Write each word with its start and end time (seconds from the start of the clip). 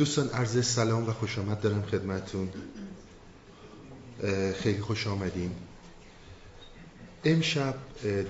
دوستان 0.00 0.28
عرض 0.28 0.66
سلام 0.66 1.08
و 1.08 1.12
خوش 1.12 1.38
آمد 1.38 1.60
دارم 1.60 1.82
خدمتون 1.82 2.48
خیلی 4.54 4.80
خوش 4.80 5.06
آمدین. 5.06 5.50
امشب 7.24 7.74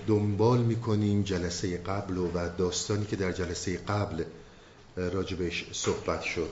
دنبال 0.06 0.58
می‌کنیم 0.60 1.22
جلسه 1.22 1.78
قبل 1.78 2.18
و 2.18 2.48
داستانی 2.58 3.06
که 3.06 3.16
در 3.16 3.32
جلسه 3.32 3.76
قبل 3.76 4.24
راجبش 4.96 5.66
صحبت 5.72 6.22
شد. 6.22 6.50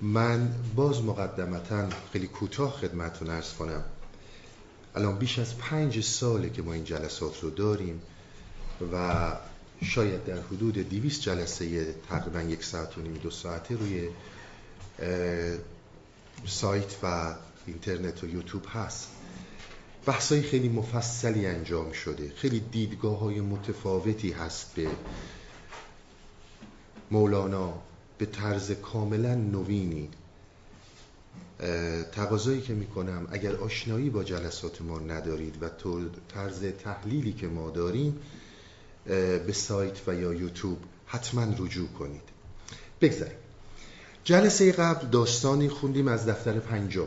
من 0.00 0.54
باز 0.74 1.02
مقدمتا 1.02 1.88
خیلی 2.12 2.26
کوتاه 2.26 2.72
خدمتون 2.72 3.30
ارز 3.30 3.52
کنم. 3.52 3.84
الان 4.94 5.18
بیش 5.18 5.38
از 5.38 5.58
پنج 5.58 6.00
ساله 6.00 6.50
که 6.50 6.62
ما 6.62 6.72
این 6.72 6.84
جلسات 6.84 7.40
رو 7.40 7.50
داریم 7.50 8.02
و 8.92 9.32
شاید 9.82 10.24
در 10.24 10.40
حدود 10.40 10.88
دیویس 10.88 11.20
جلسه 11.20 11.94
تقریبا 12.08 12.40
یک 12.40 12.64
ساعت 12.64 12.98
و 12.98 13.00
نیم 13.00 13.14
دو 13.14 13.30
ساعته 13.30 13.76
روی 13.76 14.08
سایت 16.46 16.96
و 17.02 17.34
اینترنت 17.66 18.24
و 18.24 18.28
یوتیوب 18.28 18.64
هست. 18.68 19.08
بحثای 20.06 20.42
خیلی 20.42 20.68
مفصلی 20.68 21.46
انجام 21.46 21.92
شده. 21.92 22.32
خیلی 22.36 22.60
دیدگاه 22.60 23.18
های 23.18 23.40
متفاوتی 23.40 24.32
هست 24.32 24.74
به 24.74 24.88
مولانا. 27.10 27.74
به 28.18 28.26
طرز 28.26 28.70
کاملا 28.70 29.34
نوینی. 29.34 30.08
تقاضایی 32.12 32.60
که 32.60 32.74
می‌کنم 32.74 33.28
اگر 33.30 33.56
آشنایی 33.56 34.10
با 34.10 34.24
جلسات 34.24 34.82
ما 34.82 34.98
ندارید 34.98 35.62
و 35.62 35.68
طرز 36.28 36.64
تحلیلی 36.64 37.32
که 37.32 37.46
ما 37.46 37.70
داریم 37.70 38.18
به 39.06 39.52
سایت 39.52 40.08
و 40.08 40.14
یا 40.14 40.34
یوتیوب 40.34 40.78
حتما 41.06 41.46
رجوع 41.58 41.88
کنید. 41.88 42.22
بگذاریم. 43.00 43.36
جلسه 44.24 44.72
قبل 44.72 45.06
داستانی 45.06 45.68
خوندیم 45.68 46.08
از 46.08 46.28
دفتر 46.28 46.52
پنجم. 46.52 47.06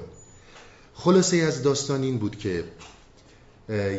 خلاصه 0.94 1.38
از 1.38 1.64
داستان 1.64 2.04
این 2.04 2.18
بود 2.18 2.38
که 2.38 2.64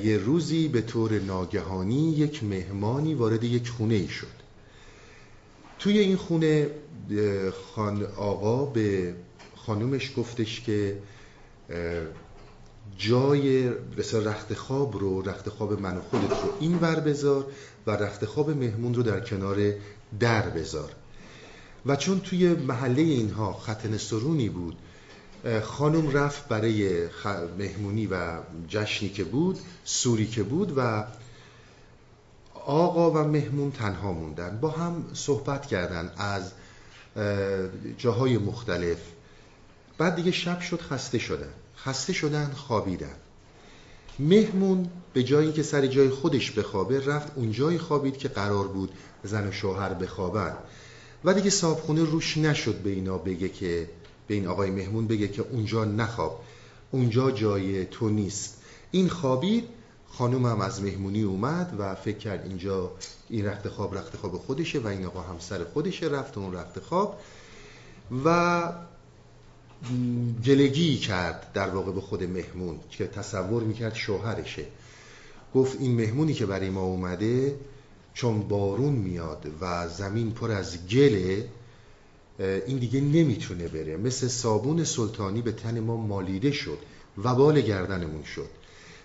یه 0.04 0.16
روزی 0.16 0.68
به 0.68 0.80
طور 0.80 1.18
ناگهانی 1.18 2.12
یک 2.12 2.44
مهمانی 2.44 3.14
وارد 3.14 3.44
یک 3.44 3.68
خونه 3.68 3.94
ای 3.94 4.08
شد. 4.08 4.40
توی 5.78 5.98
این 5.98 6.16
خونه 6.16 6.70
خان 7.74 8.06
آقا 8.16 8.64
به 8.64 9.14
خانومش 9.56 10.12
گفتش 10.16 10.60
که 10.60 10.98
جای 12.98 13.70
رخت 14.12 14.54
خواب 14.54 14.98
رو 14.98 15.22
رخت 15.22 15.48
خواب 15.48 15.80
من 15.80 15.96
و 15.96 16.00
خودت 16.00 16.30
رو 16.30 16.52
این 16.60 16.78
ور 16.78 17.00
بذار 17.00 17.46
رخت 17.96 18.24
خواب 18.24 18.50
مهمون 18.50 18.94
رو 18.94 19.02
در 19.02 19.20
کنار 19.20 19.72
در 20.20 20.48
بذار. 20.48 20.92
و 21.86 21.97
چون 21.97 22.20
توی 22.20 22.48
محله 22.48 23.02
اینها 23.02 23.52
ختن 23.52 23.97
سرونی 23.97 24.48
بود 24.48 24.77
خانم 25.62 26.10
رفت 26.10 26.48
برای 26.48 27.08
مهمونی 27.58 28.06
و 28.06 28.38
جشنی 28.69 29.08
که 29.08 29.24
بود 29.24 29.58
سوری 29.84 30.27
که 30.27 30.42
بود 30.42 30.72
و 30.77 31.05
آقا 32.55 33.10
و 33.10 33.28
مهمون 33.28 33.70
تنها 33.70 34.12
موندن. 34.12 34.58
با 34.60 34.70
هم 34.70 35.04
صحبت 35.12 35.66
کردن 35.66 36.12
از 36.16 36.52
جاهای 37.98 38.38
مختلف. 38.38 38.98
بعد 39.98 40.14
دیگه 40.14 40.30
شب 40.30 40.60
شد 40.60 40.81
خسته 40.81 41.19
شدن. 41.19 41.53
خسته 41.76 42.12
شدن 42.12 42.50
خوابیدن. 42.50 43.16
مهمون 44.20 44.91
به 45.12 45.22
جایی 45.22 45.53
که 45.53 45.62
سر 45.62 45.86
جای 45.86 46.08
خودش 46.08 46.50
بخوابه 46.50 47.06
رفت 47.06 47.32
اون 47.36 47.53
جایی 47.53 47.78
خوابید 47.78 48.16
که 48.16 48.28
قرار 48.28 48.69
بود 48.69 48.92
زن 49.25 49.48
و 49.48 49.53
شوهر 49.53 49.94
بخوابن. 49.94 50.56
و 51.25 51.34
دیگه 51.34 51.50
صابخونه 51.50 52.04
روش 52.04 52.38
نشد 52.38 52.75
به 52.75 52.91
اینا 52.91 53.19
بگه 53.19 53.48
که 53.48 53.88
به 54.26 54.34
این 54.34 54.47
آقای 54.47 54.70
مهمون 54.70 55.06
بگه 55.06 55.28
که 55.28 55.44
اونجا 55.50 55.84
نخواب. 55.84 56.44
اونجا 56.91 57.31
جای 57.31 57.84
تو 57.84 58.08
نیست. 58.08 58.62
این 58.91 59.08
خوابید 59.08 59.64
خانم 60.08 60.47
هم 60.47 60.60
از 60.60 60.82
مهمونی 60.82 61.22
اومد 61.22 61.75
و 61.78 61.94
فکر 61.94 62.19
کرد 62.19 62.47
اینجا 62.47 62.92
این 63.28 63.47
رخت 63.47 63.69
خواب 63.69 63.98
رخت 63.98 64.16
خواب 64.16 64.32
خودشه 64.32 64.78
و 64.78 64.87
این 64.87 65.06
آقا 65.06 65.20
همسر 65.20 65.64
خودشه 65.64 66.06
رفت 66.06 66.38
اون 66.38 66.54
رخت 66.54 66.81
خواب. 66.81 67.20
و 68.25 68.62
جلگی 70.42 70.96
کرد 70.96 71.52
در 71.54 71.68
واقع 71.68 71.92
به 71.92 72.00
خود 72.00 72.24
مهمون 72.24 72.80
که 72.91 73.06
تصور 73.06 73.62
می‌کرد 73.62 73.94
شوهرشه. 73.94 74.66
گفت 75.54 75.80
این 75.80 75.94
مهمونی 75.94 76.34
که 76.34 76.46
برای 76.46 76.70
ما 76.70 76.82
اومده 76.82 77.56
چون 78.14 78.48
بارون 78.48 78.92
میاد 78.92 79.46
و 79.60 79.88
زمین 79.88 80.30
پر 80.30 80.50
از 80.50 80.86
گله 80.86 81.48
این 82.38 82.78
دیگه 82.78 83.00
نمی‌تونه 83.00 83.69
بره. 83.69 83.96
مثل 83.96 84.28
صابون 84.28 84.84
سلطانی 84.84 85.42
به 85.42 85.52
تن 85.52 85.80
ما 85.80 85.96
مالیده 85.96 86.52
شد 86.52 86.78
و 87.24 87.34
بال 87.34 87.60
گردنمون 87.60 88.24
شد. 88.24 88.48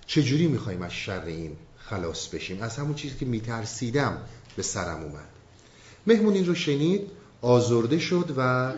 چجوری 0.06 0.48
می‌خوایم 0.48 0.82
از 0.82 0.92
شر 0.92 1.26
این 1.26 1.52
خلاص 1.78 2.28
بشیم؟ 2.28 2.62
از 2.62 2.78
همون 2.78 2.94
چیزی 2.96 3.16
که 3.18 3.26
میترسیدم 3.26 4.18
به 4.56 4.64
سرم 4.64 5.04
اومد. 5.04 5.30
مهمون 6.08 6.34
این 6.34 6.46
رو 6.46 6.56
شنید 6.56 7.02
آزرده 7.42 8.00
شد 8.00 8.34
و 8.38 8.74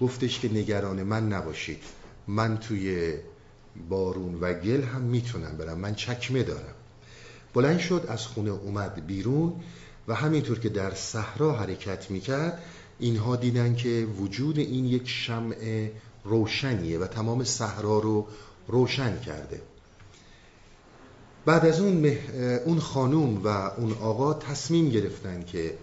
گفتش 0.00 0.40
که 0.40 0.48
نگران 0.48 1.02
من 1.02 1.28
نباشید. 1.28 1.82
من 2.28 2.58
توی 2.58 3.14
بارون 3.88 4.34
و 4.40 4.52
گل 4.52 4.82
هم 4.82 5.02
می‌تونم 5.02 5.56
برم. 5.56 5.78
من 5.78 5.94
چکمه 5.94 6.42
دارم. 6.42 6.74
بلند 7.54 7.78
شد 7.78 8.04
از 8.08 8.26
خونه 8.26 8.50
اومد 8.50 9.06
بیرون 9.06 9.52
و 10.08 10.14
همینطور 10.14 10.58
که 10.58 10.68
در 10.68 10.94
صحرا 10.94 11.52
حرکت 11.52 12.10
می‌کرد 12.10 12.62
اینها 12.98 13.36
دیدن 13.36 13.74
که 13.74 14.08
وجود 14.18 14.58
این 14.58 14.86
یک 14.86 15.08
شمع 15.08 15.90
روشنیه 16.24 16.98
و 16.98 17.06
تمام 17.06 17.44
صحرا 17.44 17.98
رو 17.98 18.26
روشن 18.68 19.20
کرده. 19.20 19.62
بعد 21.46 21.66
از 21.66 21.80
اون, 21.80 22.06
اون 22.64 22.80
خانوم 22.80 23.44
و 23.44 23.48
اون 23.48 23.92
آقا 23.92 24.34
تصمیم 24.34 24.88
گرفتن 24.88 25.44
که 25.44 25.74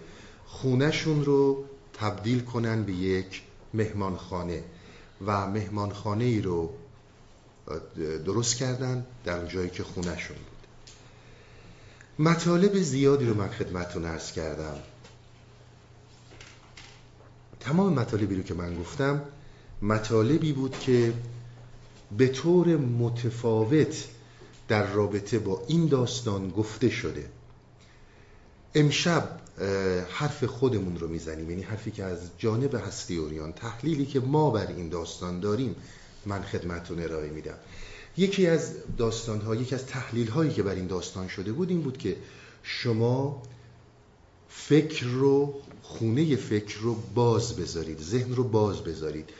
خونهشون 0.46 1.24
رو 1.24 1.64
تبدیل 1.92 2.40
کنن 2.40 2.82
به 2.82 2.92
یک 2.92 3.42
مهمانخانه 3.74 4.64
و 5.26 5.46
مهمانخانه 5.46 6.24
ای 6.24 6.40
رو 6.40 6.70
درست 8.24 8.56
کردن 8.56 9.06
در 9.24 9.46
جایی 9.46 9.70
که 9.70 9.82
خونهشون 9.82 10.36
بود. 10.36 10.54
مطالب 12.26 12.82
زیادی 12.82 13.26
رو 13.26 13.34
من 13.34 13.48
خدمتتون 13.48 14.04
ارز 14.04 14.32
کردم. 14.32 14.76
تمام 17.60 17.92
مطالبی 17.92 18.34
رو 18.34 18.42
که 18.42 18.54
من 18.54 18.80
گفتم 18.80 19.22
مطالبی 19.82 20.52
بود 20.52 20.78
که 20.78 21.12
به 22.18 22.28
طور 22.28 22.76
متفاوت 22.76 24.04
در 24.68 24.86
رابطه 24.92 25.38
با 25.38 25.62
این 25.68 25.86
داستان 25.86 26.50
گفته 26.50 26.90
شده. 26.90 27.28
امشب 28.74 29.40
حرف 30.10 30.44
خودمون 30.44 30.98
رو 30.98 31.08
می‌زنیم. 31.08 31.50
یعنی 31.50 31.62
حرفی 31.62 31.90
که 31.90 32.04
از 32.04 32.18
جانب 32.38 32.74
هستی 32.74 33.16
اوریان 33.16 33.52
تحلیلی 33.52 34.06
که 34.06 34.20
ما 34.20 34.50
بر 34.50 34.66
این 34.66 34.88
داستان 34.88 35.40
داریم 35.40 35.76
من 36.26 36.42
خدمتون 36.42 37.02
ارائه 37.02 37.30
میدم. 37.30 37.56
یکی 38.16 38.46
از 38.46 38.72
داستان 38.98 39.40
ها 39.40 39.54
یکی 39.54 39.74
از 39.74 39.86
تحلیل 39.86 40.28
هایی 40.28 40.52
که 40.52 40.62
بر 40.62 40.74
این 40.74 40.86
داستان 40.86 41.28
شده 41.28 41.52
بود 41.52 41.70
این 41.70 41.82
بود 41.82 41.98
که 41.98 42.16
شما 42.62 43.42
فکر 44.48 45.06
رو 45.06 45.54
خونه 45.82 46.36
فکر 46.36 46.78
رو 46.78 46.94
باز 47.14 47.56
بذارید 47.56 48.00
ذهن 48.00 48.34
رو 48.34 48.44
باز 48.44 48.80
بذارید. 48.80 49.30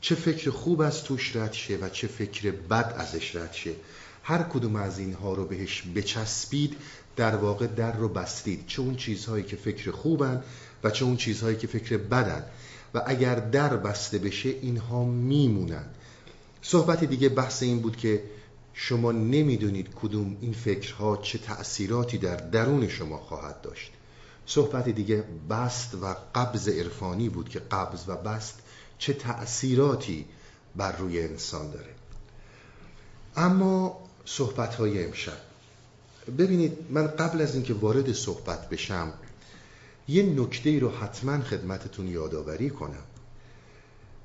چه 0.00 0.14
فکر 0.14 0.50
خوب 0.50 0.80
از 0.80 1.02
توش 1.02 1.36
رد 1.36 1.52
شه 1.52 1.76
و 1.76 1.88
چه 1.88 2.06
فکر 2.06 2.50
بد 2.50 2.94
ازش 2.98 3.36
رد 3.36 3.52
شه. 3.52 3.72
هر 4.22 4.42
کدوم 4.42 4.76
از 4.76 4.98
اینها 4.98 5.34
رو 5.34 5.44
بهش 5.44 5.82
بچسبید 5.94 6.76
در 7.16 7.36
واقع 7.36 7.66
در 7.66 7.96
رو 7.96 8.08
بستید. 8.08 8.66
چه 8.66 8.82
اون 8.82 8.96
چیزهایی 8.96 9.44
که 9.44 9.56
فکر 9.56 9.90
خوبن 9.90 10.42
و 10.84 10.90
چه 10.90 11.04
اون 11.04 11.16
چیزهایی 11.16 11.56
که 11.56 11.66
فکر 11.66 11.96
بدن. 11.96 12.44
و 12.94 13.02
اگر 13.06 13.34
در 13.34 13.76
بسته 13.76 14.18
بشه 14.18 14.48
اینها 14.48 15.04
میمونن. 15.04 15.84
صحبت 16.62 17.04
دیگه 17.04 17.28
بحث 17.28 17.62
این 17.62 17.80
بود 17.80 17.96
که 17.96 18.22
شما 18.74 19.12
نمی‌دونید 19.12 19.88
کدوم 19.94 20.36
این 20.40 20.52
فکرها 20.52 21.16
چه 21.16 21.38
تأثیراتی 21.38 22.18
در 22.18 22.36
درون 22.36 22.88
شما 22.88 23.18
خواهد 23.18 23.60
داشت. 23.60 23.92
صحبت 24.46 24.88
دیگه 24.88 25.24
بست 25.50 25.94
و 25.94 26.16
قبض 26.34 26.68
عرفانی 26.68 27.28
بود 27.28 27.48
که 27.48 27.58
قبض 27.58 28.08
و 28.08 28.16
بست 28.16 28.58
چه 28.98 29.12
تأثیراتی 29.12 30.24
بر 30.76 30.96
روی 30.96 31.22
انسان 31.22 31.70
داره. 31.70 31.94
اما 33.36 33.98
صحبت 34.24 34.74
های 34.74 35.04
امشب 35.04 35.38
ببینید 36.38 36.78
من 36.90 37.06
قبل 37.06 37.40
از 37.40 37.54
اینکه 37.54 37.74
وارد 37.74 38.12
صحبت 38.12 38.68
بشم 38.68 39.12
یه 40.08 40.22
نکته 40.22 40.78
رو 40.78 40.90
حتما 40.90 41.40
خدمتتون 41.40 42.08
یادآوری 42.08 42.70
کنم. 42.70 43.02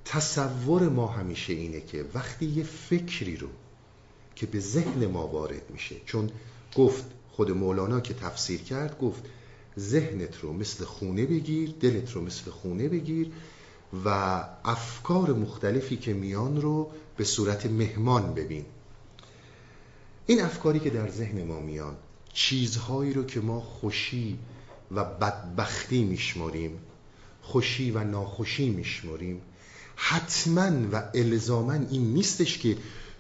تصور 0.05 0.89
ما 0.89 1.07
همیشه 1.07 1.53
اینه 1.53 1.81
که 1.81 2.05
وقتی 2.13 2.45
یه 2.45 2.63
فکری 2.63 3.37
رو 3.37 3.47
که 4.35 4.45
به 4.45 4.59
ذهن 4.59 5.05
ما 5.05 5.27
وارد 5.27 5.69
میشه 5.69 5.95
چون 6.05 6.29
گفت 6.75 7.05
خود 7.31 7.51
مولانا 7.51 7.99
که 7.99 8.13
تفسیر 8.13 8.61
کرد 8.61 8.99
گفت 8.99 9.23
ذهنت 9.79 10.39
رو 10.41 10.53
مثل 10.53 10.85
خونه 10.85 11.25
بگیر 11.25 11.73
دلت 11.79 12.11
رو 12.11 12.21
مثل 12.21 12.51
خونه 12.51 12.89
بگیر 12.89 13.31
و 14.05 14.09
افکار 14.65 15.33
مختلفی 15.33 15.97
که 15.97 16.13
میان 16.13 16.61
رو 16.61 16.91
به 17.17 17.23
صورت 17.23 17.65
مهمان 17.65 18.33
ببین. 18.33 18.65
این 20.29 20.41
افکاری 20.41 20.79
که 20.79 20.89
در 20.89 21.09
ذهن 21.09 21.43
ما 21.43 21.59
میان 21.59 21.95
چیزهایی 22.33 23.13
رو 23.13 23.23
که 23.23 23.39
ما 23.39 23.59
خوشی 23.59 24.39
و 24.91 25.03
بدبختی 25.03 26.03
میشماریم 26.03 26.79
خوشی 27.41 27.91
و 27.91 28.03
ناخوشی 28.03 28.69
میشماریم 28.69 29.41
حتما 29.95 30.71
و 30.91 31.03
الزاما 31.13 31.73
این 31.73 32.13
نیستش 32.13 32.57
که 32.57 32.77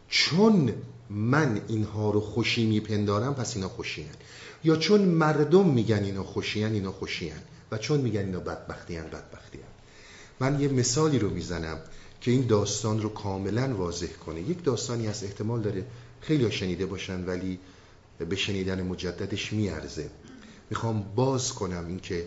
چون 0.09 0.73
من 1.09 1.61
اینها 1.67 2.11
رو 2.11 2.19
خوشی 2.19 2.65
میپندارم 2.65 3.35
پس 3.35 3.55
اینا 3.55 3.69
خوشی 3.69 4.01
هن. 4.01 4.15
یا 4.63 4.75
چون 4.75 5.01
مردم 5.01 5.69
میگن 5.69 6.03
اینا 6.03 6.23
خوشی 6.23 6.63
هن 6.63 6.73
اینا 6.73 6.91
خوشی 6.91 7.29
هن. 7.29 7.41
و 7.71 7.77
چون 7.77 8.01
میگن 8.01 8.25
اینا 8.25 8.39
بدبختی 8.39 8.95
هن 8.95 9.07
بدبختی 9.07 9.57
هن. 9.57 9.67
من 10.39 10.59
یه 10.59 10.67
مثالی 10.67 11.19
رو 11.19 11.29
می‌زنم 11.29 11.77
که 12.21 12.31
این 12.31 12.47
داستان 12.47 13.01
رو 13.01 13.09
کاملا 13.09 13.75
واضح 13.75 14.07
کنه 14.25 14.41
یک 14.41 14.63
داستانی 14.63 15.07
از 15.07 15.23
احتمال 15.23 15.61
داره 15.61 15.85
خیلی 16.21 16.51
شنیده 16.51 16.85
باشن 16.85 17.25
ولی 17.25 17.59
به 18.29 18.35
شنیدن 18.35 18.81
مجددش 18.81 19.53
میارزه. 19.53 20.09
می‌خوام 20.69 21.05
باز 21.15 21.53
کنم 21.53 21.87
اینکه 21.87 22.25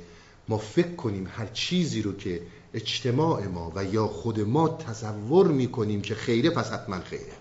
ما 0.48 0.58
فکر 0.58 0.94
کنیم 0.94 1.28
هر 1.30 1.46
چیزی 1.46 2.02
رو 2.02 2.16
که 2.16 2.42
اجتماع 2.74 3.46
ما 3.46 3.72
و 3.76 3.84
یا 3.84 4.06
خود 4.06 4.40
ما 4.40 4.68
تصور 4.68 5.48
می‌کنیم 5.48 6.02
که 6.02 6.14
خیره 6.14 6.50
پس 6.50 6.70
حتما 6.70 7.00
خیره. 7.00 7.32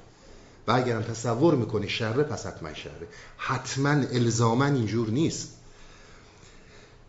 و 0.68 0.72
اگرم 0.72 1.02
تصور 1.02 1.56
می‌کنه 1.56 1.88
شره 1.88 2.24
پس 2.24 2.46
حتما 2.46 2.74
شره. 2.74 3.08
حتما 3.38 3.90
الزاما 3.90 4.66
اینجور 4.66 5.10
نیست. 5.10 5.58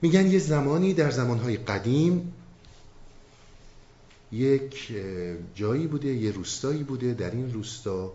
میگن 0.02 0.26
یه 0.26 0.38
زمانی 0.38 0.94
در 0.94 1.10
زمانهای 1.10 1.56
قدیم 1.56 2.32
یک 4.32 4.92
جایی 5.54 5.86
بوده 5.86 6.08
یه 6.08 6.30
روستایی 6.30 6.82
بوده. 6.82 7.14
در 7.14 7.30
این 7.30 7.52
روستا 7.52 8.12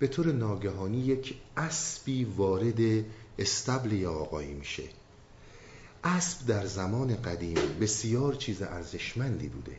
به 0.00 0.06
طور 0.06 0.32
ناگهانی 0.32 0.98
یک 0.98 1.34
اسبی 1.56 2.24
وارد 2.24 3.04
استبل 3.38 3.92
یا 3.92 4.12
آقایی 4.12 4.54
میشه. 4.54 4.82
اسب 6.04 6.46
در 6.46 6.66
زمان 6.66 7.16
قدیم 7.22 7.58
بسیار 7.80 8.34
چیز 8.34 8.62
ارزشمندی 8.62 9.48
بوده. 9.48 9.76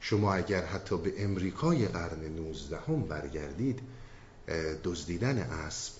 شما 0.00 0.34
اگر 0.34 0.64
حتی 0.64 0.96
به 0.98 1.24
امریکای 1.24 1.88
قرن 1.88 2.24
19 2.24 2.78
هم 2.88 3.02
برگردید 3.02 3.80
دزدیدن 4.84 5.38
اسب 5.38 5.92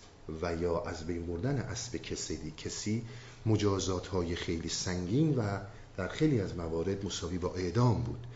و 0.42 0.54
یا 0.54 0.82
از 0.82 1.06
بین 1.06 1.26
بردن 1.26 1.58
اسب 1.58 1.96
کسی 1.96 2.52
کسی 2.56 3.02
مجازات 3.46 4.06
های 4.06 4.36
خیلی 4.36 4.68
سنگین 4.68 5.36
و 5.36 5.58
در 5.96 6.08
خیلی 6.08 6.40
از 6.40 6.56
موارد 6.56 7.04
مساوی 7.04 7.38
با 7.38 7.54
اعدام 7.54 8.02
بود. 8.02 8.26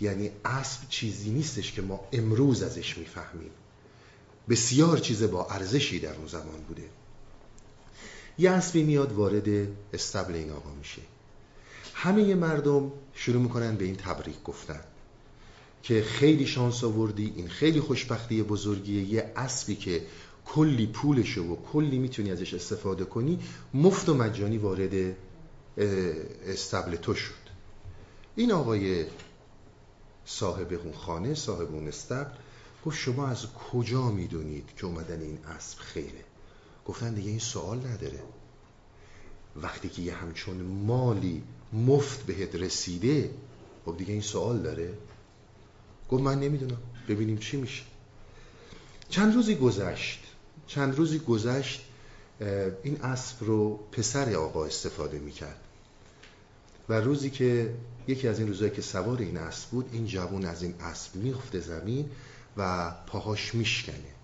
یعنی 0.00 0.30
اسب 0.44 0.88
چیزی 0.88 1.30
نیستش 1.30 1.72
که 1.72 1.82
ما 1.82 2.00
امروز 2.12 2.62
ازش 2.62 2.98
می‌فهمیم. 2.98 3.50
بسیار 4.48 4.98
چیز 4.98 5.22
با 5.22 5.46
ارزشی 5.46 6.00
در 6.00 6.14
اون 6.14 6.26
زمان 6.26 6.60
بوده. 6.68 6.82
یه 8.38 8.50
اسبی 8.50 8.82
میاد 8.82 9.12
وارد 9.12 9.48
استبل 9.92 10.34
این 10.34 10.50
آقا 10.50 10.70
میشه. 10.70 11.02
همه 11.94 12.34
مردم 12.34 12.92
شروع 13.14 13.42
می‌کنن 13.42 13.76
به 13.76 13.84
این 13.84 13.96
تبریک 13.96 14.42
گفتن 14.44 14.80
که 15.82 16.02
خیلی 16.02 16.46
شانس 16.46 16.84
آوردی 16.84 17.32
این 17.36 17.48
خیلی 17.48 17.80
خوشبختی 17.80 18.42
بزرگیه 18.42 19.02
یه 19.02 19.32
اسبی 19.36 19.76
که 19.76 20.02
کلی 20.44 20.86
پولشه 20.86 21.40
و 21.40 21.56
کلی 21.72 21.98
می‌تونی 21.98 22.30
ازش 22.30 22.54
استفاده 22.54 23.04
کنی 23.04 23.38
مفت 23.74 24.08
و 24.08 24.14
مجانی 24.14 24.58
وارد 24.58 25.16
استبل 26.46 26.96
تو 26.96 27.14
شد. 27.14 27.44
این 28.36 28.52
آقای 28.52 29.06
صاحب 30.26 30.72
اون 30.72 30.92
خانه 30.92 31.34
صاحب 31.34 31.74
اون 31.74 31.88
استبل 31.88 32.30
گفت 32.84 32.98
شما 32.98 33.26
از 33.26 33.46
کجا 33.52 34.10
می‌دونید 34.10 34.68
که 34.76 34.86
اومدن 34.86 35.20
این 35.20 35.38
اسب 35.44 35.78
خیره؟ 35.78 36.24
گفتن 36.86 37.14
دیگه 37.14 37.30
این 37.30 37.38
سوال 37.38 37.78
نداره. 37.78 38.22
وقتی 39.56 39.88
که 39.88 40.02
یه 40.02 40.14
همچون 40.14 40.56
مالی 40.56 41.42
مفت 41.72 42.26
بهت 42.26 42.54
رسیده 42.54 43.30
خب 43.84 43.96
دیگه 43.96 44.12
این 44.12 44.22
سوال 44.22 44.58
داره. 44.58 44.94
گفت 46.10 46.22
من 46.22 46.40
نمی‌دونم. 46.40 46.78
ببینیم 47.08 47.38
چی 47.38 47.56
میشه. 47.56 47.82
چند 49.08 49.34
روزی 49.34 49.54
گذشت. 49.54 50.20
چند 50.66 50.96
روزی 50.96 51.18
گذشت 51.18 51.84
این 52.82 53.00
اسب 53.02 53.36
رو 53.40 53.76
پسر 53.92 54.34
آقا 54.34 54.64
استفاده 54.64 55.18
می‌کرد. 55.18 55.60
و 56.88 57.00
روزی 57.00 57.30
که 57.30 57.74
یکی 58.08 58.28
از 58.28 58.38
این 58.38 58.48
روزایی 58.48 58.70
که 58.70 58.82
سوار 58.82 59.18
این 59.18 59.36
اسب 59.36 59.70
بود 59.70 59.90
این 59.92 60.06
جوون 60.06 60.44
از 60.44 60.62
این 60.62 60.74
اسب 60.80 61.16
میفته 61.16 61.60
زمین 61.60 62.10
و 62.56 62.90
پاهاش 63.06 63.54
میشکنه. 63.54 64.14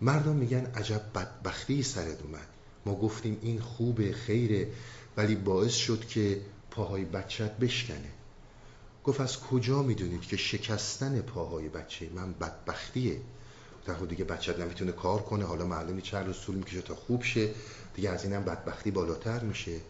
مردم 0.00 0.36
میگن 0.36 0.66
عجب 0.66 1.02
بدبختی 1.14 1.82
سرت 1.82 2.22
اومد. 2.22 2.46
ما 2.86 2.94
گفتیم 2.94 3.38
این 3.42 3.60
خوبه 3.60 4.12
خیره 4.12 4.68
ولی 5.16 5.34
باعث 5.34 5.74
شد 5.74 6.06
که 6.06 6.40
پاهای 6.70 7.04
بچت 7.04 7.56
بشکنه. 7.56 8.10
گفت 9.04 9.20
از 9.20 9.40
کجا 9.40 9.82
می‌دونید 9.82 10.22
که 10.22 10.36
شکستن 10.36 11.20
پاهای 11.20 11.68
بچه 11.68 12.10
من 12.14 12.32
بدبختیه؟ 12.32 13.20
در 13.86 13.94
خود 13.94 14.08
دیگه 14.08 14.24
بچت 14.24 14.58
نمی‌تونه 14.58 14.92
کار 14.92 15.22
کنه. 15.22 15.44
حالا 15.44 15.66
معلومی 15.66 16.02
چند 16.02 16.26
روز 16.26 16.40
طول 16.40 16.54
می‌کشه 16.54 16.82
تا 16.82 16.94
خوب 16.94 17.22
شه. 17.22 17.50
دیگه 17.94 18.10
از 18.10 18.24
اینم 18.24 18.44
بدبختی 18.44 18.90
بالاتر 18.90 19.40
میشه. 19.40 19.80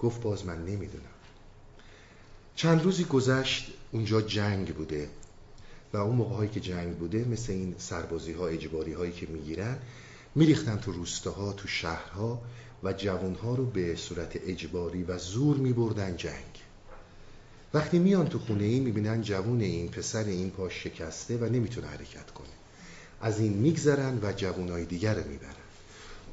گفت 0.00 0.20
باز 0.20 0.46
من 0.46 0.64
نمی‌دونم. 0.64 1.04
چند 2.56 2.82
روزی 2.82 3.04
گذشت 3.04 3.72
اونجا 3.92 4.20
جنگ 4.20 4.74
بوده. 4.74 5.08
و 5.92 5.96
اون 5.96 6.16
موقع 6.16 6.34
هایی 6.36 6.50
که 6.50 6.60
جنگ 6.60 6.96
بوده 6.96 7.24
مثل 7.24 7.52
این 7.52 7.74
سربازی 7.78 8.32
ها 8.32 8.46
اجباری 8.46 8.92
هایی 8.92 9.12
که 9.12 9.26
می‌گیرن 9.26 9.76
میریختن 10.34 10.76
تو 10.76 10.92
روستاها 10.92 11.52
تو 11.52 11.68
شهرها 11.68 12.42
و 12.82 12.92
جوانها 12.92 13.54
رو 13.54 13.66
به 13.66 13.96
صورت 13.96 14.36
اجباری 14.46 15.02
و 15.02 15.18
زور 15.18 15.56
میبردن 15.56 16.16
جنگ. 16.16 16.62
وقتی 17.74 17.98
میان 17.98 18.28
تو 18.28 18.38
خونه 18.38 18.64
ای 18.64 18.80
می‌بینن 18.80 19.22
جوون 19.22 19.60
این 19.60 19.88
پسر 19.88 20.24
این 20.24 20.50
پاش 20.50 20.84
شکسته 20.84 21.36
و 21.36 21.44
نمی‌تونه 21.44 21.86
حرکت 21.86 22.30
کنه. 22.30 22.46
از 23.20 23.40
این 23.40 23.52
میگذرن 23.52 24.18
و 24.22 24.32
جوانای 24.32 24.84
دیگر 24.84 25.14
رو 25.14 25.28
می‌برن. 25.28 25.54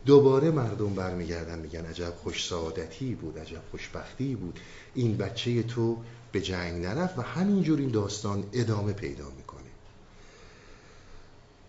دوباره 0.05 0.51
مردم 0.51 0.93
برمیگردن 0.93 1.59
میگن 1.59 1.85
عجب 1.85 2.13
خوش 2.23 2.47
سعادتی 2.47 3.15
بود 3.15 3.39
عجب 3.39 3.61
خوشبختی 3.71 4.35
بود. 4.35 4.59
این 4.95 5.17
بچه 5.17 5.63
تو 5.63 5.97
به 6.31 6.41
جنگ 6.41 6.85
نرفت 6.85 7.17
و 7.17 7.21
همینجور 7.21 7.79
این 7.79 7.89
داستان 7.89 8.43
ادامه 8.53 8.93
پیدا 8.93 9.25
می‌کنه. 9.37 9.46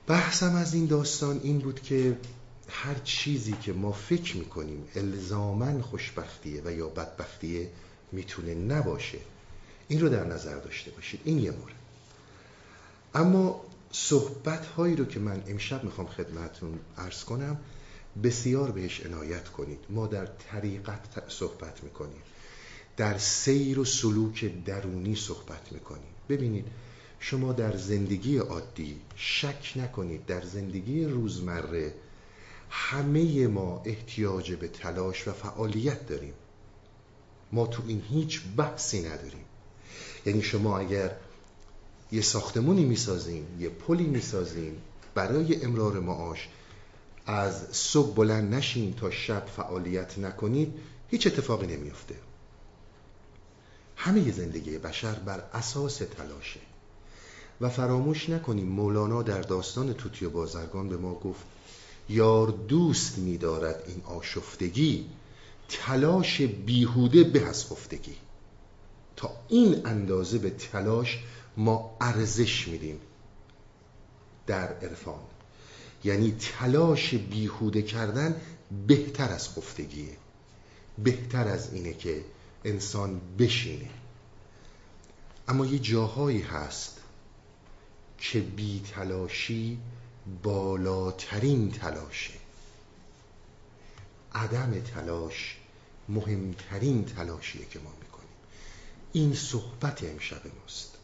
بحثم 0.09 0.55
از 0.55 0.75
این 0.75 0.87
داستان 0.87 1.41
این 1.43 1.59
بود 1.59 1.83
که 1.83 2.19
هر 2.69 2.95
چیزی 2.95 3.53
که 3.53 3.73
ما 3.73 3.93
فکر 3.93 4.37
می‌کنیم 4.37 4.88
الزامن 4.95 5.81
خوشبختیه 5.81 6.62
و 6.65 6.73
یا 6.73 6.88
بدبختیه 6.88 7.71
می‌تونه 8.12 8.55
نباشه. 8.55 9.19
این 9.88 10.00
رو 10.00 10.09
در 10.09 10.25
نظر 10.25 10.57
داشته 10.57 10.91
باشید. 10.91 11.21
این 11.25 11.38
یه 11.38 11.50
مورد. 11.50 11.75
اما 13.15 13.65
صحبت 13.93 14.67
هایی 14.67 14.97
رو 14.97 15.05
که 15.05 15.21
من 15.21 15.43
امشب 15.47 15.85
می‌خوام 15.85 16.07
خدمتون 16.07 16.79
عرض 16.99 17.25
کنم 17.25 17.59
بسیار 18.23 18.71
بهش 18.71 19.07
عنایت 19.07 19.49
کنید. 19.49 19.79
ما 19.91 20.07
در 20.07 20.27
طریقت 20.27 21.29
صحبت 21.29 21.85
می‌کنیم. 21.85 22.23
در 22.97 23.19
سیر 23.19 23.79
و 23.79 23.85
سلوک 23.85 24.65
درونی 24.65 25.17
صحبت 25.17 25.73
می‌کنیم. 25.73 26.15
ببینید 26.29 26.67
شما 27.20 27.52
در 27.52 27.76
زندگی 27.76 28.38
عادی 28.38 29.00
شک 29.16 29.72
نکنید 29.76 30.26
در 30.26 30.44
زندگی 30.44 31.04
روزمره 31.04 31.94
همه 32.70 33.46
ما 33.46 33.82
احتیاج 33.84 34.52
به 34.52 34.68
تلاش 34.68 35.28
و 35.28 35.32
فعالیت 35.32 36.06
داریم. 36.06 36.34
ما 37.52 37.66
تو 37.66 37.82
این 37.87 38.02
هیچ 38.08 38.42
بحثی 38.56 39.00
نداریم. 39.02 39.44
یعنی 40.26 40.42
شما 40.42 40.78
اگر 40.78 41.16
یه 42.12 42.20
ساختمونی 42.20 42.84
می‌سازین 42.84 43.46
یه 43.58 43.68
پلی 43.68 44.06
می‌سازین 44.06 44.76
برای 45.14 45.64
امرار 45.64 46.00
معاش 46.00 46.48
از 47.26 47.76
صبح 47.76 48.14
بلند 48.14 48.54
نشین 48.54 48.94
تا 48.94 49.10
شب 49.10 49.46
فعالیت 49.46 50.18
نکنید 50.18 50.75
هیچ 51.10 51.26
اتفاقی 51.26 51.66
نمیافته. 51.66 52.14
همه 53.96 54.32
زندگی 54.32 54.78
بشر 54.78 55.14
بر 55.14 55.42
اساس 55.52 55.96
تلاشه. 55.96 56.60
و 57.61 57.69
فراموش 57.69 58.29
نکنیم 58.29 58.69
مولانا 58.69 59.23
در 59.23 59.41
داستان 59.41 59.93
توتی 59.93 60.25
و 60.25 60.31
بازرگان 60.31 60.88
به 60.88 60.97
ما 60.97 61.15
گفت 61.15 61.45
یار 62.09 62.49
دوست 62.49 63.19
میدارد 63.19 63.85
این 63.87 64.03
آشفتگی 64.05 65.07
تلاش 65.69 66.41
بیهوده 66.41 67.25
به 67.25 67.47
از 67.47 67.67
خفتگی. 67.67 68.17
تا 69.17 69.31
این 69.49 69.87
اندازه 69.87 70.38
به 70.38 70.50
تلاش 70.50 71.19
ما 71.57 71.97
ارزش 72.00 72.69
میدیم. 72.69 73.00
در 74.47 74.73
عرفان 74.73 75.21
یعنی 76.05 76.37
تلاش 76.59 77.15
بیهوده 77.15 77.83
کردن 77.83 78.41
بهتر 78.87 79.29
از 79.29 79.49
خفتگیه. 79.49 80.17
بهتر 80.99 81.49
از 81.49 81.73
اینه 81.73 81.95
که 81.95 82.25
انسان 82.65 83.21
بشینه. 83.38 83.91
اما 85.49 85.67
یه 85.67 85.79
جاهایی 85.79 86.41
هست 86.41 86.98
که 88.18 88.40
بی 88.40 88.82
تلاشی 88.94 89.78
بالاترین 90.42 91.70
تلاشه. 91.70 92.34
عدم 94.34 94.80
تلاش 94.80 95.56
مهمترین 96.08 97.04
تلاشیه 97.04 97.64
که 97.70 97.78
ما 97.78 97.90
می‌کنیم. 98.00 98.28
این 99.12 99.34
صحبت 99.34 100.04
امشب 100.04 100.40
ماست. 100.60 100.94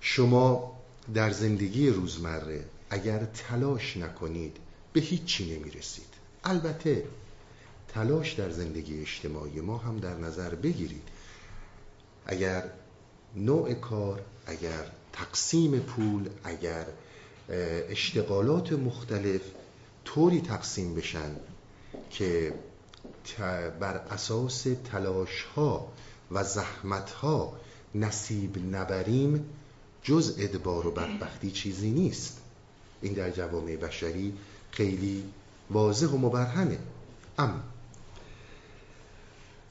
شما 0.00 0.78
در 1.14 1.30
زندگی 1.30 1.90
روزمره 1.90 2.64
اگر 2.90 3.24
تلاش 3.24 3.96
نکنید 3.96 4.56
به 4.92 5.00
هیچی 5.00 5.58
نمی‌رسید. 5.58 6.14
البته 6.44 7.04
تلاش 7.88 8.32
در 8.32 8.50
زندگی 8.50 9.00
اجتماعی 9.00 9.60
ما 9.60 9.78
هم 9.78 9.98
در 9.98 10.16
نظر 10.16 10.54
بگیرید. 10.54 11.08
اگر 12.26 12.70
نوع 13.36 13.74
کار 13.74 14.24
اگر 14.46 14.84
تقسیم 15.12 15.78
پول 15.80 16.28
اگر 16.44 16.86
اشتغالات 17.88 18.72
مختلف 18.72 19.40
طوری 20.04 20.40
تقسیم 20.40 20.94
بشن 20.94 21.36
که 22.10 22.54
بر 23.80 23.96
اساس 24.10 24.66
تلاش 24.84 25.42
ها 25.42 25.92
و 26.30 26.44
زحمت 26.44 27.10
ها 27.10 27.52
نصیب 27.94 28.74
نبریم 28.74 29.44
جز 30.02 30.36
ادبار 30.38 30.86
و 30.86 30.90
بدبختی 30.90 31.50
چیزی 31.50 31.90
نیست. 31.90 32.38
این 33.02 33.12
در 33.12 33.30
جوامع 33.30 33.76
بشری 33.76 34.34
خیلی 34.70 35.24
واضح 35.70 36.06
و 36.06 36.16
مبرهنه. 36.16 36.78
اما 37.38 37.60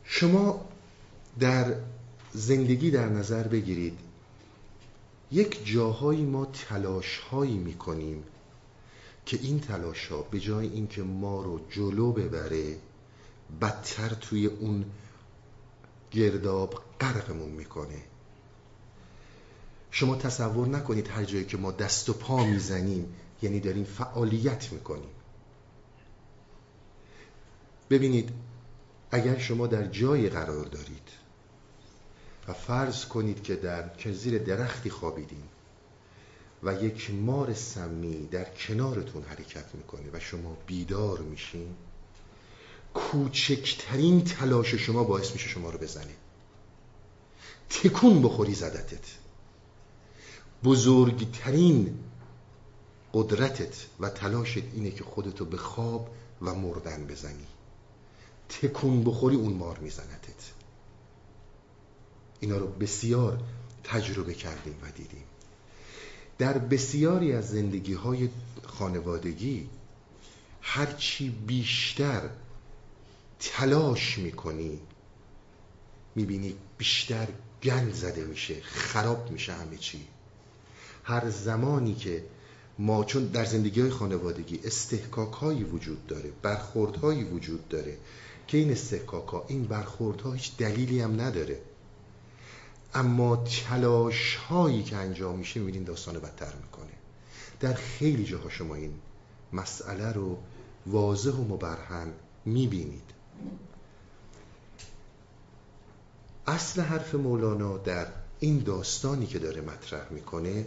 شما 0.04 0.66
در 1.40 1.76
زندگی 2.34 2.92
در 2.92 3.10
نظر 3.10 3.48
بگیرید 3.48 3.98
یک 5.32 5.66
جاهایی 5.66 6.26
ما 6.26 6.46
تلاش 6.46 7.18
هایی 7.18 7.58
می‌کنیم 7.58 8.24
که 9.26 9.40
این 9.42 9.60
تلاش 9.60 10.08
ها 10.08 10.22
به 10.22 10.40
جای 10.40 10.68
اینکه 10.68 11.04
ما 11.04 11.42
رو 11.42 11.60
جلو 11.70 12.12
ببره 12.12 12.78
بدتر 13.62 14.10
توی 14.10 14.46
اون 14.46 14.86
گرداب 16.12 16.84
غرقمون 17.00 17.50
می‌کنه. 17.50 18.04
شما 19.92 20.16
تصور 20.16 20.68
نکنید 20.68 21.08
هر 21.08 21.24
جایی 21.24 21.46
که 21.46 21.58
ما 21.58 21.72
دست 21.72 22.10
و 22.10 22.14
پا 22.14 22.44
می‌زنیم 22.46 23.14
یعنی 23.42 23.60
داریم 23.60 23.84
فعالیت 23.84 24.74
می‌کنیم. 24.74 25.10
ببینید 27.90 28.30
اگر 29.12 29.38
شما 29.38 29.68
در 29.68 29.88
جای 29.88 30.30
قرار 30.30 30.66
دارید 30.66 31.21
و 32.48 32.54
فرض 32.54 33.06
کنید 33.06 33.44
که 33.44 33.56
در 33.56 33.92
زیر 34.12 34.38
درختی 34.38 34.90
خوابیدین 34.90 35.44
و 36.64 36.84
یک 36.84 37.12
مار 37.12 37.54
سمی 37.54 38.28
در 38.28 38.44
کنارتون 38.44 39.24
حرکت 39.24 39.76
می‌کنه 39.76 40.10
و 40.14 40.20
شما 40.20 40.58
بیدار 40.68 41.20
میشین 41.20 41.76
کوچکترین 42.94 44.24
تلاش 44.24 44.76
شما 44.76 45.04
باعث 45.04 45.32
میشه 45.32 45.50
شما 45.50 45.70
رو 45.70 45.78
بزنه. 45.78 46.16
تکون 47.70 48.22
بخوری 48.22 48.54
زدتت. 48.54 49.06
بزرگترین 50.64 52.00
قدرتت 53.14 53.86
و 54.00 54.10
تلاشت 54.10 54.64
اینه 54.74 54.92
که 54.92 55.04
خودتو 55.04 55.46
به 55.46 55.58
خواب 55.58 56.10
و 56.42 56.54
مردن 56.54 57.08
بزنی. 57.08 57.48
تکون 58.50 59.04
بخوری 59.04 59.36
اون 59.36 59.54
مار 59.54 59.80
میزنتت. 59.80 60.52
اینا 62.42 62.58
رو 62.58 62.68
بسیار 62.68 63.40
تجربه 63.84 64.34
کردیم 64.34 64.76
و 64.82 64.92
دیدیم. 64.92 65.24
در 66.38 66.58
بسیاری 66.58 67.34
از 67.34 67.50
زندگی 67.50 67.94
های 67.94 68.30
خانوادگی 68.64 69.70
هرچی 70.62 71.30
بیشتر 71.30 72.30
تلاش 73.40 74.18
می‌کنی 74.18 74.80
می‌بینی 76.16 76.56
بیشتر 76.78 77.28
گند 77.64 77.94
زده 77.94 78.24
میشه 78.24 78.62
خراب 78.62 79.32
میشه 79.32 79.54
همه 79.54 79.78
چی. 79.78 80.08
هر 81.04 81.30
زمانی 81.30 81.96
که 81.96 82.24
ما 82.80 83.04
چون 83.04 83.26
در 83.26 83.46
زندگی 83.46 83.82
های 83.82 83.90
خانوادگی 83.90 84.60
استحکاک 84.64 85.34
هایی 85.34 85.64
وجود 85.64 86.08
داره 86.08 86.32
برخورد 86.42 86.96
هایی 86.96 87.24
وجود 87.24 87.68
داره 87.68 87.98
که 88.48 88.58
این 88.58 88.72
استحکاک 88.72 89.28
ها 89.28 89.46
این 89.48 89.64
برخورد 89.64 90.22
ها 90.22 90.34
هیچ 90.34 90.58
دلیلی 90.58 91.02
هم 91.02 91.22
نداره. 91.22 91.60
اما 92.94 93.36
تلاش 93.36 94.36
هایی 94.36 94.84
که 94.84 94.96
انجام 94.96 95.40
میشه 95.40 95.60
می‌بینین 95.60 95.84
داستان 95.84 96.20
بدتر 96.20 96.54
می‌کنه. 96.56 96.92
در 97.60 97.74
خیلی 97.74 98.24
جاها 98.26 98.50
شما 98.50 98.76
این 98.76 98.94
مسئله 99.54 100.12
رو 100.12 100.38
واضح 100.88 101.32
و 101.32 101.54
مبرهن 101.54 102.14
می‌بینید. 102.46 103.12
اصل 106.48 106.82
حرف 106.82 107.16
مولانا 107.16 107.78
در 107.78 108.08
این 108.40 108.60
داستانی 108.60 109.28
که 109.28 109.40
داره 109.40 109.62
مطرح 109.62 110.12
می‌کنه 110.12 110.66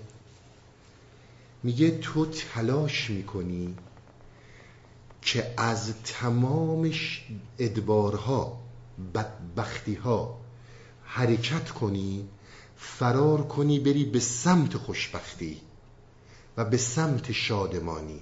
میگه 1.62 1.98
تو 1.98 2.26
تلاش 2.26 3.10
می‌کنی 3.10 3.76
که 5.22 5.54
از 5.56 5.94
تمام 6.04 6.92
ادبارها 7.58 8.60
بدبختیها 9.14 10.43
حرکت 11.14 11.70
کنی 11.70 12.28
فرار 12.76 13.42
کنی 13.42 13.78
بری 13.78 14.04
به 14.04 14.20
سمت 14.20 14.76
خوشبختی 14.76 15.60
و 16.56 16.64
به 16.64 16.76
سمت 16.76 17.32
شادمانی. 17.32 18.20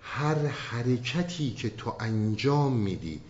هر 0.00 0.46
حرکتی 0.46 1.50
که 1.50 1.70
تو 1.70 1.96
انجام 2.00 2.76
میدی 2.76 3.20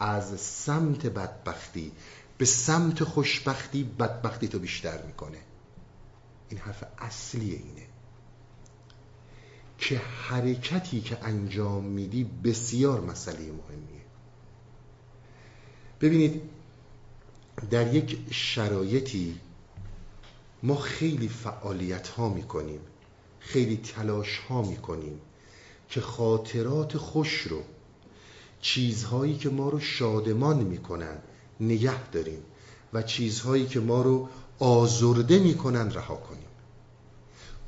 از 0.00 0.40
سمت 0.40 1.06
بدبختی 1.06 1.92
به 2.38 2.44
سمت 2.44 3.04
خوشبختی 3.04 3.84
بدبختی 3.84 4.48
تو 4.48 4.58
بیشتر 4.58 5.02
می‌کنه. 5.02 5.38
این 6.48 6.60
حرف 6.60 6.84
اصلی 6.98 7.50
اینه. 7.50 7.86
که 9.78 9.98
حرکتی 9.98 11.00
که 11.00 11.24
انجام 11.24 11.84
میدی 11.84 12.24
بسیار 12.24 13.00
مسئله 13.00 13.38
مهمیه. 13.38 14.04
ببینید 16.00 16.53
در 17.70 17.94
یک 17.94 18.18
شرایطی 18.30 19.40
ما 20.62 20.76
خیلی 20.76 21.28
فعالیت 21.28 22.08
ها 22.08 22.28
می‌کنیم 22.28 22.80
خیلی 23.38 23.76
تلاش 23.76 24.38
ها 24.38 24.62
می‌کنیم 24.62 25.20
که 25.88 26.00
خاطرات 26.00 26.96
خوش 26.96 27.40
رو 27.40 27.62
چیزهایی 28.60 29.36
که 29.36 29.48
ما 29.48 29.68
رو 29.68 29.80
شادمان 29.80 30.56
می‌کنن 30.56 31.18
نگه 31.60 32.10
داریم 32.10 32.42
و 32.92 33.02
چیزهایی 33.02 33.66
که 33.66 33.80
ما 33.80 34.02
رو 34.02 34.28
آزرده 34.58 35.38
می‌کنن 35.38 35.90
رها 35.90 36.16
کنیم. 36.16 36.48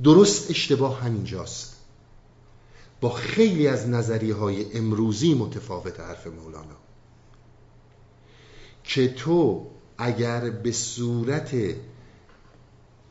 درست 0.02 0.50
اشتباه 0.50 1.00
همینجاست. 1.00 1.76
با 3.00 3.11
خیلی 3.11 3.69
از 3.69 3.88
نظریه 3.88 4.35
های 4.35 4.78
امروزی 4.78 5.35
متفاوت 5.35 6.00
حرف 6.00 6.26
مولانا. 6.26 6.76
که 8.85 9.09
تو 9.09 9.66
اگر 9.98 10.50
به 10.50 10.72
صورت 10.72 11.54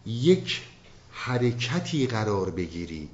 یک 0.05 0.61
حرکتی 1.11 2.07
قرار 2.07 2.49
بگیری 2.49 3.09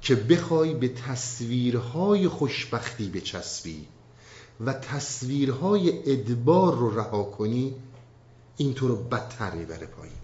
که 0.00 0.14
بخوای 0.14 0.74
به 0.74 0.88
تصویرهای 0.88 2.28
خوشبختی 2.28 3.08
بچسبی 3.08 3.86
و 4.60 4.72
تصویرهای 4.72 6.12
ادبار 6.12 6.74
رو 6.76 6.98
رها 6.98 7.22
کنی 7.22 7.74
این 8.56 8.74
تو 8.74 8.88
رو 8.88 8.96
بدتر 8.96 9.54
می‌بره 9.54 9.86
پایین. 9.86 10.16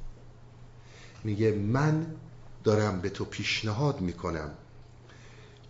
میگه 1.24 1.52
من 1.52 2.06
دارم 2.64 3.00
به 3.00 3.08
تو 3.08 3.24
پیشنهاد 3.24 4.00
می‌کنم 4.00 4.50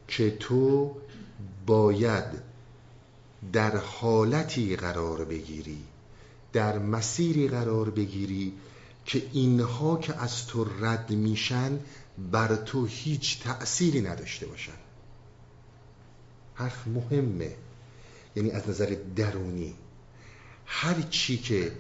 که 0.09 0.31
تو 0.31 0.97
باید 1.67 2.25
در 3.53 3.77
حالتی 3.77 4.77
قرار 4.77 5.25
بگیری 5.25 5.85
در 6.53 6.79
مسیری 6.79 7.49
قرار 7.49 7.91
بگیری 7.91 8.53
که 9.05 9.23
اینها 9.33 9.97
که 9.97 10.17
از 10.17 10.47
تو 10.47 10.65
رد 10.81 11.11
میشن 11.11 11.79
بر 12.33 12.57
تو 12.57 12.87
هیچ 12.87 13.43
تأثیری 13.43 14.01
نداشته 14.01 14.47
باشن. 14.47 14.79
حرف 16.55 16.87
مهمه. 16.87 17.57
یعنی 18.37 18.51
از 18.51 18.69
نظر 18.69 18.97
درونی. 19.17 19.75
هر 20.67 21.03
چی 21.03 21.39
که 21.39 21.73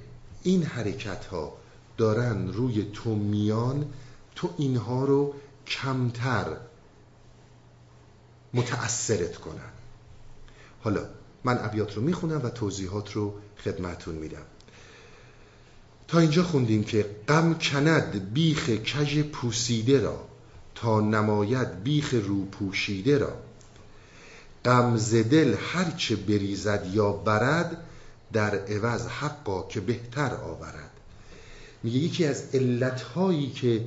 این 0.42 0.62
حرکت 0.62 1.24
ها 1.24 1.56
دارن 1.96 2.52
روی 2.52 2.90
تو 2.92 3.14
میان 3.14 3.92
تو 4.34 4.54
اینها 4.58 5.04
رو 5.04 5.34
کمتر 5.66 6.56
متأثرت 8.54 9.36
کنن. 9.36 9.70
حالا 10.80 11.08
من 11.44 11.58
ابیات 11.64 11.96
رو 11.96 12.02
می‌خونم 12.02 12.40
و 12.44 12.48
توضیحات 12.48 13.12
رو 13.12 13.34
خدمتون 13.64 14.14
میدم. 14.14 14.46
تا 16.10 16.18
اینجا 16.18 16.42
خوندیم 16.42 16.84
که 16.84 17.06
غم 17.28 17.54
کند 17.54 18.32
بیخ 18.32 18.70
کژ 18.70 19.18
پوسیده 19.18 20.00
را 20.00 20.24
تا 20.74 21.00
نماید 21.00 21.82
بیخ 21.82 22.14
رو 22.14 22.44
پوشیده 22.44 23.18
را. 23.18 23.32
غم 24.64 24.96
دل 25.22 25.54
هرچه 25.72 26.16
بریزد 26.16 26.90
یا 26.92 27.12
برد 27.12 27.76
در 28.32 28.54
عوض 28.54 29.06
حقا 29.06 29.62
که 29.62 29.80
بهتر 29.80 30.34
آورد. 30.34 30.90
میگه 31.82 31.98
یکی 31.98 32.24
از 32.24 32.42
علتهایی 32.54 33.50
که 33.50 33.84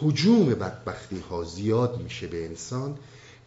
حجوم 0.00 0.46
بدبختی 0.46 1.18
ها 1.30 1.44
زیاد 1.44 2.02
میشه 2.02 2.26
به 2.26 2.44
انسان 2.44 2.98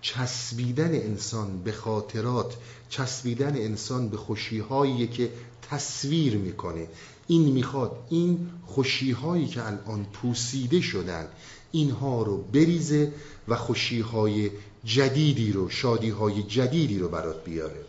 چسبیدن 0.01 0.93
انسان 0.95 1.63
به 1.63 1.71
خاطرات 1.71 2.55
چسبیدن 2.89 3.55
انسان 3.55 4.09
به 4.09 4.17
خوشیهایی 4.17 5.07
که 5.07 5.31
تصویر 5.69 6.38
می‌کنه. 6.38 6.88
این 7.29 7.41
می‌خواد 7.41 7.91
این 8.09 8.50
خوشیهایی 8.65 9.48
که 9.48 9.65
الان 9.65 10.05
پوسیده 10.13 10.81
شدن 10.81 11.27
اینها 11.71 12.24
رو 12.24 12.38
بریزه 12.38 13.13
و 13.48 13.55
خوشیهای 13.55 14.51
جدیدی 14.83 15.51
رو 15.51 15.69
شادیهای 15.69 16.43
جدیدی 16.43 17.00
رو 17.00 17.09
برات 17.09 17.43
بیاره. 17.43 17.81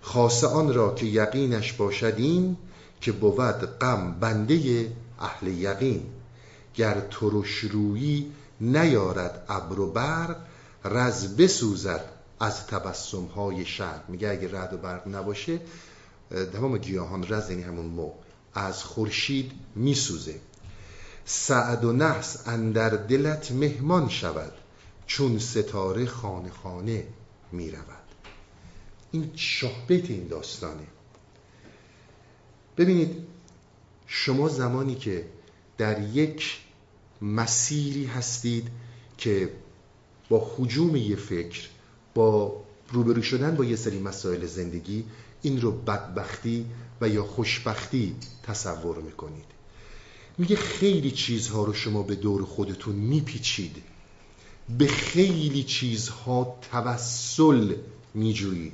خاصه 0.00 0.46
آن 0.46 0.74
را 0.74 0.94
که 0.94 1.06
یقینش 1.06 1.72
باشد 1.72 2.14
این 2.16 2.56
که 3.00 3.12
بود 3.12 3.78
غم 3.78 4.16
بنده 4.20 4.92
اهل 5.20 5.46
یقین. 5.46 6.02
گر 6.74 7.00
ترش 7.10 7.58
رویی 7.58 8.32
نیارد 8.60 9.44
ابر 9.48 9.80
و 9.80 9.92
برق 9.92 10.36
رز 10.84 11.36
بسوزد 11.36 12.04
از 12.40 12.66
تبسم 12.66 13.24
های 13.24 13.64
شهر 13.64 14.00
میگه 14.08 14.28
اگه 14.28 14.60
رد 14.60 14.72
و 14.72 14.76
برق 14.76 15.08
نباشه 15.08 15.60
تمام 16.52 16.78
گیاهان 16.78 17.28
رز 17.28 17.50
یعنی 17.50 17.62
همون 17.62 17.86
مو. 17.86 18.10
از 18.54 18.84
خورشید 18.84 19.52
میسوزه. 19.74 20.40
سعد 21.24 21.84
و 21.84 21.92
نحس 21.92 22.48
اندر 22.48 22.88
دلت 22.88 23.52
مهمان 23.52 24.08
شود 24.08 24.52
چون 25.06 25.38
ستاره 25.38 26.06
خانه 26.06 26.50
خانه 26.50 27.04
می‌رود. 27.52 27.86
این 29.12 29.30
شهبت 29.36 30.10
این 30.10 30.28
داستانه. 30.28 30.86
ببینید 32.76 33.26
شما 34.06 34.48
زمانی 34.48 34.94
که 34.94 35.26
در 35.78 36.00
یک 36.02 36.60
مسیری 37.22 38.04
هستید 38.04 38.68
که 39.18 39.52
با 40.28 40.52
حجوم 40.56 40.96
یه 40.96 41.16
فکر 41.16 41.68
با 42.14 42.62
روبرو 42.92 43.22
شدن 43.22 43.56
با 43.56 43.64
یه 43.64 43.76
سری 43.76 43.98
مسائل 43.98 44.46
زندگی 44.46 45.04
این 45.42 45.60
رو 45.60 45.72
بدبختی 45.72 46.66
و 47.02 47.08
یا 47.08 47.24
خوشبختی 47.24 48.16
تصور 48.42 48.96
می‌کنید. 48.96 49.44
میگه 50.38 50.56
خیلی 50.56 51.10
چیزها 51.10 51.64
رو 51.64 51.72
شما 51.72 52.02
به 52.02 52.14
دور 52.14 52.44
خودتون 52.44 52.94
میپیچید. 52.94 53.76
به 54.78 54.86
خیلی 54.86 55.62
چیزها 55.62 56.56
توسل 56.72 57.74
میجویید. 58.14 58.72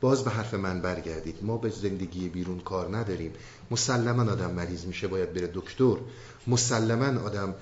باز 0.00 0.24
به 0.24 0.30
حرف 0.30 0.54
من 0.54 0.80
برگردید. 0.80 1.36
ما 1.42 1.56
به 1.56 1.70
زندگی 1.70 2.28
بیرون 2.28 2.60
کار 2.60 2.96
نداریم. 2.96 3.32
مسلما 3.70 4.32
آدم 4.32 4.50
مریض 4.50 4.84
میشه 4.84 5.08
باید 5.08 5.34
بره 5.34 5.50
دکتر. 5.54 5.96
مسلما 6.46 7.20
آدم 7.20 7.54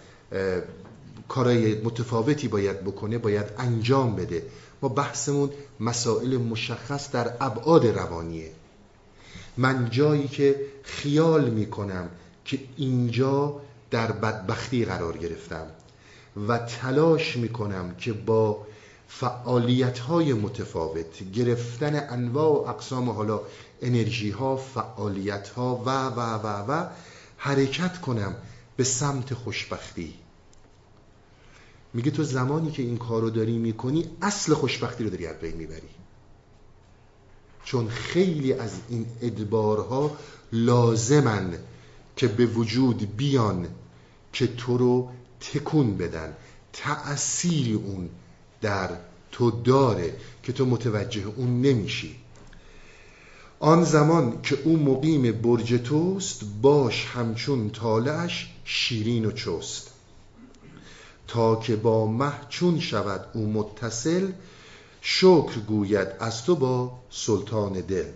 کارهای 1.29 1.75
متفاوتی 1.75 2.49
باید 2.49 2.81
بکنه 2.81 3.19
باید 3.19 3.47
انجام 3.59 4.17
بده. 4.17 4.47
ما 4.83 4.89
بحثمون 4.89 5.51
مسائل 5.81 6.37
مشخص 6.37 7.11
در 7.11 7.37
ابعاد 7.41 7.87
روانیه. 7.87 8.51
من 9.57 9.91
جایی 9.91 10.29
که 10.29 10.61
خیال 10.83 11.51
می‌کنم 11.51 12.09
که 12.45 12.59
اینجا 12.77 13.61
در 13.91 14.13
بدبختی 14.13 14.85
قرار 14.85 15.17
گرفتم 15.17 15.67
و 16.49 16.59
تلاش 16.59 17.37
می‌کنم 17.37 17.95
که 17.95 18.13
با 18.13 18.67
فعالیت 19.09 19.99
های 19.99 20.33
متفاوت 20.33 21.33
گرفتن 21.33 22.07
انواع 22.11 22.49
و 22.49 22.69
اقسام 22.69 23.11
حالا 23.11 23.41
انرژی 23.83 24.31
ها 24.31 24.57
فعالیت 24.57 25.49
ها 25.49 25.83
و 25.87 26.07
و 26.07 26.21
و 26.21 26.47
و 26.47 26.87
حرکت 27.37 28.01
کنم 28.01 28.35
به 28.77 28.85
سمت 28.85 29.35
خوشبختی. 29.35 30.15
میگه 31.95 32.11
تو 32.11 32.23
زمانی 32.23 32.71
که 32.71 32.83
این 32.83 32.99
کارو 32.99 33.31
داری 33.31 33.59
می‌کنی 33.59 34.11
اصل 34.23 34.55
خوشبختی 34.55 35.05
رو 35.05 35.11
داری 35.11 35.27
از 35.27 35.37
بین 35.37 35.57
می‌بری. 35.57 36.02
چون 37.65 37.89
خیلی 37.89 38.53
از 38.53 38.71
این 38.89 39.07
ادبارها 39.23 40.17
لازمن 40.53 41.59
که 42.17 42.29
به 42.29 42.47
وجود 42.47 43.17
بیان 43.17 43.69
که 44.33 44.47
تو 44.47 44.79
رو 44.79 45.09
تکون 45.41 45.97
بدن. 45.97 46.37
تأثیری 46.73 47.73
اون 47.73 48.09
در 48.61 48.91
تو 49.33 49.51
داره 49.51 50.17
که 50.43 50.53
تو 50.53 50.67
متوجه 50.67 51.23
اون 51.37 51.61
نمیشی. 51.61 52.17
آن 53.61 53.85
زمان 53.85 54.43
که 54.43 54.59
او 54.65 54.77
مقیم 54.77 55.33
برج 55.33 55.75
توست 55.75 56.43
باش 56.63 57.07
همچون 57.07 57.71
طالعش 57.71 58.51
شیرین 58.65 59.25
و 59.25 59.33
چست. 59.33 59.91
تا 61.29 61.57
که 61.57 61.77
با 61.77 62.07
مه 62.07 62.33
چون 62.49 62.81
شود 62.81 63.27
او 63.35 63.53
متصل 63.53 64.33
شکر 65.05 65.59
گوید 65.69 66.09
از 66.21 66.45
تو 66.45 66.57
با 66.57 66.99
سلطان 67.11 67.73
دل. 67.73 68.13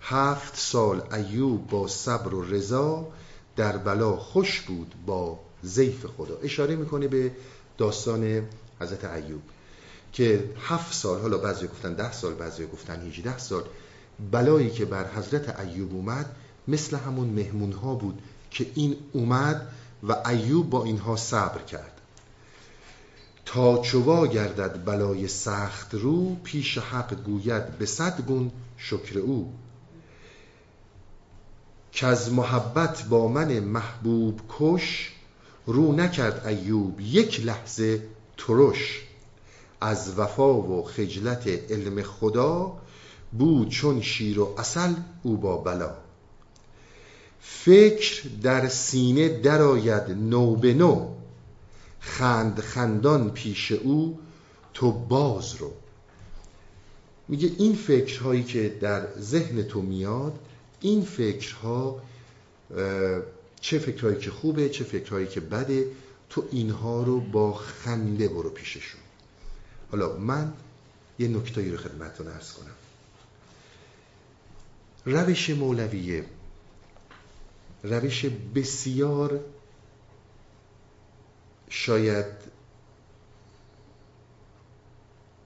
هفت 0.00 0.56
سال 0.56 1.14
ایوب 1.14 1.66
با 1.66 1.88
صبر 1.88 2.34
و 2.34 2.42
رضا 2.44 3.06
در 3.56 3.76
بلا 3.76 4.16
خوش 4.16 4.60
بود 4.60 4.94
با 5.06 5.38
زیف 5.62 6.06
خدا. 6.06 6.38
اشاره 6.42 6.76
می‌کنه 6.76 7.08
به 7.08 7.32
داستان 7.78 8.42
حضرت 8.80 9.04
ایوب 9.04 9.42
که 10.12 10.50
هفت 10.60 10.94
سال 10.94 11.20
حالا 11.20 11.38
بعضی 11.38 11.66
گفتن 11.66 11.94
ده 11.94 12.12
سال 12.12 12.34
بعضی 12.34 12.66
گفتن 12.66 13.02
هیچده 13.02 13.38
سال 13.38 13.62
بلایی 14.30 14.70
که 14.70 14.84
بر 14.84 15.06
حضرت 15.16 15.60
ایوب 15.60 15.94
اومد 15.94 16.36
مثل 16.68 16.96
همون 16.96 17.28
مهمون 17.28 17.72
ها 17.72 17.94
بود 17.94 18.22
که 18.50 18.66
این 18.74 18.96
اومد 19.12 19.68
و 20.02 20.28
ایوب 20.28 20.70
با 20.70 20.84
اینها 20.84 21.16
صبر 21.16 21.62
کرد. 21.62 21.95
تا 23.46 23.78
چوا 23.78 24.26
گردد 24.26 24.84
بلای 24.84 25.28
سخت 25.28 25.94
رو 25.94 26.34
پیش 26.34 26.78
حق 26.78 27.22
گوید 27.22 27.78
به 27.78 27.86
صد 27.86 28.20
گون 28.26 28.50
شکر 28.76 29.18
او. 29.18 29.52
که 31.92 32.06
از 32.06 32.32
محبت 32.32 33.02
با 33.02 33.28
من 33.28 33.58
محبوب 33.58 34.40
کش 34.58 35.12
رو 35.66 35.92
نکرد 35.92 36.46
ایوب 36.46 37.00
یک 37.00 37.46
لحظه 37.46 38.02
ترش. 38.36 39.02
از 39.80 40.18
وفا 40.18 40.54
و 40.54 40.84
خجلت 40.84 41.46
علم 41.46 42.02
خدا 42.02 42.78
بود 43.32 43.68
چون 43.68 44.02
شیر 44.02 44.40
و 44.40 44.54
اصل 44.58 44.94
او 45.22 45.36
با 45.36 45.56
بلا. 45.56 45.90
فکر 47.40 48.28
در 48.42 48.68
سینه 48.68 49.28
درآید 49.28 50.10
نو 50.10 50.56
به 50.56 50.74
نو. 50.74 51.08
خند 52.06 52.60
خندان 52.60 53.30
پیش 53.30 53.72
او 53.72 54.18
تو 54.74 54.92
باز 54.92 55.54
رو. 55.54 55.72
میگه 57.28 57.52
این 57.58 57.74
فکرهایی 57.74 58.44
که 58.44 58.78
در 58.80 59.06
ذهن 59.20 59.62
تو 59.62 59.82
میاد 59.82 60.38
این 60.80 61.04
فکرها 61.04 62.02
چه 63.60 63.78
فکرهایی 63.78 64.18
که 64.18 64.30
خوبه 64.30 64.68
چه 64.68 64.84
فکرهایی 64.84 65.26
که 65.26 65.40
بده 65.40 65.86
تو 66.30 66.44
اینها 66.50 67.02
رو 67.02 67.20
با 67.20 67.52
خنده 67.54 68.28
برو 68.28 68.50
پیششون 68.50 69.00
حالا 69.90 70.16
من 70.16 70.52
یه 71.18 71.28
نکتایی 71.28 71.70
رو 71.70 71.76
خدمتتون 71.76 72.28
ارز 72.28 72.52
کنم. 72.52 72.74
روش 75.04 75.50
مولویه 75.50 76.24
روش 77.82 78.26
بسیار 78.54 79.40
شاید 81.76 82.26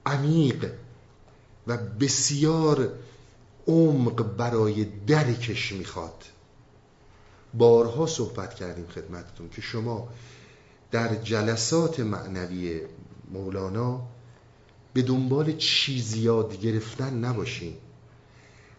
عمیق 0.05 0.71
و 1.67 1.77
بسیار 1.77 2.89
عمق 3.67 4.23
برای 4.37 4.85
درکش 4.85 5.71
می‌خواد. 5.71 6.23
بارها 7.53 8.05
صحبت 8.05 8.53
کردیم 8.53 8.87
خدمتتون 8.87 9.49
که 9.49 9.61
شما 9.61 10.09
در 10.91 11.15
جلسات 11.15 11.99
معنوی 11.99 12.81
مولانا 13.31 14.01
به 14.93 15.01
دنبال 15.01 15.57
چیز 15.57 16.15
یاد 16.15 16.61
گرفتن 16.61 17.13
نباشین. 17.13 17.73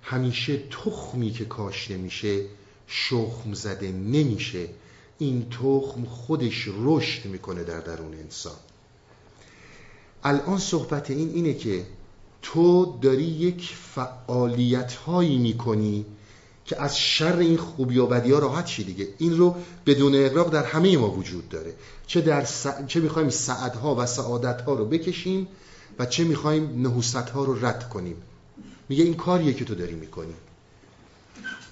همیشه 0.03 0.59
تخمی 0.59 1.31
که 1.31 1.45
کاشته 1.45 1.97
میشه 1.97 2.45
شخم 2.87 3.55
زده 3.55 3.93
نمیشه. 3.93 4.69
این 5.23 5.47
تخم 5.51 6.05
خودش 6.05 6.69
رشد 6.79 7.27
می‌کنه 7.27 7.65
در 7.65 7.81
درون 7.81 8.15
انسان. 8.15 8.57
الان 10.25 10.59
صحبت 10.59 11.11
این 11.11 11.29
اینه 11.29 11.55
که 11.55 11.87
تو 12.43 12.99
داری 13.03 13.25
یک 13.25 13.75
فعالیت 13.95 14.93
هایی 14.93 15.39
می‌کنی 15.39 16.05
که 16.65 16.83
از 16.83 16.99
شر 16.99 17.37
این 17.37 17.57
خوبی 17.57 17.99
و 17.99 18.07
بدی 18.07 18.33
ها 18.33 18.39
راحت 18.39 18.67
شی 18.67 18.85
دیگه. 18.85 19.09
این 19.19 19.37
رو 19.37 19.55
بدون 19.87 20.15
اقراق 20.15 20.51
در 20.51 20.65
همه 20.65 20.97
ما 20.97 21.11
وجود 21.11 21.49
داره. 21.49 21.75
چه 22.07 22.21
در 22.21 22.45
س... 22.45 22.67
چه 22.87 23.01
می‌خوایم 23.01 23.29
سعدها 23.29 23.95
و 23.95 24.07
سعادتها 24.07 24.75
رو 24.75 24.85
بکشیم 24.85 25.49
و 25.99 26.07
چه 26.07 26.25
می‌خوایم 26.25 26.83
نحوستها 26.83 27.45
رو 27.45 27.67
رد 27.67 27.89
کنیم. 27.89 28.17
میگه 28.89 29.05
این 29.05 29.15
کاریه 29.15 29.55
که 29.55 29.65
تو 29.65 29.75
داری 29.75 29.95
می‌کنی. 29.95 30.35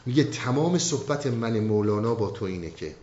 میگه 0.07 0.25
تمام 0.25 0.79
صحبت 0.79 1.27
من 1.27 1.61
مولانا 1.61 2.15
با 2.15 2.31
تو 2.31 2.45
اینه 2.45 2.71
که 2.71 2.95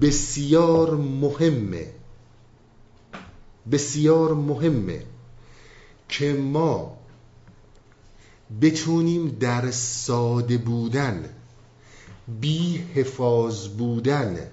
بسیار 0.00 0.96
مهمه. 0.96 1.86
بسیار 3.72 4.34
مهمه 4.34 5.02
که 6.08 6.32
ما 6.32 6.96
بتونیم 8.62 9.28
در 9.28 9.70
ساده 9.70 10.58
بودن 10.58 11.24
بی 12.40 12.76
حفاظ 12.94 13.68
بودن 13.68 14.50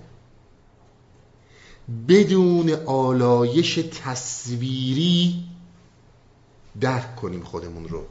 بدون 2.07 2.69
آلایش 2.85 3.79
تصویری 4.03 5.43
درک 6.81 7.15
کنیم 7.15 7.43
خودمون 7.43 7.87
رو. 7.87 8.03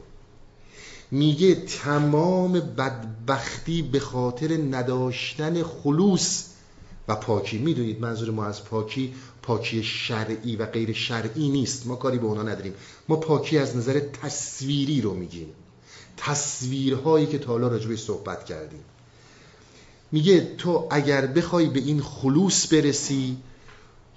میگه 1.11 1.55
تمام 1.55 2.53
بدبختی 2.53 3.81
به 3.81 3.99
خاطر 3.99 4.57
نداشتن 4.57 5.63
خلوص 5.63 6.45
و 7.07 7.15
پاکی. 7.15 7.57
می‌دونید 7.57 8.01
منظور 8.01 8.31
ما 8.31 8.45
از 8.45 8.63
پاکی؟ 8.63 9.13
پاکی 9.41 9.83
شرعی 9.83 10.55
و 10.55 10.65
غیر 10.65 10.93
شرعی 10.93 11.49
نیست. 11.49 11.87
ما 11.87 11.95
کاری 11.95 12.17
به 12.17 12.25
اونا 12.25 12.43
نداریم. 12.43 12.73
ما 13.09 13.15
پاکی 13.15 13.57
از 13.57 13.77
نظر 13.77 13.99
تصویری 13.99 15.01
رو 15.01 15.13
میگیم 15.13 15.47
تصویرهایی 16.17 17.25
که 17.25 17.37
تا 17.39 17.51
حالا 17.51 17.95
صحبت 17.95 18.45
کردیم. 18.45 18.83
میگه 20.11 20.55
تو 20.57 20.87
اگر 20.91 21.27
بخوای 21.27 21.65
به 21.65 21.79
این 21.79 22.01
خلوص 22.01 22.73
برسی 22.73 23.37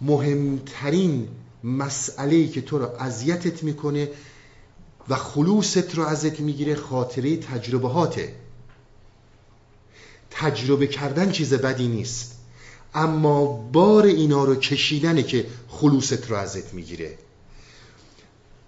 مهمترین 0.01 1.29
مسئله 1.65 2.49
که 2.49 2.61
تو 2.61 2.79
رو 2.79 2.89
اذیتت 2.99 3.63
می‌کنه 3.63 4.09
و 5.09 5.17
خلوصت 5.17 5.95
رو 5.95 6.03
ازت 6.05 6.41
می‌گیره 6.41 6.75
خاطره 6.75 7.37
تجربهاته. 7.37 8.35
تجربه 10.31 10.87
کردن 10.87 11.31
چیز 11.31 11.55
بدی 11.55 11.89
نیست. 11.89 12.40
اما 12.95 13.47
بار 13.73 14.05
اینا 14.05 14.45
رو 14.45 14.55
کشیدنه 14.55 15.23
که 15.23 15.47
خلوصت 15.69 16.31
رو 16.31 16.37
ازت 16.37 16.75
می‌گیره. 16.75 17.19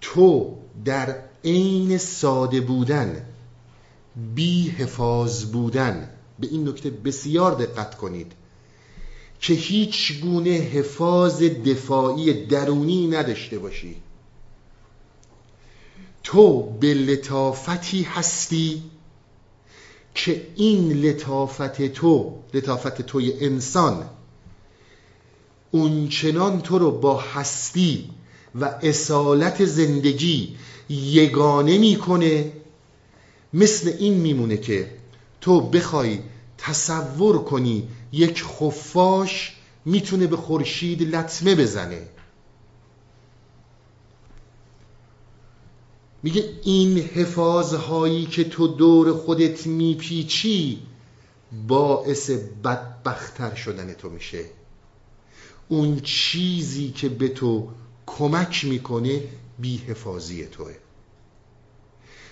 تو 0.01 0.57
در 0.85 1.15
عین 1.43 1.97
ساده 1.97 2.61
بودن 2.61 3.25
بی 4.35 4.69
حفاظ 4.69 5.43
بودن 5.43 6.09
به 6.39 6.47
این 6.47 6.67
نکته 6.67 6.89
بسیار 6.89 7.51
دقت 7.51 7.95
کنید 7.95 8.31
که 9.39 9.53
هیچ 9.53 10.21
گونه 10.21 10.49
حفاظ 10.49 11.43
دفاعی 11.43 12.45
درونی 12.45 13.07
نداشته 13.07 13.59
باشی. 13.59 13.95
تو 16.23 16.63
به 16.63 16.93
لطافتی 16.93 18.03
هستی 18.03 18.83
که 20.15 20.47
این 20.55 20.91
لطافت 20.91 21.81
تو 21.81 22.33
لطافت 22.53 23.01
توی 23.01 23.33
انسان 23.39 24.05
اونچنان 25.71 26.61
تو 26.61 26.79
رو 26.79 26.91
با 26.91 27.17
هستی 27.17 28.09
و 28.61 28.65
اصالت 28.65 29.65
زندگی 29.65 30.55
یگانه 30.89 31.77
می‌کنه 31.77 32.51
مثل 33.53 33.93
این 33.99 34.13
میمونه 34.13 34.57
که 34.57 34.91
تو 35.41 35.61
بخوای 35.61 36.19
تصور 36.57 37.43
کنی 37.43 37.87
یک 38.11 38.43
خفاش 38.43 39.55
می‌تونه 39.85 40.27
به 40.27 40.37
خورشید 40.37 41.15
لطمه 41.15 41.55
بزنه. 41.55 42.01
میگه 46.23 46.53
این 46.63 46.97
حفاظهایی 46.97 48.25
که 48.25 48.43
تو 48.43 48.67
دور 48.67 49.13
خودت 49.13 49.67
میپیچی 49.67 50.79
باعث 51.67 52.29
بدبختتر 52.63 53.55
شدن 53.55 53.93
تو 53.93 54.09
میشه. 54.09 54.45
اون 55.67 55.99
چیزی 55.99 56.91
که 56.91 57.09
به 57.09 57.27
تو 57.27 57.69
کمک 58.05 58.65
می‌کنه 58.65 59.23
بیحفاظی 59.59 60.45
توه. 60.45 60.75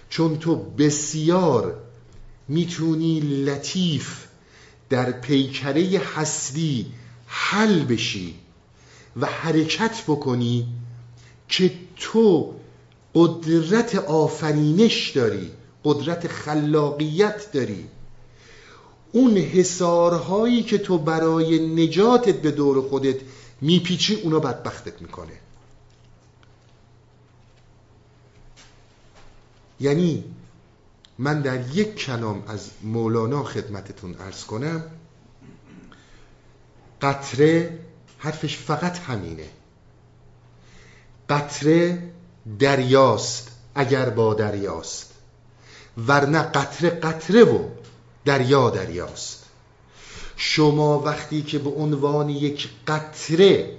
چون 0.09 0.37
تو 0.37 0.55
بسیار 0.55 1.77
می‌تونی 2.47 3.19
لطیف 3.19 4.25
در 4.89 5.11
پیکره 5.11 6.01
هستی 6.15 6.85
حل 7.25 7.83
بشی 7.83 8.35
و 9.17 9.25
حرکت 9.25 10.03
بکنی 10.07 10.67
که 11.47 11.71
تو 11.95 12.53
قدرت 13.15 13.95
آفرینش 13.95 15.09
داری 15.09 15.51
قدرت 15.83 16.27
خلاقیت 16.27 17.51
داری. 17.51 17.87
اون 19.11 19.37
حسارهایی 19.37 20.63
که 20.63 20.77
تو 20.77 20.97
برای 20.97 21.75
نجاتت 21.75 22.41
به 22.41 22.51
دور 22.51 22.89
خودت 22.89 23.15
میپیچی 23.61 24.15
اونا 24.15 24.39
بدبختت 24.39 25.01
می‌کنه. 25.01 25.33
یعنی 29.79 30.23
من 31.17 31.41
در 31.41 31.75
یک 31.75 31.95
کلام 31.95 32.43
از 32.47 32.69
مولانا 32.83 33.43
خدمتتون 33.43 34.15
ارز 34.19 34.43
کنم 34.43 34.83
قطره 37.01 37.79
حرفش 38.17 38.57
فقط 38.57 38.97
همینه. 38.99 39.49
قطره 41.29 42.10
دریاست 42.59 43.51
اگر 43.75 44.09
با 44.09 44.33
دریاست 44.33 45.13
ورنه 46.07 46.39
قطره 46.39 46.89
قطره 46.89 47.43
و 47.43 47.59
دریا 48.25 48.69
دریاست. 48.69 49.45
شما 50.35 50.99
وقتی 50.99 51.41
که 51.41 51.59
به 51.59 51.69
عنوان 51.69 52.29
یک 52.29 52.69
قطره 52.87 53.77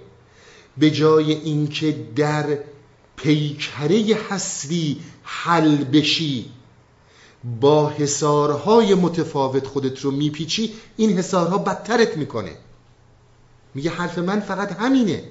به 0.78 0.90
جای 0.90 1.32
اینکه 1.32 2.06
در 2.16 2.58
پیکره 3.16 4.18
هستی 4.30 5.00
حل 5.22 5.84
بشی 5.84 6.50
با 7.60 7.88
حسارهای 7.88 8.94
متفاوت 8.94 9.66
خودت 9.66 10.00
رو 10.00 10.10
میپیچی 10.10 10.74
این 10.96 11.18
حسارها 11.18 11.58
بدترت 11.58 12.16
می‌کنه. 12.16 12.52
میگه 13.74 13.90
حرف 13.90 14.18
من 14.18 14.40
فقط 14.40 14.72
همینه. 14.72 15.24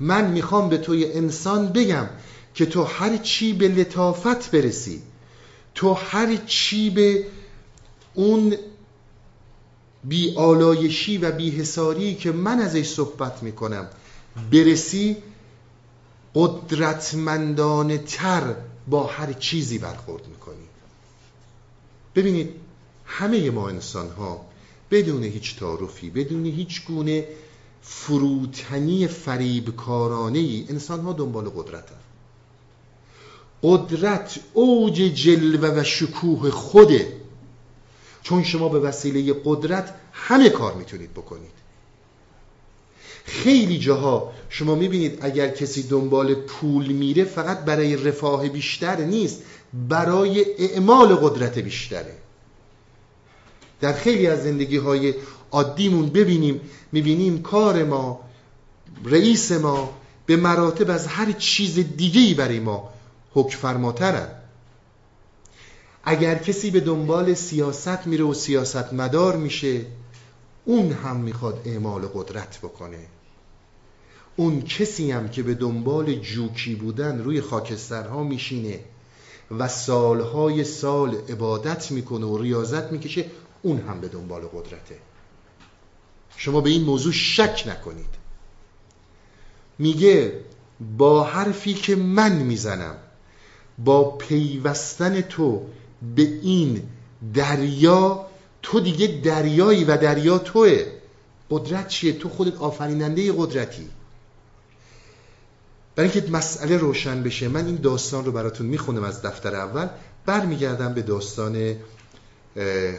من 0.00 0.30
می‌خوام 0.30 0.68
به 0.68 0.78
توی 0.78 1.12
انسان 1.12 1.68
بگم 1.68 2.08
که 2.54 2.66
تو 2.66 2.82
هر 2.82 3.16
چی 3.16 3.52
به 3.52 3.68
لطافت 3.68 4.50
برسی 4.50 5.02
تو 5.74 5.92
هر 5.92 6.36
چی 6.36 6.90
به 6.90 7.26
اون 8.14 8.56
بی 10.04 10.34
آلایشی 10.36 11.18
و 11.18 11.32
بی 11.32 11.50
حساری 11.50 12.14
که 12.14 12.32
من 12.32 12.60
ازش 12.60 12.88
صحبت 12.88 13.42
می‌کنم 13.42 13.88
برسی 14.52 15.16
قدرتمندانه 16.34 17.98
تر 17.98 18.54
با 18.88 19.06
هر 19.06 19.32
چیزی 19.32 19.78
برخورد 19.78 20.26
می‌کنی. 20.26 20.64
ببینید 22.14 22.54
همه 23.06 23.50
ما 23.50 23.68
انسان 23.68 24.10
ها 24.10 24.46
بدون 24.90 25.24
هیچ 25.24 25.58
تعارفی 25.58 26.10
بدون 26.10 26.46
هیچ 26.46 26.84
گونه 26.84 27.24
فروتنی 27.86 29.06
فریبکارانه 29.06 30.38
ای 30.38 30.66
انسان 30.68 31.00
ها 31.00 31.12
دنبال 31.12 31.48
قدرت 31.48 31.90
هم. 31.90 31.96
قدرت 33.62 34.38
اوج 34.52 34.94
جلوه 34.94 35.80
و 35.80 35.84
شکوه 35.84 36.50
خوده. 36.50 37.12
چون 38.22 38.42
شما 38.42 38.68
به 38.68 38.78
وسیله 38.78 39.34
قدرت 39.44 39.94
همه 40.12 40.48
کار 40.48 40.74
می‌تونید 40.74 41.12
بکنید. 41.12 41.50
خیلی 43.24 43.78
جاها 43.78 44.32
شما 44.48 44.74
می‌بینید 44.74 45.18
اگر 45.20 45.48
کسی 45.48 45.82
دنبال 45.82 46.34
پول 46.34 46.86
میره 46.86 47.24
فقط 47.24 47.58
برای 47.58 47.96
رفاه 47.96 48.48
بیشتر 48.48 48.96
نیست 48.96 49.42
برای 49.88 50.44
اعمال 50.58 51.14
قدرت 51.14 51.58
بیشتره. 51.58 52.16
در 53.84 53.92
خیلی 53.92 54.26
از 54.26 54.42
زندگی 54.42 54.76
های 54.76 55.14
عادیمون 55.50 56.08
ببینیم 56.08 56.60
می‌بینیم 56.92 57.42
کار 57.42 57.84
ما 57.84 58.20
رئیس 59.04 59.52
ما 59.52 59.94
به 60.26 60.36
مراتب 60.36 60.90
از 60.90 61.06
هر 61.06 61.32
چیز 61.32 61.78
دیگهی 61.96 62.34
برای 62.34 62.60
ما 62.60 62.88
حکم 63.34 63.58
فرماترن 63.58 64.28
اگر 66.04 66.34
کسی 66.34 66.70
به 66.70 66.80
دنبال 66.80 67.34
سیاست 67.34 68.06
میره 68.06 68.24
و 68.24 68.34
سیاست 68.34 68.92
مدار 68.92 69.36
میشه 69.36 69.80
اون 70.64 70.92
هم 70.92 71.16
می‌خواد 71.16 71.62
اعمال 71.64 72.02
قدرت 72.14 72.58
بکنه. 72.58 73.06
اون 74.36 74.62
کسی 74.62 75.10
هم 75.10 75.28
که 75.28 75.42
به 75.42 75.54
دنبال 75.54 76.14
جوکی 76.14 76.74
بودن 76.74 77.18
روی 77.18 77.40
خاکسترها 77.40 78.22
میشینه 78.22 78.80
و 79.58 79.68
سالهای 79.68 80.64
سال 80.64 81.14
عبادت 81.28 81.90
می‌کنه 81.90 82.26
و 82.26 82.38
ریاضت 82.38 82.92
می‌کشه 82.92 83.24
اون 83.64 83.80
هم 83.80 84.00
به 84.00 84.08
دنبال 84.08 84.42
قدرته. 84.42 84.98
شما 86.36 86.60
به 86.60 86.70
این 86.70 86.84
موضوع 86.84 87.12
شک 87.12 87.64
نکنید. 87.66 88.14
میگه 89.78 90.40
با 90.98 91.24
حرفی 91.24 91.74
که 91.74 91.96
من 91.96 92.32
می‌زنم 92.32 92.96
با 93.78 94.10
پیوستن 94.10 95.20
تو 95.20 95.66
به 96.16 96.22
این 96.22 96.82
دریا 97.34 98.26
تو 98.62 98.80
دیگه 98.80 99.06
دریایی 99.06 99.84
و 99.84 99.96
دریا 99.96 100.38
توه. 100.38 100.86
قدرت 101.50 101.88
چیه؟ 101.88 102.12
تو 102.12 102.28
خودت 102.28 102.56
آفریننده 102.56 103.32
قدرتی. 103.36 103.88
برای 105.96 106.10
اینکه 106.10 106.30
مسئله 106.30 106.76
روشن 106.76 107.22
بشه 107.22 107.48
من 107.48 107.66
این 107.66 107.76
داستان 107.76 108.24
رو 108.24 108.32
براتون 108.32 108.66
می‌خونم 108.66 109.04
از 109.04 109.22
دفتر 109.22 109.54
اول. 109.54 109.88
برمیگردم 110.26 110.94
به 110.94 111.02
داستان 111.02 111.76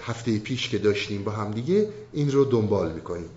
هفته 0.01 0.39
پیش 0.39 0.69
که 0.69 0.77
داشتیم 0.77 1.23
با 1.23 1.31
هم 1.31 1.51
دیگه 1.51 1.89
این 2.13 2.31
رو 2.31 2.45
دنبال 2.45 2.91
می‌کنیم. 2.91 3.29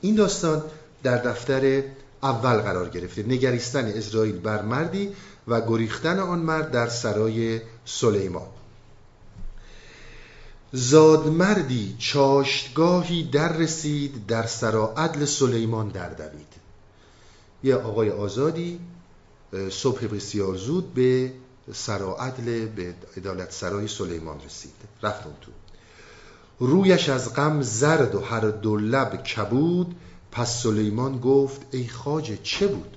این 0.00 0.14
داستان 0.14 0.62
در 1.02 1.16
دفتر 1.16 1.82
اول 2.22 2.56
قرار 2.56 2.88
گرفته. 2.88 3.22
نگریستن 3.22 3.84
اسرائیل 3.84 4.38
بر 4.38 4.62
مردی 4.62 5.12
و 5.48 5.60
گریختن 5.60 6.18
آن 6.18 6.38
مرد 6.38 6.70
در 6.70 6.88
سرای 6.88 7.60
سلیمان. 7.84 8.46
زادمردی 10.72 11.96
چاشتگاهی 11.98 13.22
در 13.22 13.52
رسید 13.52 14.26
در 14.26 14.46
سرا 14.46 14.94
عدل 14.96 15.24
سلیمان 15.24 15.88
در 15.88 16.08
دوید. 16.08 16.52
یه 17.64 17.74
آقای 17.74 18.10
آزادی 18.10 18.80
صبح 19.70 20.06
بسیار 20.06 20.56
زود 20.56 20.94
به 20.94 21.32
عدل 22.18 22.66
به 22.66 22.94
عدالت 23.16 23.52
سرای 23.52 23.88
سلیمان 23.88 24.40
رسید. 24.46 24.72
رفت 25.02 25.26
اون 25.26 25.34
تو. 25.40 25.52
رویش 26.58 27.08
از 27.08 27.34
غم 27.34 27.62
زرد 27.62 28.14
و 28.14 28.20
هر 28.20 28.40
دو 28.40 28.76
لب 28.76 29.22
کبود. 29.22 29.94
پس 30.32 30.62
سلیمان 30.62 31.18
گفت 31.18 31.60
ای 31.70 31.88
خاجه 31.88 32.38
چه 32.42 32.66
بود؟ 32.66 32.96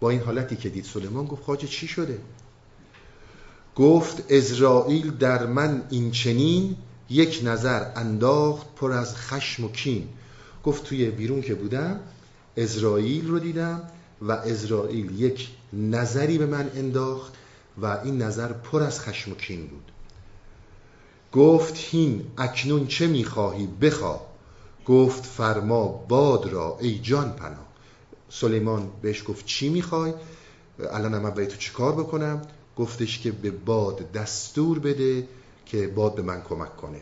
با 0.00 0.10
این 0.10 0.20
حالتی 0.20 0.56
که 0.56 0.68
دید 0.68 0.84
سلیمان 0.84 1.26
گفت 1.26 1.42
خاجه 1.42 1.68
چی 1.68 1.88
شده؟ 1.88 2.18
گفت 3.76 4.32
ازرائیل 4.32 5.10
در 5.10 5.46
من 5.46 5.82
این 5.90 6.10
چنین 6.10 6.76
یک 7.10 7.40
نظر 7.44 7.92
انداخت 7.96 8.74
پر 8.76 8.92
از 8.92 9.16
خشم 9.16 9.64
و 9.64 9.68
کین. 9.68 10.08
گفت 10.64 10.84
توی 10.84 11.10
بیرون 11.10 11.42
که 11.42 11.54
بودم 11.54 12.00
ازرائیل 12.56 13.28
رو 13.28 13.38
دیدم 13.38 13.82
و 14.22 14.32
ازرائیل 14.32 15.20
یک 15.20 15.48
نظری 15.72 16.38
به 16.38 16.46
من 16.46 16.70
انداخت 16.74 17.32
و 17.78 17.86
این 18.04 18.22
نظر 18.22 18.52
پر 18.52 18.82
از 18.82 19.00
خشم 19.00 19.32
و 19.32 19.34
کین 19.34 19.66
بود. 19.66 19.92
گفت 21.32 21.74
هین 21.76 22.26
اکنون 22.38 22.86
چه 22.86 23.06
می‌خواهی؟ 23.06 23.66
بخوا 23.66 24.20
گفت 24.86 25.24
فرما 25.26 25.86
باد 25.86 26.46
را 26.46 26.78
ای 26.80 26.98
جان 26.98 27.32
پناه. 27.32 27.66
سلیمان 28.28 28.90
بهش 29.02 29.24
گفت 29.28 29.46
چی 29.46 29.68
می‌خوای؟ 29.68 30.14
الان 30.92 31.18
من 31.18 31.30
باید 31.30 31.48
تو 31.48 31.56
چیکار 31.56 31.92
بکنم؟ 31.92 32.42
گفتش 32.76 33.18
که 33.18 33.32
به 33.32 33.50
باد 33.50 34.12
دستور 34.12 34.78
بده 34.78 35.28
که 35.66 35.86
باد 35.86 36.14
به 36.14 36.22
من 36.22 36.42
کمک 36.42 36.76
کنه. 36.76 37.00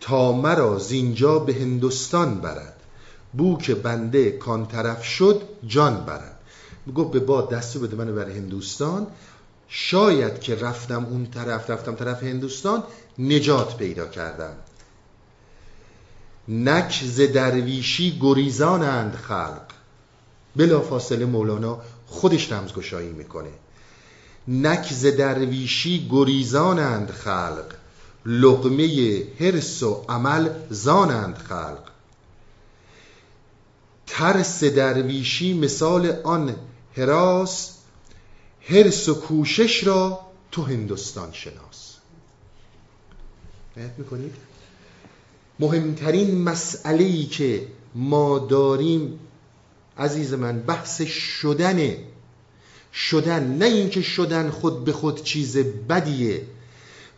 تا 0.00 0.32
مرا 0.32 0.78
زینجا 0.78 1.38
به 1.38 1.54
هندوستان 1.54 2.40
برد. 2.40 2.76
بو 3.32 3.58
که 3.58 3.74
بنده 3.74 4.30
کان 4.30 4.66
طرف 4.66 5.04
شد 5.04 5.42
جان 5.66 6.04
برد. 6.04 6.39
گفت 6.92 7.10
به 7.10 7.20
باد 7.20 7.50
دستور 7.50 7.86
بده 7.86 7.96
منو 7.96 8.14
بر 8.14 8.30
هندوستان. 8.30 9.06
شاید 9.68 10.40
که 10.40 10.54
رفتم 10.54 11.04
اون 11.04 11.26
طرف 11.26 11.70
رفتم 11.70 11.94
طرف 11.94 12.22
هندوستان 12.22 12.82
نجات 13.18 13.76
پیدا 13.76 14.06
کردم. 14.06 14.52
نک 16.48 17.02
ز 17.04 17.20
درویشی 17.20 18.18
گریزانند 18.20 19.14
خلق. 19.14 19.62
بلا 20.56 20.80
فاصله 20.80 21.24
مولانا 21.24 21.80
خودش 22.06 22.52
رمزگشایی 22.52 23.12
می‌کنه. 23.12 23.50
نک 24.48 24.92
ز 24.92 25.06
درویشی 25.06 26.08
گریزانند 26.10 27.10
خلق. 27.10 27.74
لقمه 28.26 29.22
حرس 29.40 29.82
و 29.82 30.04
عمل 30.08 30.48
زانند 30.70 31.36
خلق. 31.36 31.90
ترس 34.06 34.64
درویشی 34.64 35.54
مثال 35.54 36.16
آن 36.24 36.56
حراس 36.96 37.74
حرس 38.60 39.08
و 39.08 39.14
کوشش 39.14 39.84
را 39.84 40.20
تو 40.52 40.62
هندوستان 40.62 41.32
شناس. 41.32 41.96
می‌کنید 43.98 44.34
مهمترین 45.60 46.42
مسئله 46.42 47.04
ای 47.04 47.24
که 47.24 47.66
ما 47.94 48.38
داریم 48.38 49.18
عزیز 49.98 50.34
من 50.34 50.60
بحث 50.60 51.02
شدنه 51.02 51.98
شدن 52.92 53.56
نه 53.58 53.64
اینکه 53.64 54.02
شدن 54.02 54.50
خود 54.50 54.84
به 54.84 54.92
خود 54.92 55.22
چیز 55.22 55.56
بدیه. 55.58 56.46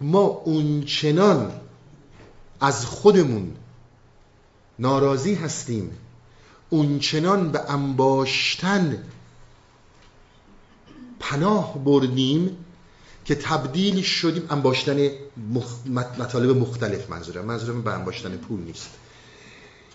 ما 0.00 0.20
اونچنان 0.20 1.52
از 2.61 2.87
خودمون 2.87 3.56
ناراضی 4.78 5.35
هستیم. 5.35 5.90
اونچنان 6.70 7.52
به 7.52 7.70
انباشتن 7.70 9.04
پناه 11.33 11.85
بردیم 11.85 12.57
که 13.25 13.35
تبدیل 13.35 14.03
شدیم 14.03 14.47
انباشتن 14.51 15.11
مطالب 16.18 16.57
مختلف 16.57 17.11
منظورم. 17.11 17.45
منظورم 17.45 17.83
به 17.83 17.90
انباشتن 17.92 18.37
پول 18.37 18.61
نیست. 18.61 18.88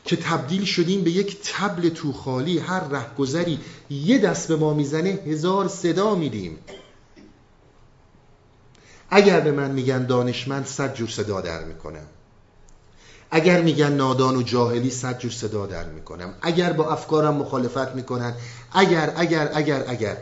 که 0.06 0.16
تبدیل 0.16 0.66
شدیم 0.66 1.04
به 1.04 1.12
یک 1.12 1.38
تبل 1.44 1.90
تو 1.90 2.14
خالی. 2.14 2.60
هر 2.60 2.80
رهگذری 2.80 3.60
یه 3.90 4.18
دست 4.18 4.48
به 4.48 4.56
ما 4.56 4.74
می‌زنه 4.74 5.10
هزار 5.10 5.68
صدا 5.68 6.16
میدیم. 6.16 6.58
اگر 9.10 9.40
به 9.40 9.52
من 9.52 9.72
میگن 9.72 10.06
دانشمند 10.06 10.66
صد 10.66 10.94
جور 10.94 11.10
صدا 11.10 11.42
در 11.42 11.64
می‌کنم. 11.64 12.06
اگر 13.32 13.62
میگن 13.62 13.94
نادان 13.94 14.36
و 14.36 14.42
جاهلی 14.42 14.90
صد 14.90 15.20
جور 15.20 15.32
صدا 15.32 15.66
در 15.66 15.86
می‌کنم. 15.90 16.34
اگر 16.42 16.74
با 16.74 16.92
افکارم 16.92 17.34
مخالفت 17.34 17.96
می‌کنن 17.96 18.34
اگر 18.74 19.14
اگر 19.16 19.52
اگر 19.54 19.84
اگر. 19.88 20.18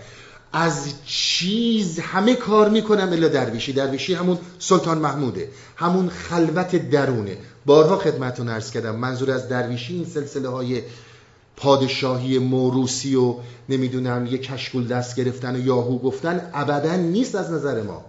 از 0.57 0.93
چیز 1.05 1.99
همه 1.99 2.35
کار 2.35 2.69
می‌کنم 2.69 3.09
الا 3.11 3.27
درویشی. 3.27 3.73
درویشی 3.73 4.13
همون 4.13 4.37
سلطان 4.59 4.97
محموده 4.97 5.49
همون 5.75 6.09
خلوت 6.09 6.89
درونه. 6.89 7.37
بارها 7.65 7.97
خدمتون 7.97 8.49
ارز 8.49 8.71
کردم 8.71 8.95
منظور 8.95 9.31
از 9.31 9.49
درویشی 9.49 9.93
این 9.95 10.05
سلسله 10.05 10.49
های 10.49 10.81
پادشاهی 11.57 12.39
موروسی 12.39 13.15
و 13.15 13.35
نمی‌دونم 13.69 14.25
یه 14.25 14.37
کشکول 14.37 14.87
دست 14.87 15.15
گرفتن 15.15 15.55
و 15.55 15.65
یاهو 15.65 15.99
گفتن 15.99 16.49
ابدا 16.53 16.95
نیست 16.95 17.35
از 17.35 17.51
نظر 17.51 17.81
ما. 17.81 18.05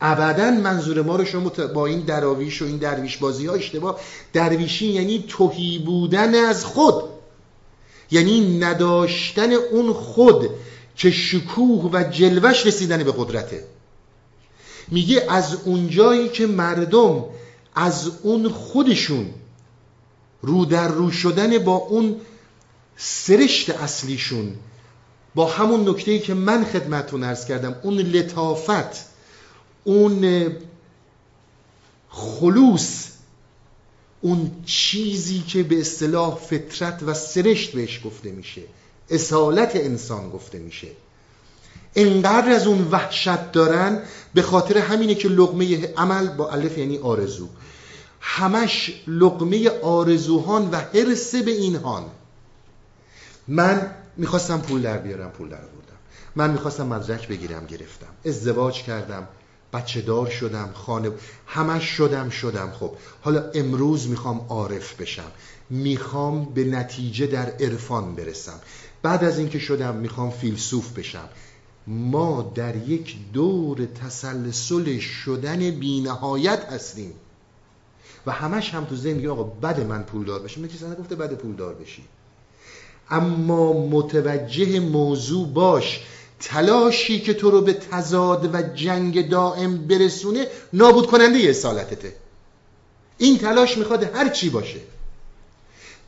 ابدا 0.00 0.50
منظور 0.50 1.02
ما 1.02 1.16
رو 1.16 1.24
شما 1.24 1.48
با 1.74 1.86
این 1.86 2.00
دراویش 2.00 2.62
و 2.62 2.64
این 2.64 2.76
درویش 2.76 3.16
بازی 3.16 3.46
ها 3.46 3.54
اشتباه. 3.54 4.00
درویشی 4.32 4.86
یعنی 4.86 5.24
توهی 5.28 5.78
بودن 5.78 6.34
از 6.34 6.64
خود. 6.64 7.15
یعنی 8.10 8.58
نداشتن 8.58 9.52
اون 9.52 9.92
خود 9.92 10.50
که 10.96 11.10
شکوه 11.10 11.90
و 11.92 12.04
جلوش 12.10 12.66
رسیدن 12.66 13.04
به 13.04 13.12
قدرته. 13.16 13.64
میگه 14.88 15.26
از 15.28 15.56
اونجایی 15.64 16.28
که 16.28 16.46
مردم 16.46 17.24
از 17.74 18.10
اون 18.22 18.48
خودشون 18.48 19.30
رو 20.42 20.64
در 20.64 20.88
رو 20.88 21.10
شدن 21.10 21.58
با 21.58 21.76
اون 21.76 22.16
سرشت 22.96 23.70
اصلیشون 23.70 24.54
با 25.34 25.46
همون 25.46 25.88
نکته 25.88 26.18
که 26.18 26.34
من 26.34 26.64
خدمتون 26.64 27.24
ارز 27.24 27.46
کردم 27.46 27.76
اون 27.82 27.94
لطافت 27.94 29.06
اون 29.84 30.46
خلوص 32.08 33.08
اون 34.26 34.50
چیزی 34.64 35.40
که 35.48 35.62
به 35.62 35.80
اصطلاح 35.80 36.34
فطرت 36.34 37.02
و 37.06 37.14
سرشت 37.14 37.72
بهش 37.72 38.00
گفته 38.04 38.30
میشه. 38.30 38.62
اصالت 39.10 39.76
انسان 39.76 40.30
گفته 40.30 40.58
میشه. 40.58 40.88
انقدر 41.96 42.50
از 42.50 42.66
اون 42.66 42.88
وحشت 42.90 43.52
دارن 43.52 44.02
به 44.34 44.42
خاطر 44.42 44.78
همینه 44.78 45.14
که 45.14 45.28
لقمه 45.28 45.86
عمل 45.96 46.28
با 46.28 46.50
الف 46.50 46.78
یعنی 46.78 46.98
آرزو. 46.98 47.48
همش 48.20 49.02
لقمه 49.06 49.68
آرزوهان 49.82 50.70
و 50.70 50.76
حرس 50.76 51.34
به 51.34 51.50
اینهان. 51.50 52.04
من 53.48 53.90
می‌خواستم 54.16 54.60
پول 54.60 54.82
در 54.82 54.98
بیارم 54.98 55.30
پول 55.30 55.48
در 55.48 55.56
بردم 55.56 55.98
من 56.36 56.50
می‌خواستم 56.50 56.86
مدرک 56.86 57.28
بگیرم 57.28 57.66
گرفتم. 57.66 58.06
ازدواج 58.24 58.82
کردم. 58.82 59.28
بچه 59.76 60.00
دار 60.00 60.30
شدم 60.30 60.70
خانه 60.74 61.10
همش 61.46 61.84
شدم 61.84 62.28
شدم. 62.28 62.72
خب 62.80 62.90
حالا 63.22 63.50
امروز 63.54 64.08
می‌خوام 64.08 64.46
عارف 64.48 65.00
بشم. 65.00 65.30
می‌خوام 65.70 66.44
به 66.44 66.64
نتیجه 66.64 67.26
در 67.26 67.50
عرفان 67.50 68.14
برسم. 68.14 68.60
بعد 69.02 69.24
از 69.24 69.38
اینکه 69.38 69.58
شدم 69.58 69.96
می‌خوام 69.96 70.30
فیلسوف 70.30 70.92
بشم. 70.98 71.28
ما 71.86 72.52
در 72.54 72.76
یک 72.76 73.16
دور 73.32 73.86
تسلسل 73.86 74.98
شدن 74.98 75.70
بینهایت 75.70 76.64
هستیم. 76.64 77.12
و 78.26 78.32
همش 78.32 78.74
هم 78.74 78.84
تو 78.84 78.96
ذهن 78.96 79.26
آقا 79.26 79.42
بد 79.42 79.80
من 79.80 80.02
پولدار 80.02 80.40
بشم. 80.42 80.60
من 80.60 80.68
کسی 80.68 80.84
نگفته 80.86 81.14
بد 81.14 81.34
پولدار 81.34 81.74
بشی. 81.74 82.04
اما 83.10 83.72
متوجه 83.72 84.80
موضوع 84.80 85.48
باش. 85.48 86.00
تلاشی 86.40 87.20
که 87.20 87.34
تو 87.34 87.50
رو 87.50 87.60
به 87.60 87.72
تضاد 87.72 88.54
و 88.54 88.62
جنگ 88.62 89.28
دائم 89.28 89.86
برسونه 89.86 90.46
نابود 90.72 91.06
کننده 91.06 91.38
اصالتته. 91.38 92.14
این 93.18 93.38
تلاش 93.38 93.78
می‌خواد 93.78 94.02
هر 94.02 94.28
چی 94.28 94.50
باشه. 94.50 94.80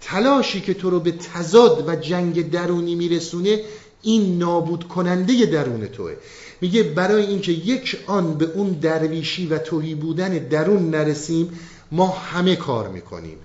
تلاشی 0.00 0.60
که 0.60 0.74
تو 0.74 0.90
رو 0.90 1.00
به 1.00 1.12
تضاد 1.12 1.88
و 1.88 1.96
جنگ 1.96 2.50
درونی 2.50 2.94
میرسونه 2.94 3.60
این 4.02 4.38
نابود 4.38 4.88
کننده 4.88 5.46
درون 5.46 5.86
توه. 5.86 6.16
میگه 6.60 6.82
برای 6.82 7.26
اینکه 7.26 7.52
یک 7.52 7.98
آن 8.06 8.34
به 8.34 8.44
اون 8.44 8.70
درویشی 8.70 9.46
و 9.46 9.58
توهی 9.58 9.94
بودن 9.94 10.30
درون 10.30 10.90
نرسیم 10.90 11.58
ما 11.92 12.08
همه 12.08 12.56
کار 12.56 12.88
می‌کنیم. 12.88 13.38